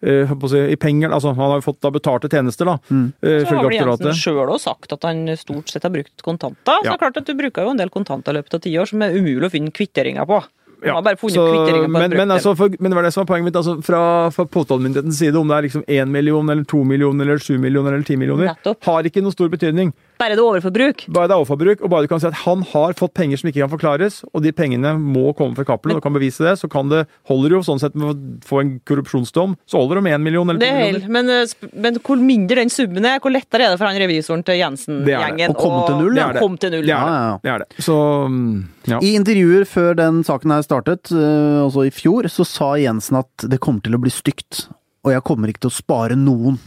eh, 0.02 0.26
på 0.28 0.46
å 0.46 0.50
si, 0.50 0.58
i 0.72 0.76
penger. 0.76 1.10
Altså, 1.10 1.34
han 1.34 1.50
har 1.50 1.60
jo 1.60 1.66
fått 1.72 1.80
da 1.80 1.90
betalte 1.90 2.28
tjenester, 2.30 2.64
da. 2.66 2.78
eh, 3.22 3.44
Så 3.44 3.46
har 3.56 3.64
vel 3.64 3.78
Jensen 4.12 4.20
sjøl 4.22 4.48
òg 4.54 4.60
sagt 4.60 4.92
at 4.92 5.02
han 5.02 5.24
stort 5.36 5.68
sett 5.68 5.82
har 5.82 5.90
brukt 5.90 6.22
kontanter. 6.22 6.78
Så 6.78 6.82
det 6.84 6.92
er 6.94 6.98
klart 6.98 7.16
at 7.16 7.24
Du 7.26 7.34
bruker 7.34 7.62
jo 7.64 7.70
en 7.70 7.76
del 7.76 7.90
kontanter 7.90 8.30
i 8.32 8.38
løpet 8.40 8.54
av 8.54 8.60
ti 8.60 8.70
år 8.78 8.86
som 8.88 9.02
er 9.02 9.10
umulig 9.18 9.44
å 9.46 9.50
finne 9.50 9.70
kvitteringer 9.70 10.26
på. 10.26 10.42
Ja, 10.84 10.94
så- 11.02 11.82
men, 11.90 12.10
men, 12.16 12.28
altså, 12.30 12.56
for, 12.56 12.68
men 12.78 12.90
det 12.92 12.94
var 12.94 13.02
det 13.02 13.12
som 13.12 13.24
var 13.24 13.34
poenget 13.34 13.44
mitt. 13.50 13.56
Altså, 13.56 13.82
fra, 13.82 14.30
fra 14.30 14.44
påtalemyndighetens 14.46 15.18
side, 15.18 15.34
om 15.34 15.48
det 15.48 15.56
er 15.56 15.62
liksom 15.66 15.82
én 15.88 16.06
million, 16.08 16.48
eller 16.48 16.62
to 16.64 16.84
millioner, 16.84 17.24
eller 17.26 17.38
sju 17.42 17.58
millioner, 17.58 17.92
eller 17.94 18.04
ti 18.04 18.14
millioner, 18.16 18.54
Nettopp. 18.54 18.84
har 18.84 19.02
ikke 19.02 19.20
noe 19.24 19.32
stor 19.34 19.48
betydning. 19.48 19.92
Bare 20.18 20.34
det 20.34 20.42
er 20.42 20.48
overforbruk. 20.48 21.04
Bare 21.14 21.30
det 21.30 21.34
er 21.34 21.40
overforbruk, 21.40 21.82
og 21.84 21.92
bare 21.92 22.06
du 22.06 22.10
kan 22.10 22.22
si 22.22 22.26
at 22.26 22.40
han 22.42 22.64
har 22.72 22.94
fått 22.98 23.14
penger 23.14 23.38
som 23.38 23.50
ikke 23.50 23.62
kan 23.62 23.70
forklares, 23.70 24.20
og 24.32 24.42
de 24.42 24.52
pengene 24.56 24.96
må 24.98 25.30
komme 25.38 25.54
fra 25.54 25.66
Cappelen, 25.68 26.00
og 26.00 26.02
kan 26.02 26.16
bevise 26.16 26.42
det, 26.42 26.56
så 26.58 26.70
kan 26.70 26.90
det, 26.90 27.04
holder 27.30 27.54
jo 27.54 27.60
sånn 27.66 27.82
sett 27.82 27.94
med 27.98 28.08
å 28.10 28.14
få 28.46 28.62
en 28.64 28.72
korrupsjonsdom, 28.88 29.54
så 29.68 29.82
holder 29.82 30.00
det 30.00 30.04
med 30.08 30.16
én 30.18 30.24
million 30.26 30.50
eller 30.50 30.62
to 30.62 30.66
er 30.66 30.80
millioner. 30.80 31.12
men, 31.14 31.30
eh, 31.30 31.70
men 31.86 32.00
hvor 32.02 32.18
mindre 32.18 32.58
den 32.58 32.72
summen 32.74 33.06
er, 33.06 33.20
hvor 33.22 33.34
lettere 33.34 33.68
er 33.68 33.74
det 33.74 33.78
for 33.80 33.90
han 33.90 34.00
revisoren 34.02 34.42
til 34.46 34.58
Jensen-gjengen. 34.58 35.54
Å 35.54 35.58
komme 35.58 35.84
til 35.86 36.00
null, 36.02 36.18
ja. 36.18 36.32
Det 36.34 36.42
er 36.42 36.56
til 36.64 36.74
null. 36.74 36.88
Ja, 36.90 36.98
ja, 36.98 37.20
ja. 37.28 37.36
Det 37.44 37.52
er 37.54 37.64
det. 37.64 37.84
Så 37.86 37.98
mm, 38.32 38.56
ja. 38.90 38.98
I 38.98 39.12
intervjuer 39.18 39.68
før 39.68 39.94
den 39.98 40.24
saken 40.26 40.56
her 40.56 40.66
startet, 40.66 41.12
eh, 41.14 41.60
altså 41.62 41.86
i 41.86 41.94
fjor, 41.94 42.26
så 42.32 42.46
sa 42.48 42.72
Jensen 42.80 43.20
at 43.22 43.46
det 43.46 43.60
kommer 43.62 43.86
til 43.86 43.94
å 43.94 44.02
bli 44.02 44.10
stygt, 44.10 44.66
og 45.06 45.14
jeg 45.14 45.24
kommer 45.28 45.52
ikke 45.52 45.68
til 45.68 45.72
å 45.72 45.78
spare 45.78 46.18
noen. 46.18 46.58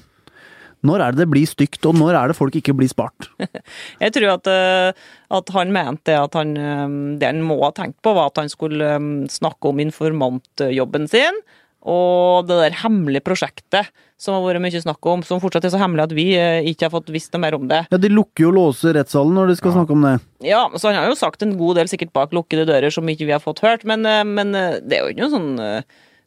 Når 0.88 1.04
er 1.04 1.14
det 1.14 1.24
det 1.24 1.30
blir 1.30 1.50
stygt, 1.50 1.86
og 1.86 1.98
når 1.98 2.18
er 2.18 2.32
det 2.32 2.38
folk 2.38 2.56
ikke 2.58 2.76
blir 2.78 2.90
spart? 2.90 3.30
Jeg 4.04 4.16
tror 4.18 4.36
at, 4.36 4.50
eh, 4.50 5.08
at 5.38 5.56
han 5.56 5.74
mente 5.76 6.18
at 6.18 6.38
han 6.38 6.54
eh, 6.58 6.86
Det 7.22 7.30
han 7.30 7.44
må 7.46 7.60
ha 7.62 7.72
tenkt 7.78 8.00
på, 8.02 8.16
var 8.18 8.32
at 8.32 8.42
han 8.42 8.52
skulle 8.52 8.96
eh, 8.98 9.10
snakke 9.32 9.72
om 9.72 9.82
informantjobben 9.84 11.10
sin. 11.12 11.44
Og 11.82 12.46
det 12.46 12.60
der 12.60 12.76
hemmelige 12.84 13.26
prosjektet 13.26 13.90
som 14.22 14.36
har 14.36 14.44
vært 14.46 14.62
mye 14.62 14.82
snakk 14.84 15.08
om, 15.10 15.24
som 15.26 15.40
fortsatt 15.42 15.66
er 15.66 15.72
så 15.74 15.80
hemmelig 15.82 16.04
at 16.04 16.12
vi 16.14 16.26
ikke 16.70 16.86
har 16.86 16.94
fått 16.94 17.10
visst 17.10 17.34
noe 17.34 17.42
mer 17.42 17.58
om 17.58 17.64
det. 17.72 17.80
Ja, 17.90 17.98
De 17.98 18.12
lukker 18.12 18.46
jo 18.46 18.52
og 18.52 18.58
låser 18.60 18.94
rettssalen 18.94 19.34
når 19.34 19.50
de 19.50 19.56
skal 19.58 19.74
snakke 19.74 19.96
om 19.96 20.06
det. 20.06 20.12
Ja, 20.46 20.68
så 20.78 20.92
han 20.92 21.00
har 21.00 21.10
jo 21.10 21.18
sagt 21.18 21.42
en 21.42 21.56
god 21.58 21.80
del 21.82 21.90
sikkert 21.90 22.14
bak 22.14 22.38
lukkede 22.38 22.68
dører 22.70 22.94
som 22.94 23.10
ikke 23.10 23.26
vi 23.26 23.34
har 23.34 23.42
fått 23.42 23.64
hørt, 23.66 23.82
men, 23.90 24.06
men 24.06 24.54
det 24.54 24.94
er 24.94 25.02
jo 25.02 25.10
ikke 25.16 25.26
noe 25.26 25.34
sånn 25.34 25.50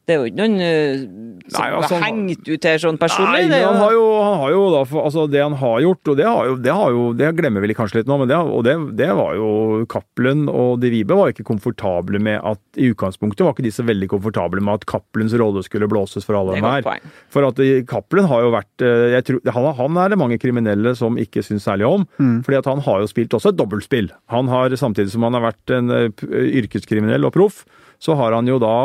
det 0.05 0.13
er 0.13 0.19
jo 0.21 0.29
ikke 0.29 0.37
noen 0.37 0.61
eh, 0.61 1.03
som 1.49 1.61
Nei, 1.61 1.69
altså, 1.77 1.97
har 1.97 2.03
hengt 2.05 2.49
ut 2.49 2.65
her 2.65 2.81
sånn 2.81 2.97
personlig. 3.01 3.45
Nei, 3.47 3.49
det 3.53 3.61
han 3.65 3.77
har 3.81 3.93
jo, 3.93 4.03
han 4.21 4.37
har 4.41 4.53
jo 4.53 4.61
da, 4.73 4.81
for, 4.89 5.05
altså 5.05 5.25
det 5.29 5.41
han 5.41 5.55
har 5.61 5.79
gjort, 5.81 6.11
og 6.11 6.19
det, 6.19 6.27
har 6.29 6.49
jo, 6.49 6.55
det, 6.61 6.73
har 6.77 6.93
jo, 6.93 7.05
det 7.17 7.29
glemmer 7.37 7.65
vi 7.65 7.75
kanskje 7.77 7.99
litt 7.99 8.09
nå, 8.09 8.17
men 8.21 8.29
det, 8.29 8.37
og 8.37 8.65
det, 8.67 8.75
det 8.97 9.09
var 9.17 9.33
jo 9.37 9.49
Cappelen 9.91 10.45
og 10.51 10.79
De 10.83 10.91
Vibe 10.93 11.17
var 11.17 11.33
ikke 11.33 11.45
komfortable 11.47 12.21
med 12.21 12.37
at 12.45 12.81
I 12.81 12.91
utgangspunktet 12.93 13.45
var 13.45 13.55
ikke 13.55 13.65
de 13.65 13.73
så 13.73 13.85
veldig 13.87 14.09
komfortable 14.13 14.61
med 14.65 14.81
at 14.81 14.87
Cappelens 14.89 15.35
rolle 15.41 15.63
skulle 15.65 15.89
blåses 15.89 16.27
for 16.27 16.37
alle 16.37 16.57
dem 16.59 16.67
her. 16.69 17.05
For 17.33 17.47
at 17.49 17.61
eh, 17.63 17.81
Cappelen 17.89 18.29
har 18.29 18.45
jo 18.45 18.53
vært 18.53 18.85
eh, 18.85 19.07
jeg 19.15 19.29
tror, 19.29 19.41
han, 19.57 19.69
han 19.79 20.01
er 20.03 20.13
det 20.13 20.21
mange 20.21 20.39
kriminelle 20.41 20.93
som 20.97 21.17
ikke 21.21 21.45
syns 21.45 21.65
særlig 21.65 21.89
om. 21.89 22.05
fordi 22.45 22.59
at 22.61 22.69
han 22.69 22.83
har 22.85 23.01
jo 23.01 23.09
spilt 23.09 23.33
også 23.33 23.53
et 23.53 23.59
dobbeltspill. 23.59 24.11
Han 24.33 24.49
har, 24.51 24.73
Samtidig 24.75 25.13
som 25.13 25.23
han 25.25 25.37
har 25.37 25.47
vært 25.47 25.73
en 25.73 25.93
eh, 25.93 26.25
yrkeskriminell 26.61 27.25
og 27.25 27.33
proff, 27.33 27.63
så 28.01 28.17
har 28.19 28.35
han 28.35 28.47
jo 28.49 28.59
da 28.61 28.75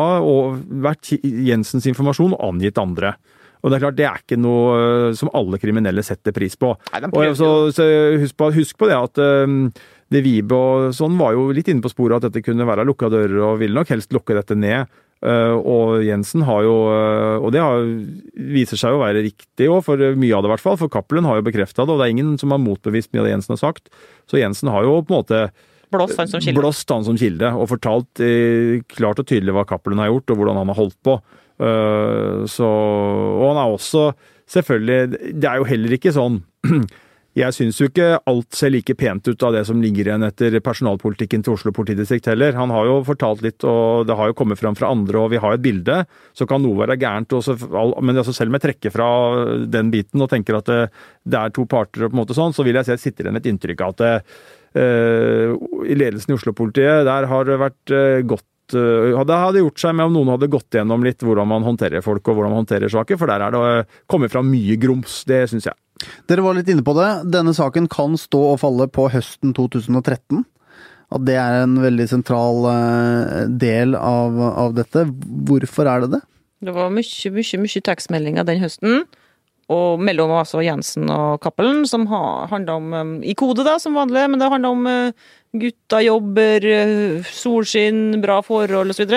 vært 0.87 1.13
Jensens 1.23 1.89
informasjon 1.91 2.35
og 2.37 2.47
angitt 2.53 2.81
andre. 2.81 3.15
Og 3.61 3.69
det 3.69 3.77
er 3.77 3.85
klart, 3.85 3.99
det 3.99 4.07
er 4.09 4.23
ikke 4.23 4.41
noe 4.41 4.77
eh, 4.79 5.11
som 5.17 5.31
alle 5.37 5.61
kriminelle 5.61 6.05
setter 6.07 6.35
pris 6.37 6.57
på. 6.61 6.73
Nei, 6.95 7.27
og 7.29 7.37
så, 7.39 7.51
så 7.77 7.87
husk, 8.21 8.37
på, 8.41 8.51
husk 8.57 8.81
på 8.81 8.89
det 8.89 8.97
at 8.97 9.21
um, 9.21 9.67
De 10.11 10.23
Vibe 10.25 10.57
og 10.57 10.97
sånn 10.97 11.19
var 11.21 11.37
jo 11.37 11.51
litt 11.55 11.69
inne 11.69 11.85
på 11.85 11.93
sporet 11.93 12.19
at 12.19 12.31
dette 12.31 12.45
kunne 12.47 12.67
være 12.69 12.87
lukka 12.89 13.11
dører, 13.13 13.37
og 13.45 13.61
ville 13.61 13.77
nok 13.77 13.93
helst 13.93 14.17
lukke 14.17 14.37
dette 14.39 14.57
ned. 14.57 14.89
Uh, 15.21 15.53
og 15.59 16.01
Jensen 16.01 16.47
har 16.49 16.63
jo 16.65 16.77
uh, 16.89 17.43
Og 17.45 17.51
det 17.53 17.61
har, 17.61 17.83
viser 18.41 18.81
seg 18.81 18.95
å 18.97 19.03
være 19.03 19.21
riktig 19.27 19.67
òg, 19.69 19.83
for 19.85 20.01
mye 20.01 20.33
av 20.33 20.41
det 20.41 20.49
i 20.49 20.53
hvert 20.55 20.65
fall. 20.65 20.81
For 20.81 20.93
Cappelen 20.93 21.29
har 21.29 21.41
jo 21.41 21.49
bekrefta 21.51 21.85
det, 21.85 21.93
og 21.93 22.01
det 22.01 22.09
er 22.09 22.15
ingen 22.17 22.39
som 22.41 22.55
har 22.55 22.63
motbevist 22.63 23.13
mye 23.13 23.27
av 23.27 23.29
det 23.29 23.35
Jensen 23.37 23.59
har 23.59 23.65
sagt. 23.67 23.93
Så 24.31 24.41
Jensen 24.41 24.73
har 24.73 24.89
jo 24.89 25.03
på 25.05 25.13
en 25.13 25.21
måte 25.21 25.43
Blåst 25.91 26.19
han 26.21 26.31
som 26.31 26.43
kilde. 26.43 26.61
blåst 26.61 26.95
han 26.95 27.05
som 27.07 27.19
kilde, 27.19 27.51
og 27.51 27.69
fortalt 27.73 28.23
eh, 28.23 28.81
klart 28.91 29.23
og 29.23 29.27
tydelig 29.27 29.55
hva 29.57 29.67
Cappelen 29.69 30.03
har 30.03 30.13
gjort, 30.13 30.31
og 30.31 30.41
hvordan 30.41 30.61
han 30.63 30.71
har 30.71 30.79
holdt 30.79 30.99
på. 31.07 31.19
Eh, 31.61 32.47
så, 32.51 32.71
og 32.71 33.47
han 33.51 33.61
er 33.61 33.77
også 33.77 34.11
selvfølgelig 34.51 35.35
Det 35.37 35.47
er 35.47 35.59
jo 35.61 35.67
heller 35.69 35.93
ikke 35.93 36.11
sånn 36.15 36.39
Jeg 37.39 37.55
syns 37.55 37.77
jo 37.79 37.87
ikke 37.87 38.17
alt 38.27 38.57
ser 38.59 38.73
like 38.75 38.95
pent 38.99 39.29
ut 39.29 39.45
av 39.47 39.53
det 39.55 39.63
som 39.69 39.79
ligger 39.79 40.09
igjen 40.09 40.27
etter 40.27 40.57
personalpolitikken 40.67 41.45
til 41.47 41.55
Oslo 41.55 41.71
politidistrikt 41.71 42.27
heller. 42.27 42.57
Han 42.59 42.73
har 42.75 42.89
jo 42.89 42.97
fortalt 43.07 43.45
litt, 43.45 43.63
og 43.63 44.09
det 44.09 44.17
har 44.19 44.33
jo 44.33 44.37
kommet 44.41 44.59
fram 44.59 44.75
fra 44.75 44.91
andre, 44.91 45.21
og 45.21 45.31
vi 45.31 45.39
har 45.39 45.55
et 45.55 45.63
bilde. 45.63 46.01
Så 46.35 46.49
kan 46.51 46.59
noe 46.65 46.81
være 46.83 46.99
gærent, 46.99 47.37
også, 47.39 47.55
men 48.03 48.19
altså 48.19 48.35
selv 48.35 48.51
om 48.51 48.59
jeg 48.59 48.65
trekker 48.67 48.95
fra 48.95 49.09
den 49.63 49.93
biten 49.95 50.27
og 50.27 50.33
tenker 50.33 50.59
at 50.59 50.73
det, 50.73 50.81
det 51.23 51.39
er 51.39 51.55
to 51.55 51.69
parter, 51.71 52.09
og 52.09 52.11
på 52.11 52.19
en 52.19 52.23
måte 52.25 52.37
sånn, 52.37 52.57
så 52.57 52.67
vil 52.67 52.81
jeg 52.81 52.89
si 52.89 52.97
at 52.97 52.99
jeg 52.99 53.05
sitter 53.07 53.29
igjen 53.29 53.39
med 53.39 53.47
et 53.47 53.53
inntrykk 53.55 53.87
av 53.87 53.95
at 53.95 54.03
det, 54.03 54.11
eh, 54.19 54.59
i 54.79 55.97
ledelsen 55.99 56.33
i 56.33 56.37
Oslo-politiet, 56.37 57.05
der 57.09 57.27
har 57.31 57.49
det 57.49 57.59
vært 57.59 57.95
eh, 57.95 58.21
godt 58.23 58.77
eh, 58.79 59.19
Det 59.27 59.39
hadde 59.43 59.65
gjort 59.65 59.83
seg 59.83 59.97
med 59.99 60.07
om 60.07 60.19
noen 60.19 60.33
hadde 60.37 60.51
gått 60.53 60.79
gjennom 60.79 61.03
litt 61.07 61.25
hvordan 61.27 61.49
man 61.51 61.67
håndterer 61.67 62.05
folk 62.05 62.23
og 62.29 62.39
hvordan 62.39 62.55
man 62.55 62.63
håndterer 62.63 62.93
saker, 62.93 63.19
for 63.19 63.31
der 63.31 63.47
er 63.47 63.57
det 63.57 63.65
eh, 63.73 63.99
kommet 64.11 64.33
fram 64.35 64.51
mye 64.51 64.79
grums. 64.81 65.23
Det 65.27 65.43
syns 65.51 65.67
jeg. 65.71 65.77
Dere 66.31 66.45
var 66.47 66.57
litt 66.57 66.71
inne 66.71 66.87
på 66.87 66.95
det. 66.97 67.11
Denne 67.35 67.55
saken 67.57 67.91
kan 67.91 68.17
stå 68.21 68.41
og 68.55 68.63
falle 68.63 68.87
på 68.93 69.09
høsten 69.13 69.55
2013. 69.57 70.45
At 71.11 71.25
det 71.27 71.35
er 71.43 71.65
en 71.65 71.75
veldig 71.83 72.07
sentral 72.13 72.67
eh, 72.71 73.47
del 73.51 73.97
av, 73.99 74.39
av 74.39 74.77
dette. 74.79 75.09
Hvorfor 75.49 75.91
er 75.91 76.05
det 76.05 76.15
det? 76.15 76.23
Det 76.61 76.77
var 76.77 76.93
mye, 76.93 77.33
mye, 77.35 77.61
mye 77.65 77.83
tekstmeldinger 77.89 78.47
den 78.47 78.63
høsten. 78.63 79.03
Og 79.71 80.01
mellom 80.03 80.33
altså 80.35 80.63
Jensen 80.65 81.11
og 81.15 81.39
Cappelen, 81.45 81.85
som 81.87 82.09
handla 82.11 82.75
om 82.81 82.95
um, 82.95 83.13
I 83.23 83.37
kode, 83.39 83.63
da, 83.67 83.77
som 83.83 83.99
vanlig, 83.99 84.27
men 84.31 84.43
det 84.43 84.51
handla 84.51 84.73
om 84.75 84.89
uh, 84.89 85.29
gutta 85.63 86.01
jobber, 86.03 86.67
uh, 86.67 87.29
solskinn, 87.31 88.19
bra 88.23 88.41
forhold 88.47 88.95
osv. 88.95 89.15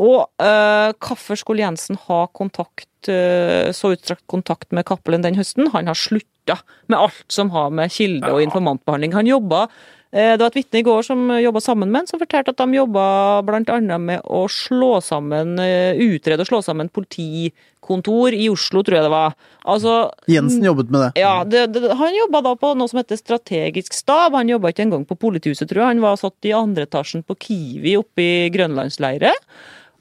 Og 0.00 0.18
uh, 0.42 0.90
hvorfor 1.00 1.40
skulle 1.40 1.64
Jensen 1.64 1.98
ha 2.08 2.20
kontakt, 2.36 2.90
uh, 3.08 3.72
så 3.72 3.94
utstrakt 3.96 4.26
kontakt 4.30 4.68
med 4.76 4.84
Cappelen 4.90 5.24
den 5.24 5.40
høsten? 5.40 5.72
Han 5.72 5.88
har 5.88 5.98
slutta 5.98 6.60
med 6.90 6.98
alt 6.98 7.24
som 7.32 7.52
har 7.54 7.72
med 7.72 7.92
kilde- 7.94 8.34
og 8.34 8.42
informantbehandling. 8.42 9.14
Han 9.16 9.28
jobba 9.28 9.64
eh, 9.66 9.99
det 10.10 10.42
var 10.42 10.50
et 10.50 10.58
vitne 10.58 10.80
i 10.80 10.86
går 10.86 11.04
som 11.06 11.20
jobba 11.38 11.60
sammen 11.62 11.90
med 11.90 12.02
ham, 12.02 12.06
som 12.10 12.18
fortalte 12.18 12.50
at 12.50 12.58
de 12.58 12.78
jobba 12.80 13.04
bl.a. 13.46 13.98
med 14.02 14.24
å 14.26 14.42
slå 14.50 14.96
sammen, 15.06 15.54
eh, 15.62 15.94
utrede 16.02 16.42
og 16.42 16.48
slå 16.48 16.58
sammen 16.66 16.90
politikontor 16.90 18.34
i 18.34 18.48
Oslo, 18.50 18.82
tror 18.82 18.98
jeg 18.98 19.06
det 19.06 19.12
var. 19.12 19.36
Altså, 19.70 19.94
Jensen 20.26 20.66
jobbet 20.66 20.90
med 20.90 21.04
det. 21.04 21.22
ja, 21.22 21.44
det, 21.46 21.68
det, 21.76 21.94
Han 21.94 22.16
jobba 22.16 22.40
da 22.48 22.56
på 22.58 22.72
noe 22.74 22.90
som 22.90 22.98
heter 22.98 23.20
strategisk 23.20 23.94
stab. 23.94 24.34
Han 24.34 24.50
jobba 24.50 24.72
ikke 24.74 24.88
engang 24.88 25.06
på 25.06 25.14
politihuset, 25.14 25.68
tror 25.70 25.84
jeg. 25.84 25.92
Han 25.94 26.02
var 26.02 26.18
satt 26.18 26.50
i 26.50 26.56
andre 26.58 26.88
etasjen 26.90 27.22
på 27.22 27.38
Kiwi 27.46 27.94
oppe 28.00 28.24
i 28.24 28.48
Grønlandsleiret. 28.50 29.46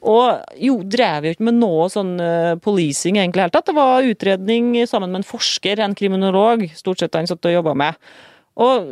Og 0.10 0.56
jo, 0.64 0.80
drev 0.88 1.28
jo 1.28 1.36
ikke 1.36 1.46
med 1.50 1.60
noe 1.60 1.90
sånn 1.92 2.14
uh, 2.24 2.56
policing 2.64 3.20
egentlig 3.20 3.44
helt 3.44 3.56
tatt. 3.58 3.68
Det 3.68 3.76
var 3.76 4.08
utredning 4.08 4.72
sammen 4.88 5.12
med 5.12 5.22
en 5.22 5.28
forsker, 5.28 5.82
en 5.84 5.96
kriminolog, 5.98 6.70
stort 6.78 7.04
sett 7.04 7.18
han 7.20 7.28
satt 7.28 7.46
og 7.46 7.58
jobba 7.60 7.76
med. 7.78 8.00
Og 8.60 8.90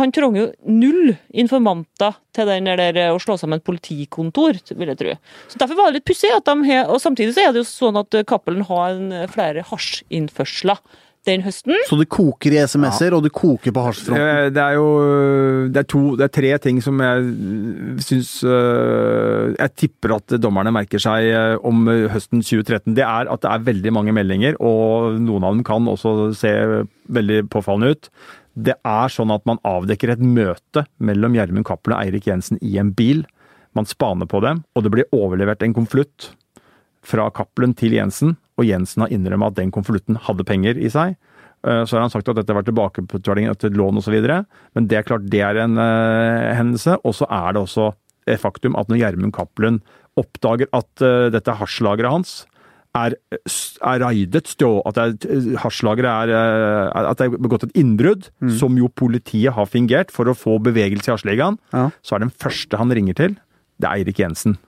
han 0.00 0.12
trenger 0.16 0.40
jo 0.40 0.46
null 0.72 1.12
informanter 1.36 2.16
til 2.32 2.48
den 2.48 2.70
der 2.70 2.96
å 3.10 3.18
slå 3.20 3.36
sammen 3.40 3.60
politikontor, 3.60 4.56
vil 4.72 4.94
jeg 4.94 5.00
tro. 5.02 5.16
Så 5.50 5.60
Derfor 5.60 5.76
var 5.76 5.90
det 5.90 6.00
litt 6.00 6.08
pussig. 6.08 6.32
at 6.34 6.44
de 6.44 6.64
har- 6.64 6.88
Og 6.88 7.00
samtidig 7.00 7.34
så 7.34 7.48
er 7.48 7.52
det 7.52 7.60
jo 7.60 7.68
sånn 7.68 8.00
at 8.00 8.26
Cappelen 8.26 8.64
har 8.64 8.90
en, 8.90 9.28
flere 9.28 9.62
hasjinnførsler 9.62 10.78
den 11.28 11.42
høsten. 11.44 11.76
Så 11.88 11.98
det 12.00 12.08
koker 12.08 12.54
i 12.54 12.60
SMS-er, 12.64 13.12
og 13.12 13.24
det 13.26 13.32
koker 13.36 13.74
på 13.76 13.82
hasjfronten. 13.84 14.46
Eh, 14.46 14.48
Det 14.50 14.62
er 14.62 14.74
jo 14.78 15.68
det 15.68 15.76
er, 15.76 15.88
to, 15.88 16.16
det 16.16 16.24
er 16.24 16.32
tre 16.40 16.58
ting 16.58 16.80
som 16.80 16.98
jeg 16.98 18.00
syns 18.00 18.30
Jeg 18.40 19.74
tipper 19.76 20.16
at 20.16 20.40
dommerne 20.40 20.72
merker 20.72 20.98
seg 21.02 21.60
om 21.66 21.84
høsten 21.86 22.40
2013. 22.40 22.94
Det 22.96 23.04
er 23.04 23.28
at 23.30 23.44
det 23.44 23.50
er 23.50 23.66
veldig 23.68 23.92
mange 23.92 24.14
meldinger, 24.16 24.56
og 24.60 25.20
noen 25.20 25.44
av 25.44 25.54
dem 25.54 25.64
kan 25.66 25.84
også 25.92 26.34
se 26.34 26.86
veldig 27.10 27.48
påfallende 27.50 27.90
ut. 27.90 28.08
Det 28.60 28.76
er 28.84 29.12
sånn 29.12 29.32
at 29.32 29.46
man 29.48 29.60
avdekker 29.66 30.12
et 30.12 30.22
møte 30.22 30.84
mellom 31.00 31.36
Gjermund 31.36 31.66
Cappelen 31.68 31.96
og 31.96 32.04
Eirik 32.04 32.28
Jensen 32.28 32.60
i 32.60 32.76
en 32.82 32.92
bil. 32.96 33.24
Man 33.78 33.88
spaner 33.88 34.28
på 34.28 34.42
dem, 34.44 34.64
og 34.74 34.84
det 34.84 34.92
blir 34.92 35.08
overlevert 35.16 35.62
en 35.64 35.76
konvolutt 35.76 36.32
fra 37.06 37.28
Cappelen 37.32 37.72
til 37.78 37.94
Jensen, 37.96 38.34
og 38.60 38.66
Jensen 38.68 39.06
har 39.06 39.12
innrømmet 39.14 39.54
at 39.54 39.60
den 39.62 39.72
konvolutten 39.72 40.18
hadde 40.26 40.44
penger 40.44 40.76
i 40.76 40.90
seg. 40.92 41.16
Eh, 41.64 41.84
Så 41.84 41.96
har 41.96 42.04
han 42.04 42.12
sagt 42.12 42.28
at 42.28 42.36
dette 42.36 42.56
var 42.56 42.66
tilbakebetaling 42.66 43.48
etter 43.48 43.70
et 43.70 43.78
lån 43.78 44.02
osv., 44.02 44.18
men 44.74 44.88
det 44.90 44.98
er 44.98 45.08
klart 45.08 45.30
det 45.30 45.40
er 45.40 45.62
en 45.62 45.78
uh, 45.78 46.52
hendelse. 46.56 46.98
Og 47.04 47.16
så 47.16 47.28
er 47.30 47.54
det 47.54 47.62
også 47.62 47.92
et 48.28 48.40
faktum 48.40 48.76
at 48.76 48.88
når 48.88 49.00
Gjermund 49.00 49.32
Cappelen 49.36 49.80
oppdager 50.20 50.68
at 50.76 51.04
uh, 51.04 51.30
dette 51.32 51.56
hasjlageret 51.56 52.12
hans 52.12 52.44
er, 52.96 53.14
er 53.86 54.00
raidet, 54.02 54.48
stjå, 54.50 54.70
at 54.88 54.96
det 54.98 55.28
er, 55.30 55.44
hasjlageret 55.62 56.30
er, 56.30 56.32
eh, 56.34 57.10
det 57.14 57.26
er 57.28 57.36
begått 57.38 57.64
et 57.68 57.76
innbrudd, 57.78 58.30
som 58.58 58.74
jo 58.78 58.88
politiet 58.88 59.54
har 59.54 59.68
fingert 59.70 60.10
for 60.10 60.26
å 60.26 60.34
få 60.34 60.58
bevegelse 60.62 61.10
i 61.10 61.14
hasjligaen, 61.14 61.58
Ja. 61.72 61.90
så 62.02 62.16
er 62.16 62.24
den 62.26 62.30
første 62.34 62.76
han 62.80 62.90
ringer 62.90 63.14
til, 63.14 63.36
det 63.80 63.86
er 63.88 64.00
Eirik 64.00 64.18
Jensen. 64.18 64.58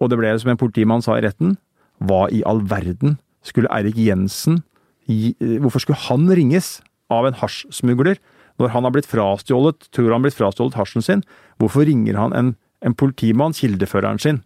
Og 0.00 0.08
det 0.10 0.18
ble 0.18 0.32
som 0.38 0.50
en 0.50 0.56
politimann 0.60 1.02
sa 1.02 1.16
i 1.18 1.22
retten, 1.26 1.58
hva 2.00 2.28
i 2.32 2.42
all 2.46 2.60
verden 2.62 3.18
skulle 3.42 3.68
Eirik 3.74 3.96
Jensen 3.96 4.62
Hvorfor 5.08 5.80
skulle 5.80 5.96
han 6.04 6.26
ringes 6.28 6.82
av 7.08 7.24
en 7.24 7.32
hasjsmugler 7.40 8.18
når 8.60 8.68
han 8.74 8.84
har 8.84 8.92
blitt 8.92 9.06
frastjålet, 9.08 9.86
tror 9.90 10.10
han 10.12 10.18
har 10.20 10.26
blitt 10.26 10.36
frastjålet 10.36 10.76
hasjen 10.76 11.00
sin? 11.02 11.22
Hvorfor 11.58 11.86
ringer 11.88 12.18
han 12.20 12.34
en, 12.36 12.50
en 12.84 12.94
politimann, 12.94 13.54
kildeføreren 13.56 14.20
sin? 14.20 14.42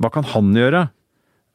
Hva 0.00 0.08
kan 0.14 0.24
han 0.32 0.54
gjøre? 0.56 0.86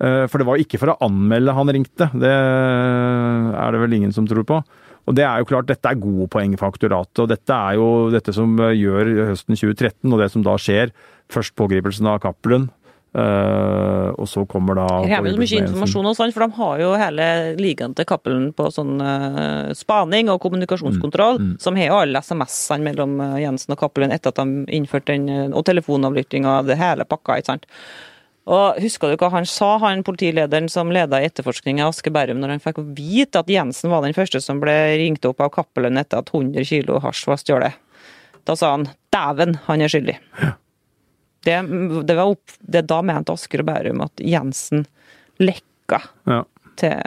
Eh, 0.04 0.26
For 0.30 0.38
det 0.38 0.46
var 0.48 0.62
ikke 0.62 0.78
for 0.82 0.94
å 0.94 0.98
anmelde 1.08 1.56
han 1.58 1.72
ringte, 1.74 2.10
det 2.14 2.30
er 2.32 3.72
det 3.74 3.82
vel 3.82 3.98
ingen 3.98 4.14
som 4.14 4.28
tror 4.30 4.46
på. 4.48 4.60
Og 5.08 5.16
det 5.16 5.24
er 5.24 5.40
jo 5.40 5.48
klart, 5.48 5.70
dette 5.70 5.88
er 5.88 5.96
gode 6.04 6.28
poeng 6.34 6.58
for 6.60 6.68
aktoratet, 6.68 7.22
og 7.24 7.30
dette 7.32 7.56
er 7.56 7.78
jo 7.80 7.86
dette 8.12 8.34
som 8.36 8.58
gjør 8.60 9.14
høsten 9.32 9.56
2013, 9.56 10.12
og 10.12 10.20
det 10.20 10.28
som 10.34 10.44
da 10.44 10.58
skjer. 10.60 10.92
Først 11.32 11.56
pågripelsen 11.56 12.10
av 12.12 12.20
Cappelen, 12.24 12.66
eh, 13.16 14.10
og 14.20 14.28
så 14.28 14.44
kommer 14.52 14.76
da 14.76 14.88
Her 15.08 15.22
er 15.24 15.32
så 15.32 15.40
mye 15.40 15.62
informasjon 15.64 16.10
og 16.12 16.18
sånn, 16.20 16.34
for 16.36 16.44
de 16.46 16.58
har 16.60 16.84
jo 16.84 16.90
hele 17.00 17.28
ligaen 17.60 17.96
til 17.96 18.06
Cappelen 18.08 18.50
på 18.56 18.68
sånn 18.76 19.00
eh, 19.00 19.72
spaning 19.80 20.30
og 20.34 20.42
kommunikasjonskontroll, 20.44 21.40
Mm, 21.40 21.56
som 21.64 21.76
har 21.80 21.88
jo 21.88 22.02
alle 22.02 22.20
SMS-ene 22.22 22.84
mellom 22.92 23.16
eh, 23.24 23.40
Jensen 23.46 23.72
og 23.76 23.80
Cappelen 23.80 24.12
etter 24.12 24.36
at 24.36 24.44
de 24.44 24.66
innførte 24.76 25.16
den, 25.16 25.30
eh, 25.30 25.48
og 25.56 25.64
telefonavlyttinga 25.72 26.66
det 26.68 26.78
hele 26.84 27.08
pakka, 27.08 27.40
ikke 27.40 27.54
sant. 27.54 27.66
Og 28.48 28.78
Husker 28.80 29.12
du 29.12 29.20
hva 29.20 29.28
han 29.34 29.46
sa, 29.50 29.74
han 29.84 30.06
politilederen 30.08 30.70
som 30.72 30.92
leda 30.96 31.20
etterforskninga 31.26 31.84
i 31.84 31.88
Aske 31.90 32.12
Bærum, 32.16 32.40
når 32.40 32.56
han 32.56 32.64
fikk 32.64 32.80
vite 32.96 33.42
at 33.42 33.50
Jensen 33.52 33.92
var 33.92 34.06
den 34.06 34.16
første 34.16 34.40
som 34.44 34.62
ble 34.64 34.76
ringt 35.02 35.26
opp 35.28 35.44
av 35.44 35.52
Cappelen 35.58 36.00
etter 36.00 36.24
at 36.24 36.32
100 36.32 36.64
kilo 36.70 37.02
hasj 37.04 37.26
var 37.28 37.42
stjålet? 37.42 37.76
Da 38.48 38.56
sa 38.56 38.72
han 38.78 38.88
'dæven, 39.12 39.58
han 39.66 39.82
er 39.84 39.92
skyldig'. 39.92 40.18
Det, 41.44 41.58
det, 42.08 42.16
var 42.16 42.32
opp, 42.32 42.56
det 42.60 42.88
da 42.88 43.02
mente 43.02 43.36
Asker 43.36 43.64
og 43.64 43.68
Bærum 43.68 44.02
at 44.04 44.24
Jensen 44.24 44.86
lekka 45.40 46.02
Ja. 46.28 46.44
til 46.76 47.04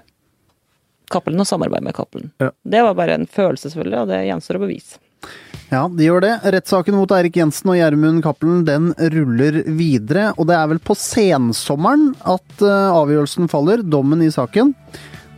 Cappelen 1.10 1.40
og 1.40 1.46
samarbeid 1.48 1.82
med 1.82 1.94
Cappelen. 1.96 2.30
Ja. 2.38 2.50
Det 2.62 2.82
var 2.82 2.94
bare 2.94 3.14
en 3.14 3.26
følelse, 3.26 3.70
selvfølgelig, 3.70 4.00
og 4.00 4.08
det 4.12 4.20
gjenstår 4.28 4.56
å 4.60 4.62
bevise. 4.62 4.98
Ja, 5.70 5.84
de 5.86 6.06
gjør 6.08 6.24
det. 6.24 6.32
Rettssaken 6.50 6.96
mot 6.98 7.12
Eirik 7.14 7.36
Jensen 7.38 7.70
og 7.70 7.78
Gjermund 7.78 8.24
Cappelen 8.24 8.64
den 8.66 8.90
ruller 9.14 9.60
videre. 9.78 10.32
Og 10.34 10.48
det 10.50 10.56
er 10.58 10.66
vel 10.72 10.82
på 10.82 10.96
sensommeren 10.98 12.10
at 12.26 12.64
eh, 12.66 12.90
avgjørelsen 12.90 13.50
faller, 13.52 13.84
dommen 13.86 14.24
i 14.26 14.32
saken. 14.34 14.74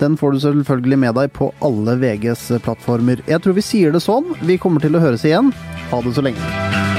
Den 0.00 0.16
får 0.18 0.32
du 0.32 0.40
selvfølgelig 0.46 0.98
med 1.04 1.18
deg 1.20 1.34
på 1.36 1.52
alle 1.62 1.98
VGs 2.00 2.48
plattformer. 2.64 3.20
Jeg 3.28 3.44
tror 3.44 3.60
vi 3.60 3.66
sier 3.66 3.92
det 3.92 4.02
sånn. 4.02 4.32
Vi 4.48 4.56
kommer 4.58 4.82
til 4.82 4.96
å 4.96 5.04
høres 5.04 5.28
igjen. 5.28 5.52
Ha 5.92 6.00
det 6.02 6.16
så 6.16 6.24
lenge. 6.24 6.91